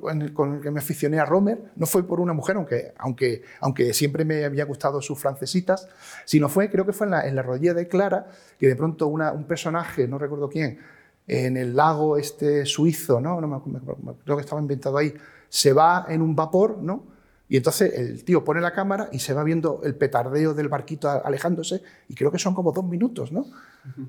con 0.05 0.21
el 0.21 0.61
que 0.61 0.71
me 0.71 0.79
aficioné 0.79 1.19
a 1.19 1.25
Romer 1.25 1.71
no 1.75 1.85
fue 1.85 2.03
por 2.07 2.19
una 2.19 2.33
mujer, 2.33 2.55
aunque, 2.57 2.93
aunque, 2.97 3.41
aunque 3.59 3.93
siempre 3.93 4.23
me 4.25 4.45
había 4.45 4.65
gustado 4.65 5.01
sus 5.01 5.17
francesitas, 5.19 5.87
sino 6.25 6.47
fue, 6.49 6.69
creo 6.69 6.85
que 6.85 6.93
fue 6.93 7.07
en 7.07 7.11
la, 7.11 7.27
en 7.27 7.35
la 7.35 7.41
rodilla 7.41 7.73
de 7.73 7.87
Clara, 7.87 8.27
que 8.59 8.67
de 8.67 8.75
pronto 8.75 9.07
una- 9.07 9.31
un 9.31 9.45
personaje, 9.45 10.07
no 10.07 10.17
recuerdo 10.17 10.49
quién, 10.49 10.79
en 11.27 11.57
el 11.57 11.75
lago 11.75 12.17
este 12.17 12.65
suizo, 12.65 13.19
¿no? 13.19 13.41
No 13.41 13.47
me- 13.47 13.79
me- 13.79 14.13
creo 14.23 14.37
que 14.37 14.41
estaba 14.43 14.61
inventado 14.61 14.97
ahí, 14.97 15.13
se 15.49 15.73
va 15.73 16.05
en 16.09 16.21
un 16.21 16.35
vapor, 16.35 16.77
¿no? 16.81 17.14
Y 17.47 17.57
entonces 17.57 17.93
el 17.93 18.23
tío 18.23 18.43
pone 18.43 18.59
la 18.61 18.71
cámara 18.73 19.07
y 19.11 19.19
se 19.19 19.33
va 19.33 19.43
viendo 19.43 19.81
el 19.83 19.95
petardeo 19.95 20.53
del 20.53 20.67
barquito 20.67 21.09
alejándose, 21.09 21.81
y 22.09 22.15
creo 22.15 22.31
que 22.31 22.39
son 22.39 22.55
como 22.55 22.71
dos 22.71 22.85
minutos, 22.85 23.31
¿no? 23.31 23.45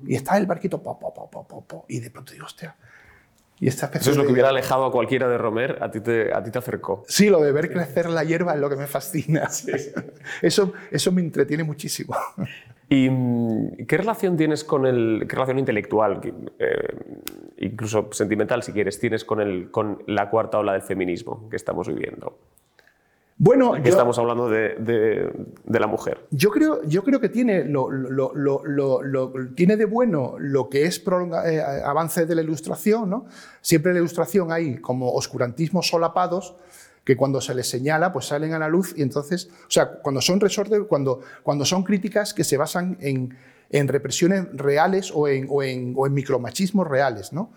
Y 0.06 0.14
está 0.14 0.38
el 0.38 0.46
barquito, 0.46 0.82
po, 0.82 0.98
po, 0.98 1.12
po, 1.66 1.84
y 1.88 2.00
de 2.00 2.10
pronto 2.10 2.32
digo, 2.32 2.46
hostia. 2.46 2.74
Y 3.58 3.68
esta 3.68 3.90
Eso 3.94 4.10
es 4.10 4.16
lo 4.16 4.22
de- 4.22 4.26
que 4.26 4.32
hubiera 4.34 4.50
alejado 4.50 4.84
a 4.84 4.92
cualquiera 4.92 5.28
de 5.28 5.38
Romer, 5.38 5.78
a 5.82 5.90
ti 5.90 6.00
te, 6.00 6.32
a 6.32 6.42
ti 6.42 6.50
te 6.50 6.58
acercó. 6.58 7.04
Sí, 7.08 7.30
lo 7.30 7.40
de 7.42 7.52
ver 7.52 7.70
crecer 7.70 8.08
la 8.10 8.22
hierba 8.22 8.54
es 8.54 8.60
lo 8.60 8.68
que 8.68 8.76
me 8.76 8.86
fascina. 8.86 9.48
Eso, 10.42 10.72
eso 10.90 11.12
me 11.12 11.22
entretiene 11.22 11.64
muchísimo. 11.64 12.14
¿Y 12.88 13.08
mm, 13.10 13.86
qué 13.86 13.96
relación 13.96 14.36
tienes 14.36 14.62
con 14.62 14.84
el, 14.86 15.24
qué 15.28 15.34
relación 15.36 15.58
intelectual, 15.58 16.20
eh, 16.58 16.96
incluso 17.58 18.10
sentimental 18.12 18.62
si 18.62 18.72
quieres, 18.72 18.98
tienes 19.00 19.24
con, 19.24 19.40
el, 19.40 19.70
con 19.70 20.02
la 20.06 20.28
cuarta 20.28 20.58
ola 20.58 20.72
del 20.74 20.82
feminismo 20.82 21.48
que 21.48 21.56
estamos 21.56 21.88
viviendo? 21.88 22.38
Bueno, 23.38 23.72
Que 23.74 23.82
yo- 23.82 23.88
estamos 23.90 24.18
hablando 24.18 24.48
de, 24.48 24.76
de- 24.76 25.30
de 25.64 25.80
la 25.80 25.86
mujer. 25.86 26.26
Yo 26.30 26.50
creo, 26.50 26.82
yo 26.84 27.04
creo 27.04 27.20
que 27.20 27.28
tiene, 27.28 27.64
lo, 27.64 27.90
lo- 27.90 28.32
lo- 28.34 28.62
lo- 28.64 29.02
lo- 29.02 29.32
tiene 29.54 29.76
de 29.76 29.84
bueno 29.84 30.36
lo 30.38 30.70
que 30.70 30.86
es 30.86 31.04
prolonga- 31.04 31.44
eh, 31.46 31.60
avance 31.84 32.24
de 32.24 32.34
la 32.34 32.40
ilustración. 32.40 33.10
¿no? 33.10 33.26
Siempre 33.60 33.90
en 33.90 33.96
la 33.96 34.00
ilustración 34.00 34.52
hay 34.52 34.76
como 34.78 35.12
oscurantismos 35.12 35.86
solapados 35.88 36.56
que 37.04 37.14
cuando 37.16 37.40
se 37.42 37.54
les 37.54 37.68
señala 37.68 38.10
pues 38.12 38.24
salen 38.26 38.54
a 38.54 38.58
la 38.58 38.68
luz 38.68 38.94
y 38.96 39.02
entonces, 39.02 39.48
o 39.66 39.70
sea, 39.70 39.92
cuando 40.00 40.20
son 40.22 40.40
resortes, 40.40 40.80
cuando, 40.88 41.20
cuando 41.42 41.64
son 41.66 41.84
críticas 41.84 42.32
que 42.32 42.42
se 42.42 42.56
basan 42.56 42.96
en, 43.00 43.36
en 43.68 43.86
represiones 43.88 44.46
reales 44.54 45.12
o 45.14 45.28
en, 45.28 45.46
o 45.50 45.62
en, 45.62 45.92
o 45.94 46.06
en 46.06 46.14
micromachismos 46.14 46.88
reales. 46.88 47.32
¿no? 47.34 47.52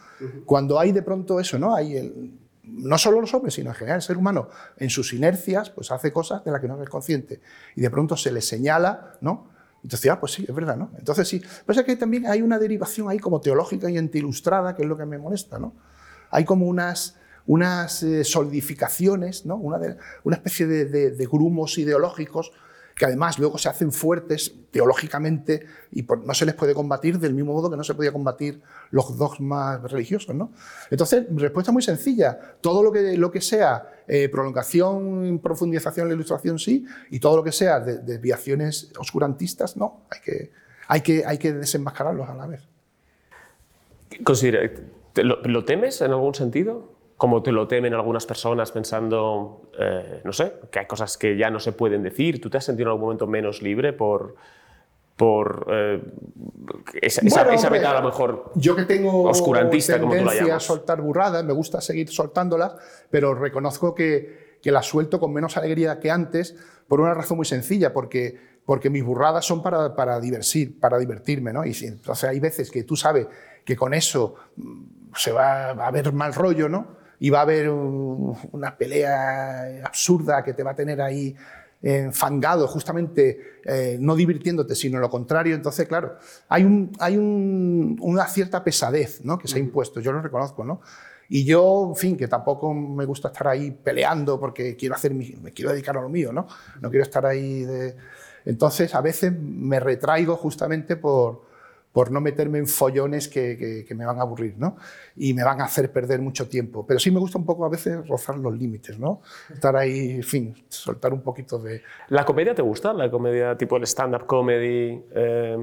Cuando 0.46 0.78
hay 0.78 0.92
de 0.92 1.02
pronto 1.04 1.39
eso, 1.39 1.58
¿no? 1.58 1.74
hay 1.74 1.96
el, 1.96 2.34
no 2.71 2.97
solo 2.97 3.21
los 3.21 3.34
hombres, 3.34 3.53
sino 3.53 3.69
en 3.69 3.75
general 3.75 3.97
el 3.97 4.01
ser 4.01 4.17
humano, 4.17 4.49
en 4.77 4.89
sus 4.89 5.13
inercias, 5.13 5.69
pues 5.69 5.91
hace 5.91 6.12
cosas 6.12 6.43
de 6.43 6.51
las 6.51 6.62
que 6.62 6.67
no 6.67 6.82
es 6.82 6.89
consciente. 6.89 7.41
Y 7.75 7.82
de 7.82 7.89
pronto 7.89 8.15
se 8.17 8.32
le 8.32 8.41
señala, 8.41 9.17
¿no? 9.21 9.49
Entonces, 9.84 10.12
ah, 10.12 10.19
pues 10.19 10.34
sí, 10.34 10.45
es 10.47 10.53
verdad, 10.53 10.75
¿no? 10.75 10.91
Entonces 10.97 11.27
sí. 11.27 11.41
Pasa 11.65 11.84
que 11.86 11.95
también 11.95 12.25
hay 12.27 12.41
una 12.41 12.60
derivación 12.60 13.10
ahí 13.10 13.17
como 13.19 13.39
teológica 13.39 13.89
y 13.89 13.97
antiilustrada, 13.97 14.75
que 14.75 14.84
es 14.84 14.89
lo 14.89 14.97
que 14.97 15.05
me 15.05 15.17
molesta, 15.17 15.58
¿no? 15.58 15.73
Hay 16.32 16.43
como 16.45 16.65
unas, 16.67 17.15
unas 17.47 18.03
eh, 18.03 18.23
solidificaciones, 18.23 19.45
¿no? 19.45 19.55
Una, 19.55 19.79
una 20.23 20.36
especie 20.36 20.67
de, 20.67 20.86
de- 20.86 21.12
de 21.12 21.25
grumos 21.25 21.77
ideológicos 21.77 22.51
que 22.99 23.05
además 23.05 23.39
luego 23.39 23.57
se 23.57 23.69
hacen 23.69 23.93
fuertes 23.93 24.53
teológicamente 24.71 25.65
y 25.93 26.03
no 26.03 26.33
se 26.33 26.45
les 26.45 26.53
puede 26.53 26.73
combatir 26.73 27.17
del 27.17 27.33
mismo 27.33 27.53
modo 27.53 27.71
que 27.71 27.77
no 27.77 27.83
se 27.85 27.95
podía 27.95 28.12
combatir 28.12 28.62
los 28.91 29.17
dogmas 29.17 29.81
religiosos. 29.89 30.35
¿no? 30.35 30.51
Entonces, 30.91 31.25
respuesta 31.31 31.71
es 31.71 31.73
muy 31.73 31.81
sencilla. 31.81 32.38
Todo 32.59 32.83
lo 32.83 32.91
que, 32.91 33.15
lo 33.15 33.31
que 33.31 33.39
sea 33.39 33.89
eh, 34.05 34.27
prolongación, 34.27 35.39
profundización 35.41 36.03
en 36.05 36.09
la 36.09 36.15
ilustración, 36.15 36.59
sí, 36.59 36.85
y 37.09 37.21
todo 37.21 37.38
lo 37.38 37.43
que 37.43 37.53
sea 37.53 37.79
de- 37.79 37.99
desviaciones 37.99 38.91
oscurantistas, 38.99 39.77
no. 39.77 40.01
Hay 40.12 40.19
que, 40.21 40.51
hay, 40.89 41.01
que, 41.01 41.23
hay 41.25 41.38
que 41.38 41.53
desenmascararlos 41.53 42.27
a 42.27 42.35
la 42.35 42.47
vez. 42.47 42.62
Considera- 44.25 44.69
¿te- 45.13 45.23
lo, 45.23 45.41
lo 45.43 45.63
temes 45.63 46.02
en 46.02 46.12
algún 46.12 46.35
sentido? 46.35 46.91
Como 47.20 47.44
te 47.44 47.52
lo 47.52 47.67
temen 47.67 47.94
algunas 47.94 48.26
personas 48.26 48.72
pensando, 48.72 49.70
eh, 49.78 50.22
no 50.24 50.32
sé, 50.32 50.54
que 50.72 50.80
hay 50.80 50.86
cosas 50.88 51.17
que 51.17 51.36
ya 51.38 51.50
no 51.50 51.60
se 51.60 51.74
pueden 51.74 52.02
decir. 52.02 52.40
¿Tú 52.40 52.50
te 52.50 52.58
has 52.58 52.63
sentido 52.63 52.88
en 52.88 52.92
algún 52.94 53.02
momento 53.08 53.28
menos 53.28 53.62
libre 53.62 53.92
por, 53.92 54.36
por 55.17 55.67
eh, 55.70 56.02
esa, 57.02 57.22
Bueno, 57.30 57.52
esa 57.52 57.70
beta 57.70 57.92
a 57.92 58.02
lo 58.02 58.08
mejor 58.08 58.52
Yo 58.56 58.74
que 58.74 58.84
tengo 58.84 59.24
oscurantista, 59.24 60.00
como 60.00 60.13
tú 60.13 60.15
la 60.15 60.32
tendencia 60.32 60.44
a 60.44 60.48
llamas? 60.48 60.63
soltar 60.63 61.02
burradas, 61.02 61.44
me 61.44 61.52
gusta 61.52 61.82
seguir 61.82 62.08
soltándolas, 62.10 62.76
pero 63.10 63.36
reconozco 63.36 63.94
que, 63.94 64.58
que 64.62 64.72
las 64.72 64.86
suelto 64.86 65.20
con 65.20 65.34
menos 65.34 65.58
alegría 65.58 66.00
que 66.00 66.10
antes 66.10 66.56
por 66.88 67.02
una 67.02 67.13
razón 67.13 67.36
muy 67.36 67.46
sencilla, 67.46 67.92
porque, 67.92 68.40
porque 68.65 68.90
mis 68.90 69.04
burradas 69.04 69.44
son 69.46 69.62
para, 69.62 69.94
para, 69.94 70.22
divertir, 70.22 70.80
para 70.80 70.98
divertirme. 70.98 71.52
¿no? 71.52 71.65
Y 71.65 71.74
si- 71.74 71.88
entonces 71.88 72.30
hay 72.30 72.40
veces 72.40 72.72
que 72.72 72.84
tú 72.86 72.96
sabes 72.96 73.28
que 73.65 73.76
con 73.76 73.94
eso 73.94 74.36
mm, 74.56 74.84
se 75.15 75.34
va, 75.34 75.74
va 75.74 75.84
a 75.84 75.88
haber 75.90 76.13
mal 76.13 76.34
rollo, 76.34 76.70
¿no? 76.70 76.98
Y 77.20 77.30
va 77.30 77.40
a 77.40 77.42
haber 77.44 77.70
un- 77.70 78.36
una 78.52 78.78
pelea 78.78 79.82
absurda 79.86 80.44
que 80.44 80.54
te 80.54 80.63
va 80.63 80.72
a 80.72 80.76
tener 80.76 81.02
ahí 81.02 81.36
enfangado, 81.82 82.67
justamente 82.67 83.40
eh, 83.63 83.98
no 84.00 84.15
divirtiéndote, 84.15 84.76
sino 84.76 85.00
lo 85.00 85.10
contrario. 85.10 85.56
Entonces, 85.56 85.88
claro, 85.88 86.17
hay, 86.50 86.63
un, 86.63 86.92
hay 87.00 87.17
un- 87.17 87.98
una 88.02 88.28
cierta 88.28 88.63
pesadez 88.63 89.24
¿no? 89.24 89.38
que 89.38 89.48
se 89.48 89.56
ha 89.58 89.60
impuesto, 89.60 90.00
yo 90.00 90.12
lo 90.12 90.22
reconozco. 90.22 90.63
¿no? 90.65 90.82
Y 91.30 91.46
yo, 91.46 91.88
en 91.90 91.96
fin, 91.96 92.17
que 92.17 92.28
tampoco 92.28 92.74
me 92.74 93.06
gusta 93.06 93.30
estar 93.30 93.48
ahí 93.48 93.72
peleando 93.72 94.40
porque 94.40 94.76
quiero 94.76 94.96
hacer 94.96 95.13
mi- 95.13 95.36
me 95.42 95.52
quiero 95.52 95.72
dedicar 95.72 95.98
a 95.98 96.02
lo 96.02 96.10
mío, 96.10 96.34
¿no? 96.34 96.48
No 96.82 96.90
quiero 96.90 97.04
estar 97.04 97.26
ahí 97.26 97.63
de... 97.63 97.96
Entonces, 98.46 98.96
a 98.96 99.02
veces 99.02 99.32
me 99.40 99.80
retraigo 99.80 100.36
justamente 100.36 100.96
por, 100.96 101.44
por 101.92 102.12
no 102.12 102.21
meterme 102.21 102.60
en 102.60 102.67
follones 102.67 103.27
que, 103.27 103.58
que- 103.58 103.83
que 103.83 103.96
me 103.96 104.06
van 104.06 104.19
a 104.19 104.21
aburrir, 104.21 104.54
¿no? 104.58 104.77
Y 105.15 105.33
me 105.33 105.44
van 105.44 105.60
a 105.60 105.65
hacer 105.65 105.92
perder 105.92 106.21
mucho 106.21 106.48
tiempo. 106.48 106.85
Pero 106.85 107.00
sí 107.00 107.10
me 107.10 107.19
gusta 107.19 107.40
un 107.40 107.46
poco 107.46 107.65
a 107.65 107.69
veces 107.69 108.08
rozar 108.08 108.37
los 108.37 108.56
límites, 108.56 109.00
¿no? 109.00 109.21
Estar 109.52 109.75
ahí, 109.75 110.12
en 110.12 110.23
fin, 110.23 110.56
soltar 110.69 111.12
un 111.13 111.21
poquito 111.21 111.58
de... 111.58 111.81
¿La 112.10 112.23
comedia 112.25 112.54
te 112.54 112.62
gusta? 112.62 112.94
¿La 112.94 113.10
comedia 113.10 113.58
tipo 113.58 113.75
el 113.77 113.83
stand-up 113.87 114.27
comedy, 114.27 115.02
eh, 115.15 115.58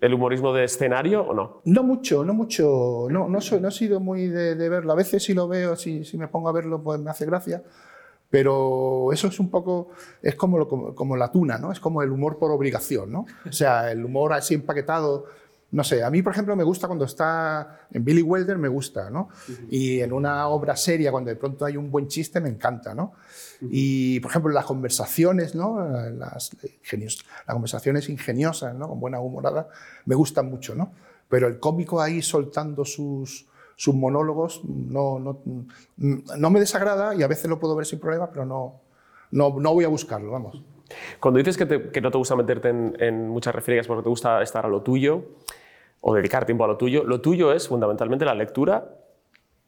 el 0.00 0.14
humorismo 0.14 0.52
de 0.52 0.64
escenario 0.64 1.22
o 1.22 1.34
no? 1.34 1.60
No 1.64 1.82
mucho, 1.82 2.24
no 2.24 2.32
mucho. 2.32 3.08
No, 3.10 3.28
no, 3.28 3.40
soy, 3.40 3.60
no 3.60 3.68
he 3.68 3.72
sido 3.72 3.98
muy 3.98 4.28
de, 4.28 4.54
de 4.54 4.68
verlo. 4.68 4.92
A 4.92 4.96
veces 4.96 5.24
si 5.24 5.34
lo 5.34 5.48
veo, 5.48 5.74
si, 5.74 6.04
si 6.04 6.16
me 6.16 6.28
pongo 6.28 6.48
a 6.48 6.52
verlo, 6.52 6.80
pues 6.80 7.00
me 7.00 7.10
hace 7.10 7.26
gracia. 7.26 7.62
Pero 8.28 9.12
eso 9.12 9.28
es 9.28 9.38
un 9.38 9.50
poco, 9.50 9.90
es 10.20 10.34
como, 10.34 10.58
lo- 10.58 10.68
como, 10.68 10.94
como 10.94 11.16
la 11.16 11.30
tuna, 11.30 11.58
¿no? 11.58 11.70
Es 11.70 11.78
como 11.80 12.02
el 12.02 12.10
humor 12.10 12.38
por 12.38 12.50
obligación, 12.50 13.10
¿no? 13.12 13.26
O 13.48 13.52
sea, 13.52 13.90
el 13.92 14.04
humor 14.04 14.32
así 14.32 14.54
empaquetado. 14.54 15.26
No 15.72 15.82
sé, 15.82 16.02
a 16.04 16.10
mí, 16.10 16.22
por 16.22 16.32
ejemplo, 16.32 16.54
me 16.54 16.62
gusta 16.62 16.86
cuando 16.86 17.04
está 17.04 17.80
en 17.90 18.04
Billy 18.04 18.22
Wilder, 18.22 18.56
me 18.56 18.68
gusta, 18.68 19.10
¿no? 19.10 19.28
Y 19.68 20.00
en 20.00 20.12
una 20.12 20.46
obra 20.48 20.76
seria, 20.76 21.10
cuando 21.10 21.28
de 21.30 21.36
pronto 21.36 21.64
hay 21.64 21.76
un 21.76 21.90
buen 21.90 22.06
chiste, 22.06 22.40
me 22.40 22.48
encanta, 22.48 22.94
¿no? 22.94 23.14
Y, 23.70 24.20
por 24.20 24.30
ejemplo, 24.30 24.52
las 24.52 24.64
conversaciones, 24.64 25.54
¿no? 25.56 25.80
Las, 26.10 26.52
ingenios- 26.82 27.24
las 27.46 27.54
conversaciones 27.54 28.08
ingeniosas, 28.08 28.74
¿no? 28.76 28.88
Con 28.88 29.00
buena 29.00 29.18
humorada, 29.18 29.68
me 30.04 30.14
gustan 30.14 30.48
mucho, 30.48 30.74
¿no? 30.76 30.92
Pero 31.28 31.48
el 31.48 31.58
cómico 31.58 32.00
ahí 32.00 32.22
soltando 32.22 32.84
sus, 32.84 33.46
sus 33.74 33.94
monólogos 33.94 34.62
no, 34.64 35.18
no, 35.18 35.42
no 35.96 36.50
me 36.50 36.60
desagrada 36.60 37.14
y 37.16 37.24
a 37.24 37.26
veces 37.26 37.50
lo 37.50 37.58
puedo 37.58 37.74
ver 37.74 37.86
sin 37.86 37.98
problema, 37.98 38.30
pero 38.30 38.46
no, 38.46 38.80
no, 39.32 39.58
no 39.58 39.74
voy 39.74 39.84
a 39.84 39.88
buscarlo, 39.88 40.30
vamos. 40.30 40.62
Cuando 41.20 41.38
dices 41.38 41.56
que, 41.56 41.66
te- 41.66 41.88
que 41.90 42.00
no 42.00 42.10
te 42.10 42.18
gusta 42.18 42.36
meterte 42.36 42.68
en, 42.68 42.96
en 43.00 43.28
muchas 43.28 43.54
refriegas 43.54 43.86
porque 43.86 44.02
te 44.02 44.08
gusta 44.08 44.42
estar 44.42 44.64
a 44.64 44.68
lo 44.68 44.82
tuyo 44.82 45.24
o 46.00 46.14
dedicar 46.14 46.44
tiempo 46.46 46.64
a 46.64 46.68
lo 46.68 46.76
tuyo, 46.76 47.04
lo 47.04 47.20
tuyo 47.20 47.52
es 47.52 47.68
fundamentalmente 47.68 48.24
la 48.24 48.34
lectura 48.34 48.88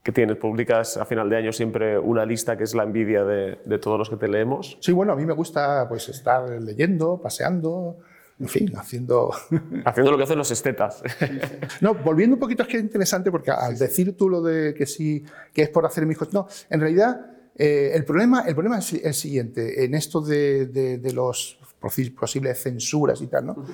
que 0.03 0.11
tienes. 0.13 0.37
Publicas 0.37 0.95
a 0.97 1.05
final 1.05 1.29
de 1.29 1.37
año 1.37 1.51
siempre 1.51 1.97
una 1.99 2.25
lista 2.25 2.55
que 2.57 2.63
es 2.63 2.73
la 2.73 2.83
envidia 2.83 3.23
de, 3.25 3.59
de 3.65 3.77
todos 3.79 3.97
los 3.99 4.09
que 4.09 4.15
te 4.15 4.27
leemos. 4.29 4.77
Sí, 4.79 4.91
bueno, 4.93 5.11
a 5.13 5.15
mí 5.15 5.25
me 5.25 5.33
gusta 5.33 5.87
pues, 5.89 6.07
estar 6.07 6.49
leyendo, 6.61 7.19
paseando, 7.21 7.97
en 8.39 8.47
fin, 8.47 8.71
haciendo... 8.77 9.31
Haciendo 9.83 10.11
lo 10.11 10.17
que 10.17 10.23
hacen 10.23 10.37
los 10.37 10.49
estetas. 10.51 11.03
No, 11.81 11.93
volviendo 11.95 12.35
un 12.35 12.39
poquito, 12.39 12.63
es 12.63 12.69
que 12.69 12.77
es 12.77 12.83
interesante 12.83 13.29
porque 13.31 13.51
al 13.51 13.77
decir 13.77 14.15
tú 14.15 14.29
lo 14.29 14.41
de 14.41 14.73
que 14.73 14.85
sí, 14.85 15.25
que 15.53 15.63
es 15.63 15.69
por 15.69 15.85
hacer 15.85 16.05
mis 16.05 16.17
cosas, 16.17 16.33
no, 16.33 16.47
en 16.69 16.79
realidad 16.79 17.19
eh, 17.59 17.91
el, 17.93 18.03
problema, 18.05 18.41
el 18.47 18.55
problema 18.55 18.79
es 18.79 18.93
el 18.93 19.13
siguiente, 19.13 19.83
en 19.85 19.93
esto 19.93 20.21
de, 20.21 20.65
de, 20.67 20.97
de 20.97 21.13
los 21.13 21.59
posi- 21.79 22.13
posibles 22.15 22.63
censuras 22.63 23.21
y 23.21 23.27
tal, 23.27 23.45
¿no? 23.45 23.65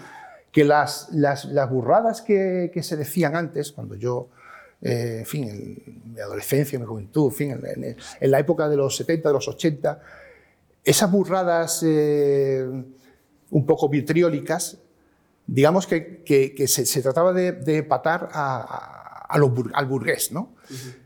que 0.52 0.64
las, 0.66 1.10
las, 1.12 1.46
las 1.46 1.70
burradas 1.70 2.22
que, 2.22 2.72
que 2.74 2.82
se 2.84 2.96
decían 2.98 3.36
antes, 3.36 3.72
cuando 3.72 3.96
yo, 3.96 4.30
eh, 4.82 5.18
en 5.20 5.26
fin, 5.26 5.50
en 5.50 6.14
mi 6.14 6.20
adolescencia, 6.20 6.80
mi 6.80 6.86
juventud, 6.86 7.30
en 7.32 7.36
fin, 7.36 7.52
en, 7.52 7.84
en- 7.84 7.98
en 8.20 8.32
la 8.32 8.40
época 8.40 8.68
de 8.70 8.78
los 8.78 8.96
70, 8.96 9.30
de 9.30 9.34
los 9.34 9.48
80, 9.48 10.02
esas 10.84 11.12
burradas 11.12 11.82
eh, 11.86 12.66
un 13.52 13.66
poco 13.66 13.90
vitriólicas, 13.90 14.78
digamos 15.48 15.86
que, 15.88 16.24
que- 16.24 16.56
que 16.56 16.68
se, 16.68 16.86
se 16.86 17.02
trataba 17.02 17.34
de, 17.34 17.52
de 17.52 17.84
patar 17.84 18.30
a, 18.32 18.56
a- 18.58 19.05
a 19.28 19.38
los 19.38 19.50
bur- 19.52 19.72
al 19.74 19.86
burgués, 19.86 20.32
¿no? 20.32 20.56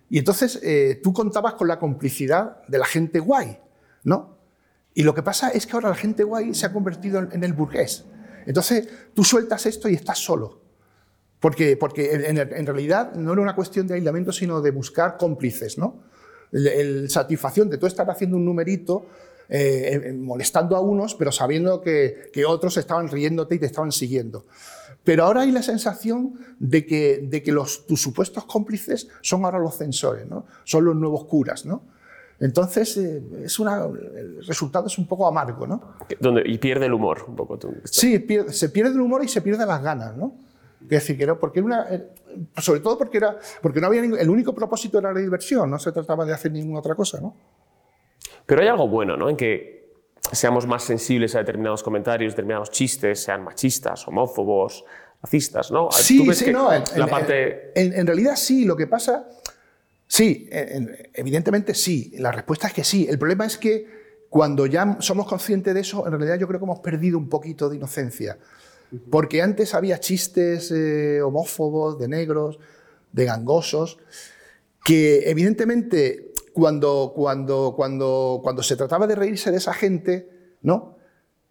Y 0.10 0.18
entonces 0.18 0.60
eh, 0.64 1.00
tú 1.04 1.14
contabas 1.14 1.54
con 1.54 1.68
la 1.68 1.78
complicidad 1.80 2.66
de 2.68 2.78
la 2.80 2.86
gente 2.86 3.20
guay, 3.20 3.60
¿no? 4.04 4.38
Y 4.94 5.04
lo 5.04 5.14
que 5.14 5.22
pasa 5.24 5.50
es 5.50 5.66
que 5.68 5.74
ahora 5.74 5.90
la 5.90 5.96
gente 5.96 6.24
guay 6.24 6.54
se 6.54 6.66
ha 6.66 6.74
convertido 6.74 7.20
en, 7.20 7.30
en 7.32 7.44
el 7.44 7.54
burgués. 7.54 8.06
Entonces 8.46 8.88
tú 9.14 9.24
sueltas 9.24 9.66
esto 9.66 9.88
y 9.88 9.94
estás 9.94 10.18
solo. 10.20 10.60
Porque, 11.40 11.78
porque 11.78 12.12
en, 12.14 12.66
realidad 12.66 13.14
no 13.16 13.32
era 13.32 13.42
una 13.42 13.56
cuestión 13.56 13.88
de 13.88 13.94
aislamiento, 13.94 14.34
sino 14.34 14.62
de 14.62 14.72
buscar 14.72 15.16
cómplices, 15.18 15.78
¿no? 15.78 16.04
El, 16.52 16.68
el 16.68 17.10
satisfacción 17.10 17.70
de 17.70 17.78
tú 17.78 17.86
estar 17.86 18.10
haciendo 18.10 18.36
un 18.36 18.44
numerito, 18.44 19.06
eh, 19.48 20.02
eh, 20.06 20.14
molestando 20.14 20.76
a 20.76 20.82
unos, 20.82 21.16
pero 21.16 21.32
sabiendo 21.32 21.80
que, 21.82 22.30
que 22.34 22.44
otros 22.46 22.76
estaban 22.76 23.08
riéndote 23.08 23.56
y 23.56 23.60
te 23.60 23.68
estaban 23.68 23.92
siguiendo. 23.94 24.48
Pero 25.04 25.24
ahora 25.24 25.42
hay 25.42 25.52
la 25.52 25.62
sensación 25.64 26.34
de 26.60 26.86
que, 26.86 27.20
de 27.24 27.42
que 27.42 27.52
los, 27.52 27.86
tus 27.88 28.02
supuestos 28.02 28.46
cómplices 28.46 29.08
son 29.22 29.46
ahora 29.46 29.58
los 29.60 29.76
censores, 29.78 30.28
¿no? 30.28 30.46
Son 30.64 30.84
los 30.86 30.96
nuevos 30.96 31.26
curas, 31.26 31.66
¿no? 31.66 31.82
Entonces, 32.42 32.96
eh, 32.98 33.22
es 33.44 33.60
una, 33.60 33.84
el 33.86 34.46
resultado 34.46 34.88
es 34.88 34.98
un 34.98 35.08
poco 35.08 35.28
amargo, 35.28 35.68
¿no? 35.68 35.82
Donde, 36.20 36.44
y 36.46 36.58
pierde 36.58 36.86
el 36.86 36.94
humor 36.94 37.26
un 37.28 37.36
poco. 37.36 37.58
tú. 37.58 37.74
Sí, 37.86 38.20
pierde- 38.20 38.54
se 38.54 38.70
pierde 38.70 38.92
el 38.92 39.02
humor 39.02 39.24
y 39.24 39.28
se 39.28 39.42
pierden 39.42 39.68
las 39.68 39.82
ganas, 39.82 40.16
¿no? 40.16 40.34
Es 40.84 40.90
decir, 40.90 41.18
que 41.18 41.24
era 41.24 41.38
porque 41.38 41.62
una, 41.62 41.88
eh, 41.94 42.08
sobre 42.58 42.80
todo 42.80 42.98
porque 42.98 43.18
era, 43.18 43.38
porque 43.62 43.82
no 43.82 43.88
había 43.88 44.02
ningún- 44.02 44.20
el 44.20 44.30
único 44.30 44.54
propósito 44.56 45.00
era 45.00 45.12
la 45.12 45.20
diversión, 45.20 45.70
no 45.70 45.78
se 45.80 45.92
trataba 45.92 46.24
de 46.26 46.34
hacer 46.34 46.52
ninguna 46.52 46.80
otra 46.80 46.96
cosa, 46.96 47.20
¿no? 47.20 47.36
Pero 48.46 48.62
hay 48.62 48.68
algo 48.68 48.88
bueno, 48.88 49.18
¿no? 49.18 49.30
En 49.30 49.36
que 49.36 49.79
seamos 50.32 50.68
más 50.68 50.84
sensibles 50.84 51.36
a 51.36 51.40
determinados 51.40 51.84
comentarios, 51.84 52.34
determinados 52.34 52.70
chistes, 52.72 53.22
sean 53.24 53.44
machistas, 53.44 54.08
homófobos, 54.08 54.86
racistas, 55.22 55.72
¿no? 55.72 55.90
¿Tú 55.90 55.98
Sí, 55.98 56.28
ves 56.28 56.38
sí, 56.38 56.46
que 56.46 56.52
no. 56.54 56.72
En, 56.72 56.84
la 56.96 57.06
en- 57.06 57.10
parte... 57.10 57.72
en- 57.80 57.94
en 57.94 58.08
realidad 58.08 58.36
sí, 58.36 58.66
lo 58.66 58.76
que 58.76 58.88
pasa. 58.88 59.28
Sí, 60.08 60.48
en- 60.52 60.70
en- 60.90 61.10
evidentemente 61.14 61.74
sí. 61.74 62.14
La 62.18 62.32
respuesta 62.32 62.68
es 62.68 62.74
que 62.74 62.84
sí. 62.84 63.08
El 63.10 63.18
problema 63.20 63.46
es 63.46 63.58
que 63.58 64.00
cuando 64.30 64.66
ya 64.66 64.98
somos 65.00 65.28
conscientes 65.28 65.74
de 65.74 65.82
eso, 65.82 66.06
en 66.06 66.12
realidad 66.14 66.38
yo 66.40 66.48
creo 66.48 66.60
que 66.60 66.66
hemos 66.66 66.80
perdido 66.80 67.18
un 67.18 67.30
poquito 67.30 67.70
de 67.70 67.76
inocencia. 67.78 68.38
Porque 69.12 69.42
antes 69.42 69.74
había 69.76 70.00
chistes 70.00 70.72
eh, 70.72 71.22
homófobos, 71.22 72.00
de 72.00 72.08
negros, 72.08 72.60
de 73.12 73.26
gangosos, 73.26 73.98
que 74.84 75.30
evidentemente 75.30 76.29
cuando, 76.60 77.14
cuando, 77.16 77.74
cuando, 77.76 78.40
cuando 78.44 78.62
se 78.64 78.76
trataba 78.76 79.08
de 79.08 79.16
reírse 79.16 79.52
de 79.52 79.58
esa 79.58 79.74
gente, 79.74 80.58
¿no? 80.62 80.98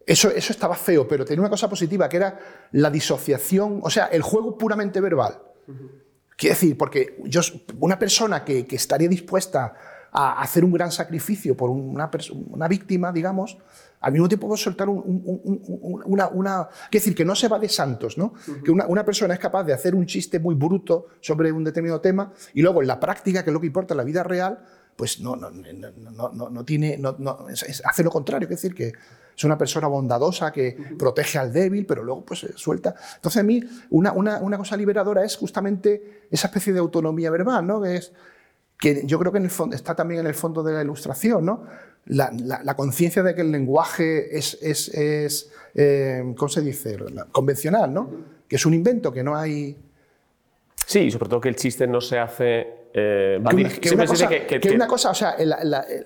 Eso, 0.05 0.29
eso 0.31 0.53
estaba 0.53 0.75
feo, 0.75 1.07
pero 1.07 1.23
tenía 1.25 1.41
una 1.41 1.49
cosa 1.49 1.69
positiva, 1.69 2.07
que 2.09 2.17
era 2.17 2.39
la 2.71 2.89
disociación, 2.89 3.79
o 3.83 3.89
sea, 3.89 4.05
el 4.05 4.21
juego 4.21 4.57
puramente 4.57 5.01
verbal. 5.01 5.39
Quiero 6.35 6.53
decir, 6.55 6.77
porque 6.77 7.21
yo, 7.25 7.41
una 7.79 7.99
persona 7.99 8.43
que, 8.45 8.65
que 8.65 8.75
estaría 8.77 9.07
dispuesta 9.09 9.73
a 10.11 10.41
hacer 10.41 10.63
un 10.65 10.71
gran 10.71 10.91
sacrificio 10.91 11.55
por 11.55 11.69
una, 11.69 12.09
una 12.49 12.67
víctima, 12.67 13.11
digamos, 13.11 13.57
al 13.99 14.13
mismo 14.13 14.27
tiempo 14.29 14.47
puede 14.47 14.59
soltar 14.61 14.87
un- 14.89 14.97
un- 15.05 15.41
un- 15.43 15.61
un- 15.67 16.01
una, 16.05 16.27
una... 16.29 16.69
Quiero 16.89 17.03
decir, 17.03 17.13
que 17.13 17.25
no 17.25 17.35
se 17.35 17.49
va 17.49 17.59
de 17.59 17.67
santos, 17.69 18.17
¿no? 18.17 18.33
Que 18.63 18.71
una, 18.71 18.87
una 18.87 19.03
persona 19.03 19.33
es 19.33 19.39
capaz 19.41 19.65
de 19.65 19.73
hacer 19.73 19.93
un 19.93 20.05
chiste 20.05 20.39
muy 20.39 20.55
bruto 20.55 21.07
sobre 21.19 21.51
un 21.51 21.63
determinado 21.65 21.99
tema 22.01 22.31
y 22.53 22.61
luego 22.61 22.81
en 22.81 22.87
la 22.87 22.99
práctica, 22.99 23.43
que 23.43 23.49
es 23.49 23.53
lo 23.53 23.59
que 23.59 23.67
importa 23.67 23.93
en 23.93 23.97
la 23.97 24.03
vida 24.05 24.23
real, 24.23 24.65
pues 24.99 25.21
no, 25.21 25.37
no, 25.37 25.49
no, 25.49 25.91
no, 26.11 26.29
no- 26.33 26.49
no 26.49 26.65
tiene... 26.65 26.99
Es- 27.49 27.81
hace 27.85 28.03
lo 28.03 28.11
contrario, 28.11 28.45
es 28.47 28.49
decir, 28.49 28.75
que 28.75 28.91
es 29.37 29.43
una 29.45 29.57
persona 29.57 29.87
bondadosa 29.87 30.51
que 30.51 30.75
protege 30.99 31.37
al 31.37 31.53
débil, 31.53 31.85
pero 31.85 32.03
luego 32.03 32.25
pues 32.25 32.43
eh, 32.43 32.51
suelta. 32.57 32.93
Entonces 33.15 33.39
a 33.39 33.43
mí 33.43 33.63
una, 33.91 34.11
una, 34.11 34.39
una 34.39 34.57
cosa 34.57 34.75
liberadora 34.75 35.23
es 35.23 35.37
justamente 35.37 36.23
esa 36.29 36.47
especie 36.47 36.73
de 36.73 36.79
autonomía 36.79 37.31
verbal, 37.31 37.65
¿no? 37.65 37.81
Que 37.81 37.95
es 37.95 38.11
que 38.77 39.03
yo 39.05 39.17
creo 39.19 39.31
que 39.31 39.37
en 39.37 39.45
el 39.45 39.49
fondo, 39.49 39.73
está 39.77 39.95
también 39.95 40.19
en 40.19 40.27
el 40.27 40.33
fondo 40.35 40.61
de 40.63 40.73
la 40.73 40.81
ilustración, 40.81 41.45
¿no? 41.45 41.63
La, 42.07 42.29
la- 42.37 42.61
la 42.61 42.75
conciencia 42.75 43.23
de 43.23 43.33
que 43.35 43.41
el 43.41 43.51
lenguaje 43.53 44.37
es, 44.37 44.57
es, 44.61 44.89
es 44.89 45.49
eh, 45.75 46.21
¿cómo 46.37 46.49
se 46.49 46.59
dice? 46.61 46.97
Convencional, 47.31 47.93
¿no? 47.93 48.09
Que 48.49 48.57
es 48.57 48.65
un 48.65 48.73
invento, 48.73 49.13
que 49.13 49.23
no 49.23 49.37
hay... 49.37 49.77
Sí, 50.85 50.99
y 50.99 51.11
sobre 51.11 51.29
todo 51.29 51.39
que 51.39 51.47
el 51.49 51.55
chiste 51.55 51.87
no 51.87 52.01
se 52.01 52.19
hace 52.19 52.78
eh, 52.93 53.39
que, 53.49 53.55
una, 53.55 53.69
que 53.69 53.95
cosa, 54.07 54.27
que- 54.27 54.39
que- 54.47 54.59
que 54.59 54.69
que- 54.69 54.75
una 54.75 54.87
cosa, 54.87 55.11
o 55.11 55.13
sea, 55.13 55.31
el- 55.31 55.49
la- 55.49 55.81
el- 55.81 56.05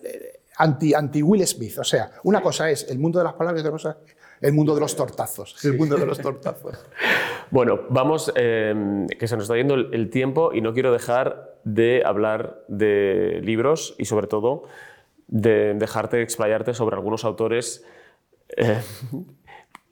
anti, 0.57 0.93
anti 0.93 1.21
Will 1.23 1.45
Smith, 1.47 1.77
o 1.79 1.83
sea, 1.83 2.11
una 2.23 2.41
cosa 2.41 2.69
es 2.69 2.87
el 2.89 2.99
mundo 2.99 3.19
de 3.19 3.25
las 3.25 3.33
palabras 3.33 3.59
y 3.59 3.61
otra 3.61 3.71
cosa 3.71 3.97
es 4.07 4.15
el 4.49 4.53
mundo 4.53 4.75
de 4.75 4.81
los 4.81 4.95
tortazos, 4.95 5.63
el 5.65 5.77
mundo 5.77 5.95
de 5.97 6.05
los 6.05 6.19
tortazos. 6.19 6.77
Bueno, 7.51 7.81
vamos, 7.89 8.31
eh, 8.35 9.05
que 9.19 9.27
se 9.27 9.35
nos 9.35 9.43
está 9.43 9.55
yendo 9.55 9.75
el, 9.75 9.93
el 9.93 10.09
tiempo 10.09 10.53
y 10.53 10.61
no 10.61 10.73
quiero 10.73 10.91
dejar 10.91 11.55
de 11.63 12.01
hablar 12.03 12.63
de 12.67 13.41
libros 13.43 13.93
y 13.99 14.05
sobre 14.05 14.25
todo 14.27 14.63
de 15.27 15.75
dejarte 15.75 16.21
explayarte 16.23 16.73
sobre 16.73 16.95
algunos 16.95 17.25
autores, 17.25 17.85
eh, 18.57 18.79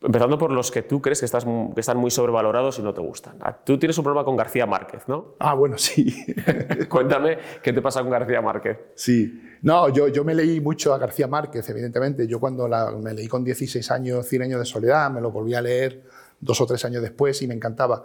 empezando 0.04 0.38
por 0.38 0.52
los 0.52 0.72
que 0.72 0.82
tú 0.82 1.02
crees 1.02 1.20
que, 1.20 1.26
estás, 1.26 1.46
que 1.46 1.80
están 1.80 1.98
muy 1.98 2.10
sobrevalorados 2.12 2.80
y 2.80 2.82
no 2.82 2.94
te 2.94 3.02
gustan. 3.02 3.36
Ah, 3.40 3.56
Tú 3.64 3.78
tienes 3.78 3.98
un 3.98 4.04
problema 4.04 4.26
con 4.26 4.36
García 4.36 4.66
Márquez, 4.66 5.04
¿no? 5.08 5.36
Ah, 5.40 5.54
bueno, 5.54 5.78
sí. 5.78 6.26
Cuéntame 6.90 7.38
qué 7.62 7.72
te 7.74 7.82
pasa 7.82 8.02
con 8.02 8.10
García 8.10 8.42
Márquez. 8.42 8.78
Sí, 8.96 9.42
no, 9.62 9.90
yo, 9.90 10.08
yo 10.08 10.24
me 10.24 10.34
leí 10.34 10.60
mucho 10.60 10.94
a 10.94 10.98
García 10.98 11.28
Márquez, 11.28 11.70
evidentemente. 11.70 12.28
Yo 12.28 12.40
cuando 12.40 12.68
la- 12.68 12.92
me 12.92 13.14
leí 13.14 13.28
con 13.28 13.44
16 13.44 13.92
años 13.92 14.26
Cien 14.28 14.42
años 14.42 14.60
de 14.60 14.66
soledad, 14.66 15.12
me 15.12 15.22
lo 15.22 15.30
volví 15.32 15.54
a 15.54 15.62
leer 15.62 16.04
dos 16.40 16.60
o 16.62 16.66
tres 16.66 16.84
años 16.86 17.02
después 17.04 17.40
y 17.44 17.48
me 17.48 17.54
encantaba. 17.54 18.04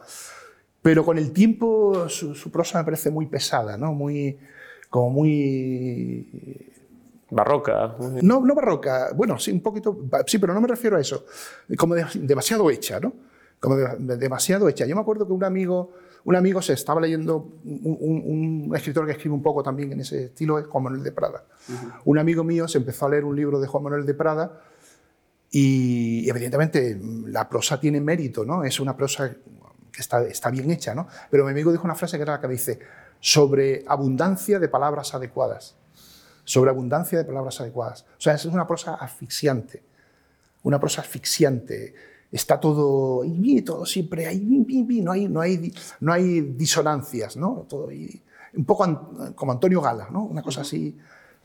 Pero 0.83 1.05
con 1.05 1.17
el 1.19 1.33
tiempo 1.33 2.09
su, 2.09 2.35
su 2.35 2.51
prosa 2.51 2.79
me 2.79 2.85
parece 2.85 3.11
muy 3.11 3.27
pesada, 3.27 3.77
¿no? 3.79 3.93
Muy, 3.95 4.39
como 4.91 5.09
muy... 5.11 6.71
Barroca. 7.31 7.97
No, 8.23 8.41
no 8.41 8.55
barroca, 8.55 9.11
bueno, 9.15 9.39
sí, 9.39 9.51
un 9.51 9.61
poquito, 9.61 9.99
sí, 10.27 10.39
pero 10.39 10.55
no 10.55 10.61
me 10.61 10.69
refiero 10.69 10.97
a 10.97 11.01
eso. 11.01 11.25
Como 11.77 11.95
de- 11.95 12.07
demasiado 12.15 12.71
hecha, 12.71 13.01
¿no? 13.01 13.13
Como 13.59 13.77
de- 13.77 13.97
de- 13.99 14.17
demasiado 14.17 14.69
hecha. 14.69 14.87
Yo 14.87 14.95
me 14.95 15.01
acuerdo 15.03 15.27
que 15.27 15.33
un 15.33 15.43
amigo, 15.43 15.93
un 16.25 16.37
amigo 16.37 16.63
se 16.63 16.73
estaba 16.75 17.01
leyendo, 17.01 17.37
un, 17.65 17.97
un- 18.01 18.67
un 18.69 18.77
escritor 18.77 19.07
que 19.07 19.13
escribe 19.13 19.35
un 19.35 19.43
poco 19.43 19.63
también 19.63 19.91
en 19.93 20.01
ese 20.01 20.25
estilo 20.27 20.59
es 20.59 20.67
Juan 20.67 20.85
Manuel 20.85 21.03
de 21.03 21.11
Prada. 21.13 21.45
Un 22.05 22.19
amigo 22.19 22.45
mío 22.45 22.69
se 22.69 22.79
empezó 22.79 23.07
a 23.07 23.09
leer 23.11 23.25
un 23.25 23.35
libro 23.35 23.59
de 23.59 23.67
Juan 23.67 23.83
Manuel 23.83 24.07
de 24.07 24.15
Prada 24.15 24.61
y 25.51 26.29
evidentemente 26.29 26.99
la 27.27 27.49
prosa 27.49 27.81
tiene 27.81 28.01
mérito, 28.01 28.45
¿no? 28.45 28.65
Es 28.65 28.79
una 28.81 28.97
prosa 28.97 29.31
que 29.93 30.01
está, 30.01 30.23
está 30.25 30.51
bien 30.51 30.71
hecha, 30.71 30.95
¿no? 30.95 31.07
Pero 31.31 31.45
mi 31.45 31.51
amigo 31.53 31.73
dijo 31.73 31.85
una 31.85 31.95
frase 31.95 32.17
que 32.19 32.23
era 32.23 32.35
la 32.35 32.41
que 32.41 32.49
dice, 32.49 32.79
sobre 33.21 33.85
abundancia 33.87 34.59
de 34.59 34.69
palabras 34.69 35.15
adecuadas. 35.15 35.77
Sobre 36.47 36.71
abundancia 36.71 37.19
de 37.19 37.25
palabras 37.25 37.61
adecuadas. 37.61 38.07
O 38.17 38.21
sea, 38.21 38.33
es 38.35 38.45
una 38.47 38.67
prosa 38.67 38.95
asfixiante. 38.95 39.83
Una 40.63 40.81
prosa 40.81 41.03
asfixiante. 41.03 41.93
Está 42.33 42.59
todo, 42.59 43.23
y 43.25 43.63
todo 43.63 43.85
siempre 43.85 44.27
ahí, 44.27 44.41
no 45.03 45.13
hay, 45.13 45.29
no 45.29 45.41
hay, 45.43 45.73
no 46.01 46.13
hay 46.13 46.41
disonancias, 46.41 47.37
¿no? 47.37 47.67
Todo 47.69 47.89
un 47.89 48.65
poco 48.65 48.85
an- 48.85 49.35
como 49.35 49.53
Antonio 49.53 49.81
Gala, 49.83 50.09
¿no? 50.11 50.25
Una 50.25 50.43
cosa 50.43 50.63
así. 50.63 50.97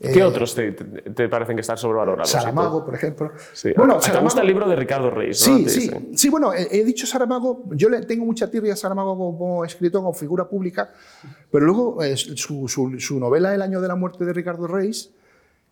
¿Qué 0.02 0.20
eh, 0.20 0.24
otros 0.24 0.56
te, 0.56 0.72
te- 0.72 1.30
parecen 1.30 1.56
que 1.56 1.62
están 1.62 1.78
sobrevalorados? 1.78 2.30
Saramago, 2.30 2.84
por 2.84 2.96
ejemplo. 2.96 3.32
Sí. 3.54 3.72
Bueno, 3.78 3.94
¿Te 3.94 3.98
gusta 4.12 4.14
Saramago- 4.14 4.42
el 4.42 4.48
libro 4.48 4.68
de 4.70 4.76
Ricardo 4.76 5.10
Reis? 5.12 5.48
¿no? 5.48 5.58
Sí, 5.58 5.64
Te 5.64 5.70
sí, 5.70 5.80
dice. 5.82 6.08
sí, 6.16 6.30
bueno, 6.30 6.54
he, 6.54 6.80
he 6.80 6.84
dicho 6.84 7.06
Saramago, 7.06 7.66
yo 7.72 7.88
le 7.90 8.02
tengo 8.02 8.26
mucha 8.26 8.50
tirria 8.50 8.74
a 8.74 8.76
Saramago 8.76 9.16
como 9.38 9.64
escritor, 9.64 10.02
como 10.02 10.14
figura 10.14 10.48
pública, 10.50 10.92
pero 11.52 11.66
luego 11.66 12.02
eh, 12.04 12.18
su, 12.18 12.68
su- 12.68 13.00
su 13.00 13.20
novela 13.20 13.54
El 13.54 13.62
año 13.62 13.80
de 13.80 13.88
la 13.88 13.96
muerte 13.96 14.26
de 14.26 14.34
Ricardo 14.34 14.66
Reis 14.68 15.12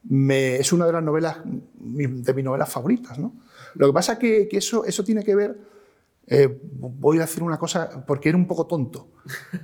me- 0.04 0.58
es 0.58 0.72
una 0.72 0.86
de 0.86 0.94
las 0.94 1.04
novelas, 1.04 1.38
de 1.44 2.34
mis 2.34 2.44
novelas 2.46 2.70
favoritas. 2.70 3.18
¿no? 3.20 3.34
Lo 3.76 3.88
que 3.88 3.94
pasa 3.94 4.14
es 4.14 4.20
que, 4.20 4.48
que 4.48 4.58
eso, 4.58 4.86
eso 4.86 5.04
tiene 5.04 5.24
que 5.24 5.36
ver, 5.36 5.58
eh, 6.28 6.60
voy 6.80 7.18
a 7.18 7.22
decir 7.22 7.42
una 7.42 7.58
cosa, 7.58 8.06
porque 8.06 8.30
era 8.30 8.38
un 8.38 8.46
poco 8.48 8.68
tonto, 8.68 9.08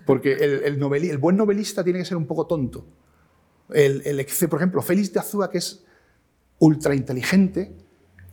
porque 0.08 0.34
el, 0.34 0.64
el, 0.64 0.80
noveli- 0.80 1.12
el 1.12 1.20
buen 1.20 1.38
novelista 1.38 1.84
tiene 1.84 2.00
que 2.00 2.06
ser 2.06 2.18
un 2.18 2.26
poco 2.26 2.48
tonto. 2.48 2.86
El, 3.70 4.26
por 4.50 4.60
ejemplo, 4.60 4.82
Félix 4.82 5.14
de 5.14 5.20
Azúa, 5.20 5.50
que 5.50 5.58
es 5.58 5.84
ultra 6.60 6.96
inteligente, 6.96 7.72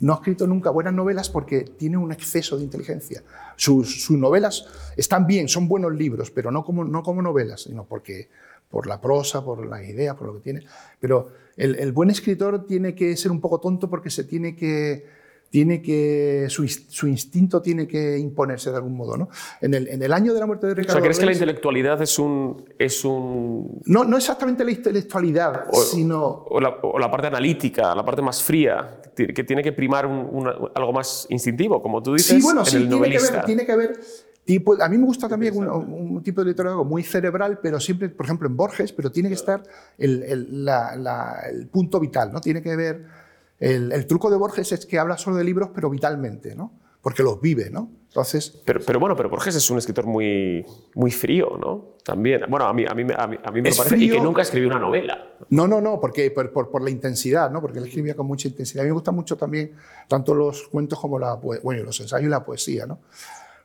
no 0.00 0.12
ha 0.12 0.16
escrito 0.16 0.46
nunca 0.46 0.70
buenas 0.70 0.92
novelas 0.92 1.30
porque 1.30 1.60
tiene 1.60 1.96
un 1.96 2.12
exceso 2.12 2.56
de 2.56 2.64
inteligencia. 2.64 3.22
Sus, 3.56 4.10
novelas 4.10 4.66
están 4.96 5.26
bien, 5.26 5.48
son 5.48 5.68
buenos 5.68 5.94
libros, 5.94 6.30
pero 6.30 6.50
no 6.50 6.64
como, 6.64 6.84
no 6.84 7.02
como 7.02 7.22
novelas, 7.22 7.62
sino 7.62 7.84
porque, 7.84 8.28
por 8.68 8.86
la 8.86 9.00
prosa, 9.00 9.44
por 9.44 9.64
la 9.66 9.82
idea, 9.82 10.14
por 10.14 10.26
lo 10.26 10.34
que 10.34 10.40
tiene. 10.40 10.66
Pero 10.98 11.30
el 11.56 11.92
buen 11.92 12.10
escritor 12.10 12.66
tiene 12.66 12.94
que 12.94 13.16
ser 13.16 13.30
un 13.30 13.40
poco 13.40 13.60
tonto 13.60 13.88
porque 13.88 14.10
se 14.10 14.24
tiene 14.24 14.56
que, 14.56 15.06
tiene 15.52 15.82
que 15.82 16.46
su, 16.48 16.66
su 16.66 17.06
instinto 17.06 17.60
tiene 17.60 17.86
que 17.86 18.18
imponerse 18.18 18.70
de 18.70 18.76
algún 18.78 18.96
modo. 18.96 19.18
¿no? 19.18 19.28
En, 19.60 19.74
el, 19.74 19.86
en 19.86 20.02
el 20.02 20.10
año 20.14 20.32
de 20.32 20.40
la 20.40 20.46
muerte 20.46 20.66
de 20.66 20.72
O 20.72 20.74
Ricardo 20.74 20.94
sea, 20.94 21.02
¿crees 21.02 21.18
que 21.18 21.26
la 21.26 21.32
intelectualidad 21.32 22.00
es 22.00 22.18
un, 22.18 22.64
es 22.78 23.04
un 23.04 23.82
no, 23.84 24.02
no 24.04 24.16
exactamente 24.16 24.64
la 24.64 24.70
intelectualidad, 24.70 25.66
o, 25.70 25.76
sino 25.76 26.24
o 26.24 26.58
la, 26.58 26.70
o 26.82 26.98
la 26.98 27.10
parte 27.10 27.26
analítica, 27.26 27.94
la 27.94 28.02
parte 28.02 28.22
más 28.22 28.42
fría, 28.42 29.02
que 29.14 29.44
tiene 29.44 29.62
que 29.62 29.72
primar 29.72 30.06
un- 30.06 30.26
una- 30.32 30.54
algo 30.74 30.90
más 30.94 31.26
instintivo, 31.28 31.82
como 31.82 32.02
tú 32.02 32.14
dices, 32.14 32.34
Sí, 32.38 32.42
bueno, 32.42 32.60
en 32.60 32.66
sí, 32.66 32.76
el 32.78 32.88
tiene 32.88 32.94
que, 32.94 32.96
novelista? 33.10 33.32
ver, 33.36 33.44
tiene 33.44 33.66
que 33.66 33.76
ver. 33.76 34.00
Tipo, 34.46 34.82
a 34.82 34.88
mí 34.88 34.96
me 34.96 35.04
gusta 35.04 35.28
también 35.28 35.54
un, 35.56 35.68
un 35.68 36.22
tipo 36.22 36.40
de 36.42 36.48
literatura 36.50 36.82
muy 36.82 37.02
cerebral, 37.02 37.60
pero 37.62 37.78
siempre, 37.78 38.08
por 38.08 38.24
ejemplo, 38.26 38.48
en 38.48 38.56
Borges, 38.56 38.90
pero 38.92 39.12
tiene 39.12 39.28
que 39.28 39.34
estar 39.36 39.62
el, 39.98 40.22
el- 40.22 40.64
la- 40.64 40.96
la- 40.96 41.42
el 41.48 41.68
punto 41.68 42.00
vital, 42.00 42.32
¿no? 42.32 42.40
Tiene 42.40 42.62
que 42.62 42.74
ver. 42.74 43.21
El, 43.62 43.92
el 43.92 44.06
truco 44.06 44.30
de 44.30 44.36
Borges 44.36 44.72
es 44.72 44.86
que 44.86 44.98
habla 44.98 45.16
solo 45.16 45.36
de 45.36 45.44
libros, 45.44 45.70
pero 45.74 45.88
vitalmente, 45.88 46.54
¿no? 46.56 46.72
Porque 47.00 47.22
los 47.22 47.40
vive, 47.40 47.70
¿no? 47.70 47.90
Entonces, 48.08 48.60
Pero, 48.64 48.80
pero 48.86 49.00
bueno, 49.00 49.16
pero 49.16 49.28
Borges 49.30 49.54
es 49.56 49.70
un 49.70 49.78
escritor 49.78 50.04
muy, 50.06 50.64
muy 50.94 51.10
frío, 51.10 51.56
¿no? 51.60 51.96
También. 52.04 52.42
Bueno, 52.48 52.66
a 52.66 52.72
mí, 52.74 52.84
a 52.88 52.94
mí, 52.94 53.04
me- 53.04 53.14
a 53.16 53.26
mí, 53.26 53.36
a 53.42 53.50
mí 53.50 53.62
me 53.62 53.70
parece. 53.72 53.96
Y 53.96 54.10
que 54.10 54.20
nunca 54.20 54.42
escribió 54.42 54.68
una 54.68 54.78
novela. 54.78 55.32
No, 55.50 55.66
no, 55.66 55.80
no, 55.80 55.98
porque 56.00 56.30
por, 56.30 56.52
por- 56.52 56.70
por 56.70 56.82
la 56.82 56.90
intensidad, 56.90 57.50
¿no? 57.50 57.60
Porque 57.60 57.78
él 57.78 57.86
escribía 57.86 58.14
con 58.14 58.26
mucha 58.26 58.48
intensidad. 58.48 58.82
A 58.82 58.84
mí 58.84 58.88
me 58.90 58.94
gustan 58.94 59.14
mucho 59.14 59.36
también 59.36 59.72
tanto 60.08 60.34
los 60.34 60.68
cuentos 60.68 60.98
como 61.00 61.18
la 61.18 61.34
bueno, 61.34 61.82
los 61.84 61.98
ensayos 62.00 62.26
y 62.26 62.30
la 62.30 62.44
poesía, 62.44 62.86
¿no? 62.86 63.00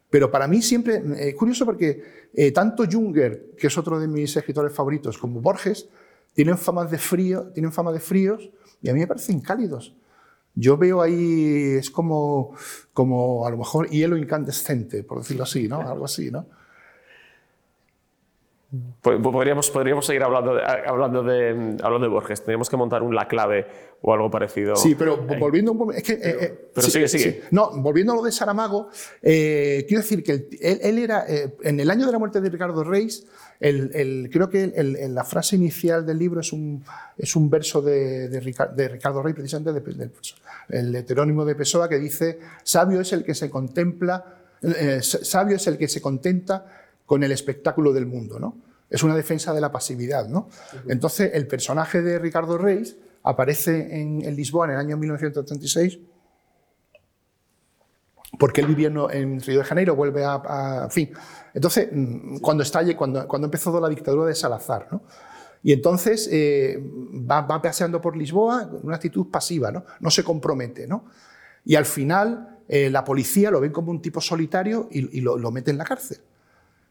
Pero 0.10 0.32
para 0.32 0.48
mí 0.48 0.62
siempre 0.62 0.96
eh, 0.96 1.30
es 1.30 1.36
curioso 1.36 1.66
porque 1.66 2.30
eh, 2.34 2.52
tanto 2.52 2.86
Junger, 2.90 3.52
que 3.58 3.68
es 3.68 3.78
otro 3.78 4.00
de 4.00 4.08
mis 4.08 4.36
escritores 4.38 4.72
favoritos, 4.74 5.18
como 5.18 5.42
Borges, 5.42 5.90
tienen 6.34 6.58
fama 6.58 6.86
de 6.86 6.98
frío, 6.98 7.48
tienen 7.54 7.72
fama 7.74 7.92
de 7.92 8.00
fríos 8.00 8.50
y 8.82 8.90
a 8.90 8.94
mí 8.94 9.00
me 9.00 9.08
parecen 9.08 9.40
cálidos. 9.40 9.96
Yo 10.56 10.76
veo 10.78 11.02
ahí, 11.02 11.76
es 11.78 11.92
como, 11.92 12.54
como 12.94 13.46
a 13.46 13.52
lo 13.52 13.58
mejor 13.58 13.90
hielo 13.90 14.18
incandescente, 14.18 15.04
por 15.04 15.20
decirlo 15.20 15.44
así, 15.44 15.68
¿no? 15.68 15.82
Algo 15.82 16.06
así, 16.06 16.32
¿no? 16.32 16.46
Po- 19.02 19.22
Podríamos, 19.22 19.70
podríamos 19.70 20.06
seguir 20.06 20.24
hablando 20.24 20.56
de, 20.56 20.62
hablando, 20.64 21.24
de, 21.24 21.78
hablando 21.82 22.00
de 22.00 22.08
Borges. 22.08 22.44
Tenemos 22.44 22.70
que 22.70 22.76
montar 22.76 23.02
un 23.02 23.16
La 23.16 23.28
Clave 23.28 23.68
o 24.02 24.14
algo 24.14 24.30
parecido. 24.30 24.76
Sí, 24.76 24.96
pero 24.96 25.18
volviendo 25.40 25.72
un 25.72 25.78
poco. 25.80 25.92
Es 25.92 26.04
que, 26.04 26.14
eh, 26.14 26.20
eh, 26.24 26.70
pero 26.74 26.86
sí, 26.86 26.92
sigue, 26.94 27.08
sigue. 27.08 27.32
sí. 27.32 27.40
No, 27.52 27.72
volviendo 27.82 28.14
a 28.14 28.16
lo 28.16 28.22
de 28.22 28.32
Saramago, 28.32 28.90
eh, 29.22 29.86
quiero 29.88 30.02
decir 30.04 30.24
que 30.24 30.48
él, 30.62 30.80
él 30.82 30.98
era. 31.00 31.26
eh, 31.28 31.56
en 31.64 31.80
el 31.80 31.90
año 31.90 32.06
de 32.06 32.12
la 32.12 32.20
muerte 32.20 32.40
de 32.40 32.50
Ricardo 32.50 32.84
Reis, 32.84 33.26
el- 33.60 33.90
el- 33.96 34.30
creo 34.32 34.50
que 34.50 34.64
el- 34.66 34.96
el- 34.96 35.16
la 35.16 35.24
frase 35.24 35.56
inicial 35.56 36.06
del 36.06 36.20
libro 36.20 36.42
es 36.42 36.54
un, 36.54 36.84
es 37.18 37.36
un 37.36 37.50
verso 37.50 37.82
de, 37.82 38.30
de 38.30 38.40
Rica- 38.40 38.68
de 38.68 38.88
Ricardo 38.88 39.22
Reis, 39.24 39.36
precisamente 39.36 39.74
de- 39.74 39.80
del 39.82 40.12
el 40.70 40.96
heterónimo 40.96 41.44
de 41.44 41.56
Pessoa, 41.56 41.90
que 41.90 41.98
dice: 41.98 42.40
Sabio 42.64 43.02
es 43.02 43.12
el 43.14 43.24
que 43.24 43.34
se 43.34 43.50
contempla, 43.50 44.38
eh, 44.62 45.00
sabio 45.02 45.56
es 45.56 45.66
el 45.68 45.78
que 45.78 45.88
se 45.88 46.02
contenta 46.02 46.66
con 47.06 47.24
el 47.24 47.32
espectáculo 47.32 47.94
del 47.94 48.06
mundo, 48.06 48.38
¿no? 48.40 48.58
Es 48.90 49.02
una 49.04 49.16
defensa 49.16 49.54
de 49.54 49.60
la 49.62 49.72
pasividad, 49.72 50.28
¿no? 50.30 50.50
Entonces, 50.88 51.32
el 51.34 51.48
personaje 51.48 52.02
de 52.02 52.20
Ricardo 52.20 52.58
Reis 52.58 52.96
aparece 53.30 54.00
en, 54.02 54.24
en 54.26 54.36
Lisboa 54.36 54.66
en 54.68 54.72
el 54.74 54.78
año 54.78 54.98
1936 54.98 56.00
porque 58.40 58.62
él 58.62 58.68
vivía 58.68 58.88
en, 59.12 59.40
Río 59.42 59.60
de 59.60 59.64
Janeiro, 59.64 59.96
vuelve 59.96 60.24
a, 60.24 60.34
a- 60.46 60.84
en 60.86 60.92
fin. 60.92 61.12
Entonces, 61.54 61.90
mm, 61.92 62.38
cuando, 62.40 62.64
estalle, 62.64 62.96
cuando, 62.96 63.28
cuando 63.28 63.48
empezó 63.48 63.80
la 63.80 63.90
dictadura 63.90 64.26
de 64.26 64.36
Salazar, 64.36 64.88
¿no? 64.92 65.02
Y 65.64 65.74
entonces 65.74 66.30
eh, 66.32 66.80
va, 67.30 67.42
va 67.42 67.62
paseando 67.62 68.00
por 68.00 68.16
Lisboa 68.16 68.70
con 68.70 68.82
una 68.84 68.96
actitud 68.96 69.28
pasiva, 69.32 69.72
¿no? 69.72 69.84
No 70.00 70.12
se 70.12 70.24
compromete, 70.24 70.88
¿no? 70.88 71.06
Y 71.66 71.76
al 71.76 71.86
final 71.86 72.60
eh, 72.68 72.90
la 72.90 73.04
policía 73.04 73.50
lo 73.50 73.60
ven 73.60 73.72
como 73.72 73.92
un 73.92 74.02
tipo 74.02 74.22
solitario 74.22 74.88
y, 74.92 75.18
y 75.18 75.22
lo, 75.22 75.38
lo 75.38 75.52
mete 75.52 75.72
en 75.72 75.78
la 75.80 75.84
cárcel. 75.84 76.20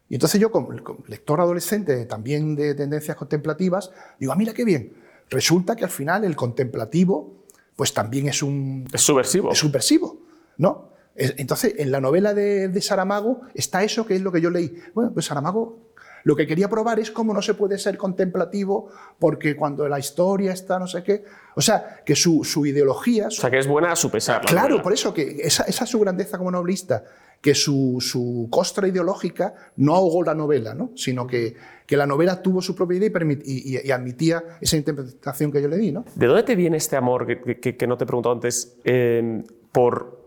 Y 0.08 0.14
entonces 0.14 0.40
yo, 0.40 0.50
como, 0.50 0.68
como 0.82 1.04
lector 1.06 1.40
adolescente, 1.40 2.06
también 2.06 2.56
de 2.56 2.74
tendencias 2.74 3.16
contemplativas, 3.16 3.90
digo, 4.20 4.32
ah, 4.32 4.36
mira 4.36 4.52
qué 4.54 4.64
bien. 4.64 4.92
Resulta 5.30 5.74
que 5.76 5.84
al 5.84 5.90
final 5.90 6.24
el 6.24 6.36
contemplativo, 6.36 7.34
pues 7.74 7.92
también 7.92 8.28
es 8.28 8.42
un, 8.42 8.86
Es 8.92 9.00
subversivo. 9.02 9.50
es 9.52 9.58
subversivo, 9.58 10.18
¿no? 10.58 10.90
Es- 11.14 11.34
Entonces, 11.38 11.74
en 11.78 11.90
la 11.90 12.00
novela 12.00 12.32
de, 12.34 12.68
de 12.68 12.80
Saramago 12.82 13.40
está 13.54 13.82
eso 13.82 14.06
que 14.06 14.14
es 14.16 14.22
lo 14.22 14.30
que 14.32 14.40
yo 14.40 14.50
leí. 14.50 14.74
Bueno, 14.94 15.12
pues 15.12 15.26
Saramago 15.26 15.84
lo 16.24 16.34
que 16.34 16.44
quería 16.46 16.68
probar 16.68 16.98
es 16.98 17.12
cómo 17.12 17.32
no 17.32 17.40
se 17.40 17.54
puede 17.54 17.78
ser 17.78 17.96
contemplativo 17.96 18.88
porque 19.20 19.54
cuando 19.54 19.88
la 19.88 19.98
historia 20.00 20.52
está 20.52 20.76
no 20.78 20.88
sé 20.88 21.04
qué. 21.04 21.24
O 21.54 21.60
sea, 21.60 22.00
que 22.04 22.16
su, 22.16 22.42
su 22.42 22.66
ideología. 22.66 23.28
O 23.28 23.30
sea, 23.30 23.48
que 23.48 23.58
es 23.60 23.66
buena 23.68 23.92
a 23.92 23.96
su 23.96 24.10
pesar. 24.10 24.42
la 24.44 24.50
Claro, 24.50 24.82
por 24.82 24.92
eso 24.92 25.14
que 25.14 25.36
esa, 25.42 25.62
esa 25.64 25.84
es 25.84 25.90
su 25.90 26.00
grandeza 26.00 26.36
como 26.36 26.50
novelista, 26.50 27.04
que 27.40 27.54
su, 27.54 27.98
su 28.00 28.48
costra 28.50 28.88
ideológica 28.88 29.54
no 29.76 29.94
ahogó 29.94 30.22
la 30.24 30.34
novela, 30.34 30.74
¿no? 30.74 30.90
sino 30.96 31.26
que, 31.26 31.54
que 31.86 31.96
la 31.96 32.06
novela 32.06 32.42
tuvo 32.42 32.60
su 32.60 32.74
propia 32.74 32.98
idea 32.98 33.10
y, 33.44 33.76
y- 33.76 33.90
admitía 33.90 34.42
esa 34.60 34.76
interpretación 34.76 35.52
que 35.52 35.62
yo 35.62 35.68
le 35.68 35.76
di. 35.76 35.92
¿no? 35.92 36.04
¿De 36.14 36.26
dónde 36.26 36.42
te 36.42 36.56
viene 36.56 36.76
este 36.76 36.96
amor 36.96 37.26
que 37.26 37.86
no 37.86 37.96
te 37.96 38.04
he 38.04 38.06
preguntado 38.06 38.34
antes 38.34 38.76
eh, 38.84 39.44
por 39.70 40.26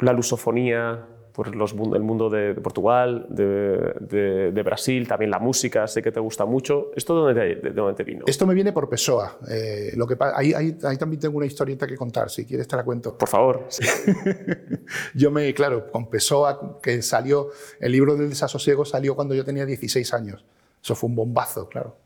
la 0.00 0.12
lusofonía, 0.12 1.06
por 1.34 1.54
los, 1.56 1.74
mun- 1.74 1.96
el 1.96 2.02
mundo 2.02 2.30
de, 2.30 2.54
de 2.54 2.60
Portugal, 2.60 3.26
de, 3.28 3.92
de- 4.00 4.52
de 4.52 4.62
Brasil, 4.62 5.08
también 5.08 5.32
la 5.32 5.40
música, 5.40 5.86
sé 5.88 6.00
que 6.00 6.12
te 6.12 6.20
gusta 6.20 6.44
mucho? 6.44 6.92
¿Esto 6.94 7.26
de 7.26 7.34
dónde 7.34 7.56
te, 7.56 7.68
de 7.70 7.74
dónde 7.74 7.94
te 7.94 8.04
vino? 8.04 8.24
Esto 8.28 8.46
me 8.46 8.54
viene 8.54 8.72
por 8.72 8.88
Pessoa. 8.88 9.36
eh, 9.50 9.92
lo 9.96 10.06
que, 10.06 10.16
ahí- 10.34 10.52
ahí 10.54 10.96
también 10.96 11.18
tengo 11.20 11.36
una 11.38 11.46
historieta 11.46 11.86
que 11.88 11.96
contar, 11.96 12.30
si 12.30 12.44
quieres 12.44 12.68
te 12.68 12.76
la 12.76 12.84
cuento. 12.84 13.18
Por 13.18 13.28
favor. 13.28 13.66
Yo 15.14 15.30
me, 15.30 15.52
claro, 15.54 15.90
con 15.90 16.08
Pessoa, 16.08 16.78
que 16.82 17.02
salió, 17.02 17.48
el 17.80 17.92
libro 17.92 18.16
del 18.16 18.28
desasosiego 18.30 18.84
salió 18.84 19.14
cuando 19.14 19.34
yo 19.34 19.44
tenía 19.44 19.66
16 19.66 20.14
años. 20.14 20.44
Eso 20.82 20.94
fue 20.94 21.08
un 21.08 21.16
bombazo, 21.16 21.68
claro. 21.68 21.96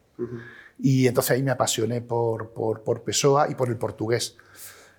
Y 0.79 1.07
entonces 1.07 1.33
ahí 1.33 1.43
me 1.43 1.51
apasioné 1.51 2.01
por, 2.01 2.51
por, 2.51 2.83
por 2.83 3.03
Pessoa 3.03 3.51
y 3.51 3.55
por 3.55 3.69
el 3.69 3.77
portugués. 3.77 4.37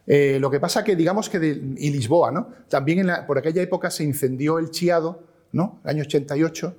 Eh, 0.07 0.37
lo 0.39 0.49
que 0.49 0.59
pasa 0.59 0.83
que, 0.83 0.95
digamos 0.95 1.29
que, 1.29 1.39
de, 1.39 1.49
y 1.77 1.91
Lisboa, 1.91 2.31
¿no? 2.31 2.49
También 2.67 2.99
en 2.99 3.07
la- 3.07 3.27
por 3.27 3.37
aquella 3.37 3.61
época 3.61 3.89
se 3.91 4.03
incendió 4.03 4.57
el 4.59 4.71
Chiado, 4.71 5.23
¿no? 5.51 5.79
El 5.83 5.89
año 5.91 6.01
88. 6.03 6.75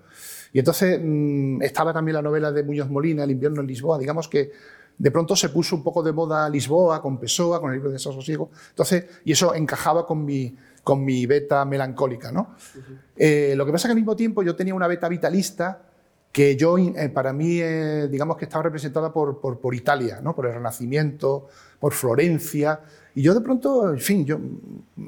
Y 0.53 0.59
entonces 0.59 0.99
mm, 1.03 1.63
estaba 1.63 1.93
también 1.93 2.15
la 2.17 2.23
novela 2.23 2.51
de 2.51 2.63
Muñoz 2.65 2.91
Molina, 2.91 3.23
El 3.25 3.31
invierno 3.31 3.61
en 3.61 3.67
Lisboa. 3.69 3.99
Digamos 3.99 4.27
que 4.29 4.51
de 4.99 5.11
pronto 5.11 5.35
se 5.37 5.49
puso 5.49 5.77
un 5.77 5.83
poco 5.85 6.03
de 6.03 6.13
moda 6.13 6.49
Lisboa, 6.51 7.01
con 7.01 7.19
Pessoa, 7.19 7.61
con 7.61 7.71
el 7.71 7.77
libro 7.77 7.89
de 7.91 7.95
Desasosiego. 7.95 8.51
Entonces, 8.71 9.05
y 9.25 9.33
eso 9.33 9.55
encajaba 9.55 10.05
con 10.07 10.25
mi, 10.25 10.57
con 10.83 11.05
mi 11.05 11.25
beta 11.27 11.65
melancólica, 11.65 12.33
¿no? 12.33 12.55
Eh, 13.17 13.55
lo 13.57 13.65
que 13.65 13.73
pasa 13.73 13.87
que 13.89 13.93
al 13.93 13.97
mismo 13.97 14.17
tiempo 14.17 14.43
yo 14.43 14.57
tenía 14.57 14.75
una 14.75 14.87
beta 14.89 15.09
vitalista 15.09 15.83
que 16.33 16.55
yo, 16.57 16.77
eh, 16.79 17.09
para 17.09 17.33
mí, 17.33 17.61
eh, 17.61 18.09
digamos 18.11 18.37
que 18.37 18.45
estaba 18.45 18.63
representada 18.65 19.13
por, 19.13 19.41
por, 19.41 19.59
por 19.59 19.75
Italia, 19.75 20.21
¿no? 20.23 20.35
por 20.35 20.47
el 20.47 20.55
Renacimiento, 20.55 21.49
por 21.81 21.93
Florencia. 21.93 22.81
Y 23.15 23.23
yo 23.23 23.35
de 23.35 23.41
pronto, 23.41 23.91
en 23.91 23.99
fin, 23.99 24.25
yo, 24.25 24.39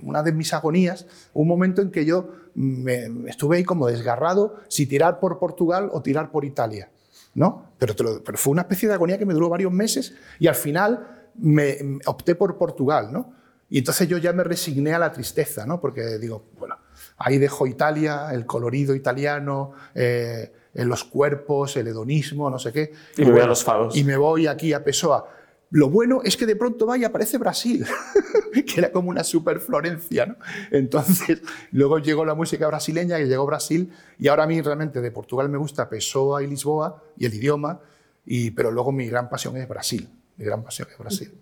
una 0.03 0.23
de 0.23 0.33
mis 0.33 0.53
agonías, 0.53 1.07
un 1.35 1.47
momento 1.49 1.83
en 1.83 1.91
que 1.91 2.05
yo 2.05 2.29
me, 2.55 3.05
estuve 3.29 3.59
ahí 3.59 3.65
como 3.65 3.87
desgarrado 3.87 4.57
si 4.69 4.87
tirar 4.87 5.21
por 5.21 5.39
Portugal 5.39 5.89
o 5.93 6.03
tirar 6.03 6.31
por 6.31 6.45
Italia. 6.45 6.91
¿no? 7.35 7.69
Pero, 7.79 7.97
te 7.97 8.03
lo- 8.05 8.23
pero 8.23 8.37
fue 8.37 8.51
una 8.51 8.63
especie 8.63 8.89
de 8.89 8.95
agonía 8.95 9.17
que 9.19 9.25
me 9.25 9.33
duró 9.35 9.49
varios 9.49 9.73
meses 9.73 10.15
y 10.39 10.49
al 10.49 10.55
final 10.55 11.31
me, 11.39 11.79
me 11.83 11.99
opté 12.07 12.35
por 12.35 12.59
Portugal. 12.59 13.11
¿no? 13.11 13.33
Y 13.71 13.79
entonces 13.79 14.07
yo 14.09 14.19
ya 14.19 14.33
me 14.35 14.45
resigné 14.45 14.93
a 14.93 14.99
la 14.99 15.11
tristeza, 15.13 15.65
¿no? 15.65 15.81
porque 15.81 16.19
digo, 16.19 16.45
bueno, 16.59 16.77
ahí 17.17 17.39
dejo 17.39 17.67
Italia, 17.67 18.29
el 18.33 18.45
colorido 18.45 18.95
italiano, 18.95 19.73
eh, 19.95 20.53
en 20.75 20.89
los 20.89 21.05
cuerpos, 21.05 21.77
el 21.77 21.87
hedonismo, 21.89 22.51
no 22.51 22.59
sé 22.59 22.73
qué. 22.73 22.93
Y 23.17 23.25
me 23.25 23.33
voy 23.33 23.41
a 23.41 23.47
los 23.47 23.63
fados. 23.65 23.97
Y 23.97 24.05
me 24.05 24.17
voy 24.17 24.47
aquí 24.47 24.73
a 24.75 24.83
Pessoa. 24.85 25.27
Lo 25.73 25.89
bueno 25.89 26.21
es 26.23 26.37
que 26.37 26.45
de 26.45 26.55
pronto 26.55 26.87
va 26.87 26.99
y 26.99 27.05
aparece 27.05 27.39
Brasil, 27.39 27.87
que 28.53 28.75
era 28.77 28.93
como 28.93 29.09
una 29.09 29.25
super 29.25 29.59
Florencia. 29.59 30.27
¿no? 30.27 30.37
Entonces, 30.71 31.41
luego 31.71 31.99
llegó 31.99 32.27
la 32.27 32.35
música 32.35 32.67
brasileña, 32.67 33.17
que 33.17 33.27
llegó 33.27 33.47
Brasil, 33.47 33.91
y 34.19 34.29
ahora 34.29 34.45
a 34.45 34.47
mí 34.47 34.61
realmente 34.61 35.01
de 35.01 35.11
Portugal 35.11 35.49
me 35.49 35.57
gusta 35.57 35.89
Pessoa 35.89 36.43
y 36.43 36.47
Lisboa, 36.47 37.03
y 37.17 37.25
el 37.25 37.33
idioma, 37.33 37.81
y, 38.27 38.51
pero 38.51 38.71
luego 38.71 38.93
mi 38.93 39.07
gran 39.07 39.31
pasión 39.31 39.57
es 39.57 39.67
Brasil. 39.67 40.11
Mi 40.37 40.45
gran 40.45 40.63
pasión 40.63 40.89
es 40.93 40.99
Brasil. 40.99 41.33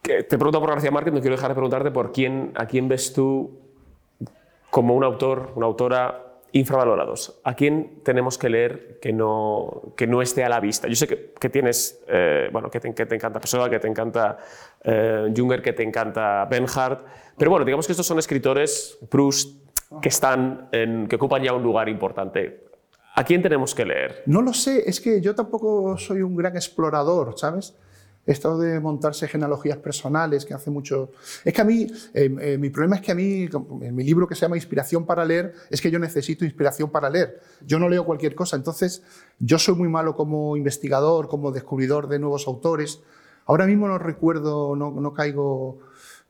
Te 0.00 0.22
pregunto 0.22 0.60
por 0.60 0.70
García 0.70 0.92
Márquez, 0.92 1.12
no 1.12 1.20
quiero 1.20 1.34
dejar 1.34 1.50
de 1.50 1.54
preguntarte 1.54 1.90
por 1.90 2.12
quién, 2.12 2.52
a 2.54 2.66
quién 2.66 2.86
ves 2.86 3.12
tú 3.12 3.58
como 4.70 4.94
un 4.94 5.02
autor, 5.02 5.52
una 5.56 5.66
autora 5.66 6.33
infravalorados. 6.54 7.40
¿A 7.42 7.54
quién 7.54 8.00
tenemos 8.04 8.38
que 8.38 8.48
leer 8.48 8.98
que 9.02 9.12
no, 9.12 9.92
que 9.96 10.06
no 10.06 10.22
esté 10.22 10.44
a 10.44 10.48
la 10.48 10.60
vista? 10.60 10.86
Yo 10.86 10.94
sé 10.94 11.08
que, 11.08 11.34
que 11.38 11.50
tienes, 11.50 12.00
eh, 12.06 12.48
bueno, 12.52 12.70
que 12.70 12.78
te, 12.78 12.94
que 12.94 13.06
te 13.06 13.16
encanta 13.16 13.40
Pessoa, 13.40 13.68
que 13.68 13.80
te 13.80 13.88
encanta 13.88 14.38
eh, 14.84 15.32
Junger, 15.36 15.60
que 15.60 15.72
te 15.72 15.82
encanta 15.82 16.44
Bernhard, 16.44 17.00
pero 17.36 17.50
bueno, 17.50 17.66
digamos 17.66 17.86
que 17.86 17.92
estos 17.92 18.06
son 18.06 18.20
escritores, 18.20 18.96
Proust, 19.10 19.64
que 20.00 20.08
están, 20.08 20.68
en, 20.70 21.08
que 21.08 21.16
ocupan 21.16 21.42
ya 21.42 21.52
un 21.52 21.62
lugar 21.64 21.88
importante. 21.88 22.68
¿A 23.16 23.24
quién 23.24 23.42
tenemos 23.42 23.74
que 23.74 23.84
leer? 23.84 24.22
No 24.26 24.40
lo 24.40 24.52
sé, 24.52 24.88
es 24.88 25.00
que 25.00 25.20
yo 25.20 25.34
tampoco 25.34 25.98
soy 25.98 26.22
un 26.22 26.36
gran 26.36 26.54
explorador, 26.54 27.36
¿sabes? 27.36 27.76
Esto 28.26 28.58
de 28.58 28.80
montarse 28.80 29.28
genealogías 29.28 29.76
personales, 29.78 30.44
que 30.44 30.54
hace 30.54 30.70
mucho... 30.70 31.10
Es 31.44 31.52
que 31.52 31.60
a 31.60 31.64
mí, 31.64 31.86
eh, 32.14 32.34
eh, 32.40 32.58
mi 32.58 32.70
problema 32.70 32.96
es 32.96 33.02
que 33.02 33.12
a 33.12 33.14
mí, 33.14 33.48
en 33.82 33.94
mi 33.94 34.04
libro 34.04 34.26
que 34.26 34.34
se 34.34 34.42
llama 34.42 34.56
Inspiración 34.56 35.04
para 35.04 35.24
leer, 35.24 35.52
es 35.68 35.80
que 35.80 35.90
yo 35.90 35.98
necesito 35.98 36.44
inspiración 36.44 36.90
para 36.90 37.10
leer. 37.10 37.40
Yo 37.66 37.78
no 37.78 37.88
leo 37.88 38.04
cualquier 38.04 38.34
cosa, 38.34 38.56
entonces 38.56 39.02
yo 39.38 39.58
soy 39.58 39.74
muy 39.74 39.88
malo 39.88 40.16
como 40.16 40.56
investigador, 40.56 41.28
como 41.28 41.52
descubridor 41.52 42.08
de 42.08 42.18
nuevos 42.18 42.46
autores. 42.46 43.00
Ahora 43.46 43.66
mismo 43.66 43.88
no 43.88 43.98
recuerdo, 43.98 44.74
no, 44.76 44.90
no 44.90 45.12
caigo... 45.12 45.78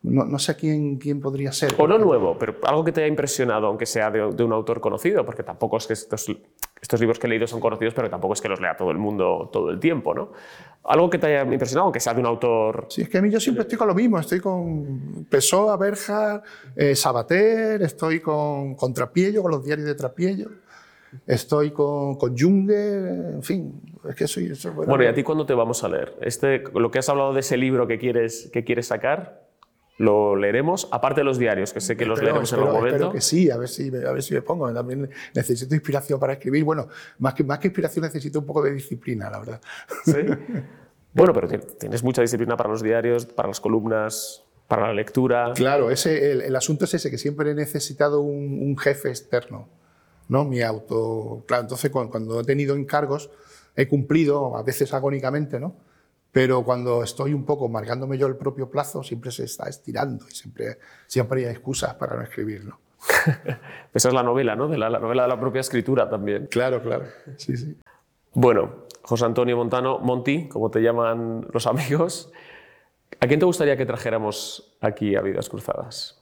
No, 0.05 0.25
no 0.27 0.39
sé 0.39 0.55
quién, 0.55 0.99
quién 0.99 1.19
podría 1.19 1.51
ser. 1.51 1.75
O 1.79 1.89
no 1.89 1.97
nuevo, 1.97 2.37
pero 2.39 2.57
algo 2.65 2.85
que 2.85 2.93
te 2.93 3.01
haya 3.01 3.09
impresionado, 3.09 3.67
aunque 3.67 3.87
sea 3.87 4.11
de, 4.11 4.33
de 4.33 4.45
un 4.45 4.53
autor 4.53 4.79
conocido, 4.81 5.25
porque 5.25 5.43
tampoco 5.43 5.79
es 5.79 5.87
que 5.87 5.95
estos, 5.95 6.31
estos 6.81 7.01
libros 7.01 7.19
que 7.19 7.27
he 7.27 7.31
leído 7.31 7.47
son 7.47 7.59
conocidos, 7.59 7.95
pero 7.95 8.11
tampoco 8.11 8.35
es 8.35 8.43
que 8.43 8.49
los 8.51 8.61
lea 8.61 8.77
todo 8.77 8.91
el 8.91 8.99
mundo 8.99 9.49
todo 9.51 9.71
el 9.71 9.81
tiempo, 9.81 10.15
¿no? 10.15 10.33
Algo 10.85 11.09
que 11.09 11.17
te 11.17 11.29
haya 11.29 11.51
impresionado, 11.51 11.85
aunque 11.87 12.01
sea 12.01 12.13
de 12.13 12.21
un 12.21 12.27
autor... 12.27 12.87
Sí, 12.91 13.01
es 13.01 13.09
que 13.09 13.17
a 13.17 13.23
mí 13.23 13.31
yo 13.31 13.41
siempre 13.41 13.63
estoy 13.63 13.79
con 13.79 13.89
lo 13.89 13.95
mismo. 13.95 14.19
Estoy 14.19 14.41
con 14.41 15.25
Pessoa, 15.31 15.79
Berja, 15.79 16.43
eh, 16.77 16.95
Sabater, 16.95 17.81
estoy 17.81 18.21
con, 18.21 18.75
con 18.75 18.93
Trapiello, 18.93 19.41
con 19.41 19.53
los 19.53 19.65
diarios 19.65 19.87
de 19.87 19.95
Trapiello, 19.95 20.51
estoy 21.27 21.71
con, 21.71 22.17
con 22.17 22.37
Junger, 22.37 23.33
en 23.37 23.43
fin. 23.43 23.81
Es 24.07 24.15
que 24.17 24.29
soy... 24.29 24.55
soy- 24.55 24.73
Bueno, 24.73 25.03
¿y 25.03 25.07
a 25.07 25.15
ti 25.15 25.23
cuándo 25.23 25.47
te 25.47 25.55
vamos 25.55 25.83
a 25.83 25.89
leer? 25.89 26.15
Este, 26.21 26.63
lo 26.75 26.91
que 26.91 26.99
has 26.99 27.09
hablado 27.09 27.33
de 27.33 27.41
ese 27.41 27.57
libro 27.57 27.87
que 27.87 27.99
quieres, 27.99 28.51
que 28.53 28.65
quieres 28.65 28.89
sacar, 28.89 29.44
lo 29.99 30.35
leeremos, 30.37 30.89
aparte 30.91 31.21
de 31.21 31.25
los 31.25 31.39
diarios, 31.39 31.73
que 31.73 31.81
sé 31.81 31.97
que 31.97 32.05
los 32.05 32.19
Espero- 32.19 32.27
leeremos 32.33 32.53
en 32.53 32.55
espero- 32.59 32.67
algún 32.67 32.81
momento. 32.81 32.97
espero 32.97 33.13
que 33.13 33.21
sí, 33.21 33.51
a 33.51 33.57
ver, 33.57 33.69
si, 33.69 33.89
a 33.89 34.13
ver 34.13 34.23
si 34.23 34.35
me 34.35 34.43
pongo. 34.43 34.73
También 34.73 35.09
necesito 35.35 35.75
inspiración 35.75 36.19
para 36.19 36.33
escribir. 36.33 36.65
Bueno, 36.65 36.89
más 37.19 37.35
que, 37.35 37.45
más 37.45 37.59
que 37.61 37.69
inspiración 37.69 38.05
necesito 38.05 38.41
un 38.41 38.47
poco 38.47 38.63
de 38.63 38.73
disciplina, 38.73 39.31
la 39.31 39.39
verdad. 39.39 39.61
¿Sí? 40.05 40.13
Bueno, 41.17 41.33
pero 41.33 41.47
ti- 41.47 41.59
tienes 41.79 42.03
mucha 42.03 42.23
disciplina 42.23 42.57
para 42.57 42.69
los 42.71 42.83
diarios, 42.83 43.25
para 43.25 43.47
las 43.47 43.61
columnas, 43.61 44.43
para 44.67 44.89
la 44.89 44.95
lectura. 44.95 45.53
Claro, 45.55 45.93
ese, 45.93 46.33
el, 46.33 46.41
el 46.41 46.57
asunto 46.57 46.87
es 46.87 46.95
ese, 46.95 47.09
que 47.09 47.19
siempre 47.19 47.53
he 47.53 47.55
necesitado 47.55 48.21
un, 48.21 48.61
un 48.61 48.77
jefe 48.77 49.11
externo, 49.11 49.69
¿no? 50.29 50.45
Mi 50.45 50.61
auto... 50.63 51.45
Claro, 51.47 51.63
entonces 51.63 51.93
cuando, 51.93 52.11
cuando 52.11 52.41
he 52.41 52.45
tenido 52.45 52.75
encargos 52.75 53.31
he 53.77 53.87
cumplido, 53.87 54.57
a 54.57 54.65
veces 54.65 54.93
agónicamente, 54.93 55.61
¿no? 55.61 55.77
Pero 56.35 56.65
cuando 56.65 57.05
estoy 57.05 57.33
un 57.33 57.45
poco 57.47 57.69
marcándome 57.69 58.19
yo 58.19 58.27
el 58.27 58.35
propio 58.37 58.69
plazo, 58.69 59.05
siempre 59.05 59.31
se 59.31 59.45
está 59.45 59.69
estirando 59.69 60.27
y 60.29 60.35
siempre, 60.35 60.79
siempre 61.07 61.45
hay 61.47 61.53
excusas 61.53 61.95
para 61.95 62.17
no 62.17 62.23
escribir, 62.23 62.65
¿no? 62.65 62.81
Esa 63.95 64.09
es 64.09 64.15
la 64.15 64.25
novela, 64.25 64.57
¿no? 64.57 64.67
De 64.67 64.77
la, 64.77 64.91
la 64.91 64.99
novela 64.99 65.23
de 65.23 65.29
la 65.29 65.39
propia 65.39 65.61
escritura 65.61 66.11
también. 66.11 66.49
Claro, 66.49 66.83
claro. 66.83 67.05
Sí, 67.37 67.57
sí. 67.57 67.79
Bueno, 68.33 68.87
José 69.05 69.27
Antonio 69.27 69.57
Montano, 69.57 70.01
Monty, 70.01 70.49
como 70.49 70.73
te 70.73 70.81
llaman 70.81 71.47
los 71.53 71.69
amigos, 71.69 72.33
¿a 73.21 73.29
quién 73.29 73.39
te 73.39 73.47
gustaría 73.47 73.77
que 73.77 73.87
trajéramos 73.87 74.77
aquí 74.81 75.15
a 75.15 75.21
Vidas 75.21 75.49
Cruzadas? 75.49 76.21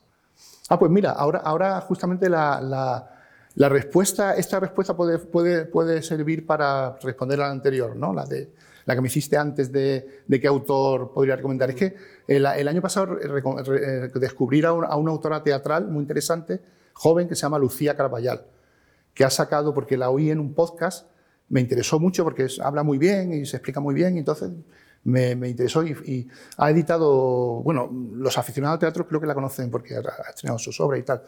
Ah, 0.68 0.78
pues 0.78 0.90
mira, 0.90 1.12
ahora, 1.12 1.38
ahora 1.38 1.80
justamente 1.80 2.28
la, 2.28 2.60
la- 2.60 3.08
la 3.54 3.68
respuesta, 3.70 4.34
esta 4.36 4.60
respuesta 4.60 4.94
puede, 4.94 5.18
puede, 5.18 5.64
puede 5.64 6.02
servir 6.02 6.46
para 6.46 6.96
responder 7.02 7.40
a 7.40 7.46
la 7.46 7.50
anterior, 7.52 7.96
¿no? 7.96 8.12
La, 8.12 8.24
de, 8.26 8.50
la 8.84 8.94
que 8.94 9.00
me 9.00 9.08
hiciste 9.08 9.36
antes 9.36 9.70
de, 9.72 10.22
de 10.26 10.40
qué 10.40 10.46
autor 10.48 11.12
podría 11.12 11.36
recomendar. 11.36 11.70
Es 11.70 11.76
que 11.76 11.96
el, 12.26 12.46
año 12.46 12.82
pasado 12.82 13.18
eh, 13.18 14.10
descubrí 14.14 14.64
a, 14.64 14.72
un- 14.72 14.84
a 14.84 14.96
una 14.96 15.10
autora 15.10 15.42
teatral 15.42 15.88
muy 15.88 16.02
interesante, 16.02 16.60
joven, 16.92 17.28
que 17.28 17.34
se 17.34 17.42
llama 17.42 17.58
Lucía 17.58 17.96
Carvallal, 17.96 18.44
que 19.14 19.24
ha 19.24 19.30
sacado, 19.30 19.74
porque 19.74 19.96
la 19.96 20.10
oí 20.10 20.30
en 20.30 20.38
un 20.40 20.54
podcast, 20.54 21.06
me 21.48 21.60
interesó 21.60 22.00
mucho 22.00 22.24
porque 22.24 22.46
habla 22.62 22.82
muy 22.82 22.98
bien 22.98 23.32
y 23.32 23.44
se 23.46 23.56
explica 23.56 23.80
muy 23.80 23.94
bien, 23.94 24.16
entonces 24.16 24.50
me, 25.04 25.32
interesó 25.48 25.84
y, 25.84 25.90
y 26.06 26.28
ha 26.56 26.70
editado, 26.70 27.62
bueno, 27.62 27.90
los 28.14 28.38
aficionados 28.38 28.76
al 28.76 28.80
teatro 28.80 29.06
creo 29.06 29.20
que 29.20 29.26
la 29.26 29.34
conocen 29.34 29.70
porque 29.70 29.96
ha 29.96 29.98
ha 29.98 30.30
estrenado 30.30 30.58
sus 30.58 30.80
obras 30.80 31.00
y 31.00 31.02
tal. 31.02 31.22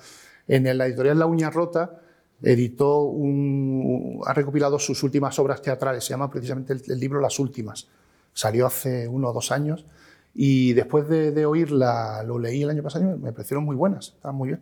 En 0.46 0.78
la 0.78 0.86
editorial 0.86 1.18
La 1.18 1.26
Uña 1.26 1.50
Rota 1.50 2.00
editó 2.42 3.02
un, 3.02 4.20
ha 4.26 4.32
recopilado 4.34 4.78
sus 4.78 5.02
últimas 5.02 5.38
obras 5.38 5.62
teatrales, 5.62 6.04
se 6.04 6.10
llama 6.10 6.30
precisamente 6.30 6.72
el, 6.72 6.82
el 6.86 7.00
libro 7.00 7.20
Las 7.20 7.38
Últimas. 7.38 7.88
Salió 8.32 8.66
hace 8.66 9.06
uno 9.08 9.30
o 9.30 9.32
dos 9.32 9.52
años 9.52 9.86
y 10.34 10.72
después 10.72 11.08
de, 11.08 11.30
de 11.30 11.46
oírla, 11.46 12.22
lo 12.24 12.38
leí 12.38 12.62
el 12.62 12.70
año 12.70 12.82
pasado 12.82 13.04
y 13.04 13.18
me 13.18 13.32
parecieron 13.32 13.64
muy 13.64 13.76
buenas, 13.76 14.14
estaban 14.16 14.36
muy 14.36 14.48
bien. 14.48 14.60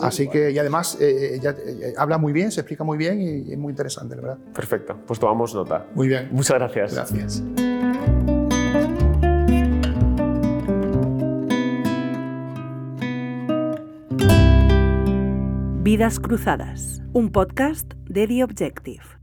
Así 0.00 0.28
que, 0.28 0.50
y 0.50 0.58
además, 0.58 0.98
eh, 1.00 1.36
ella, 1.36 1.54
eh, 1.64 1.94
habla 1.96 2.18
muy 2.18 2.32
bien, 2.32 2.50
se 2.50 2.60
explica 2.60 2.82
muy 2.82 2.98
bien 2.98 3.20
y, 3.20 3.52
es 3.52 3.58
muy 3.58 3.70
interesante, 3.70 4.16
la 4.16 4.22
verdad. 4.22 4.38
Perfecto, 4.52 4.96
pues 5.06 5.20
tomamos 5.20 5.54
nota. 5.54 5.86
Muy 5.94 6.08
bien. 6.08 6.28
Muchas 6.32 6.58
gracias. 6.58 6.94
Gracias. 6.94 7.42
Vidas 15.86 16.18
Cruzadas, 16.18 17.00
un 17.12 17.30
podcast 17.30 17.94
de 18.08 18.26
The 18.26 18.42
Objective. 18.42 19.15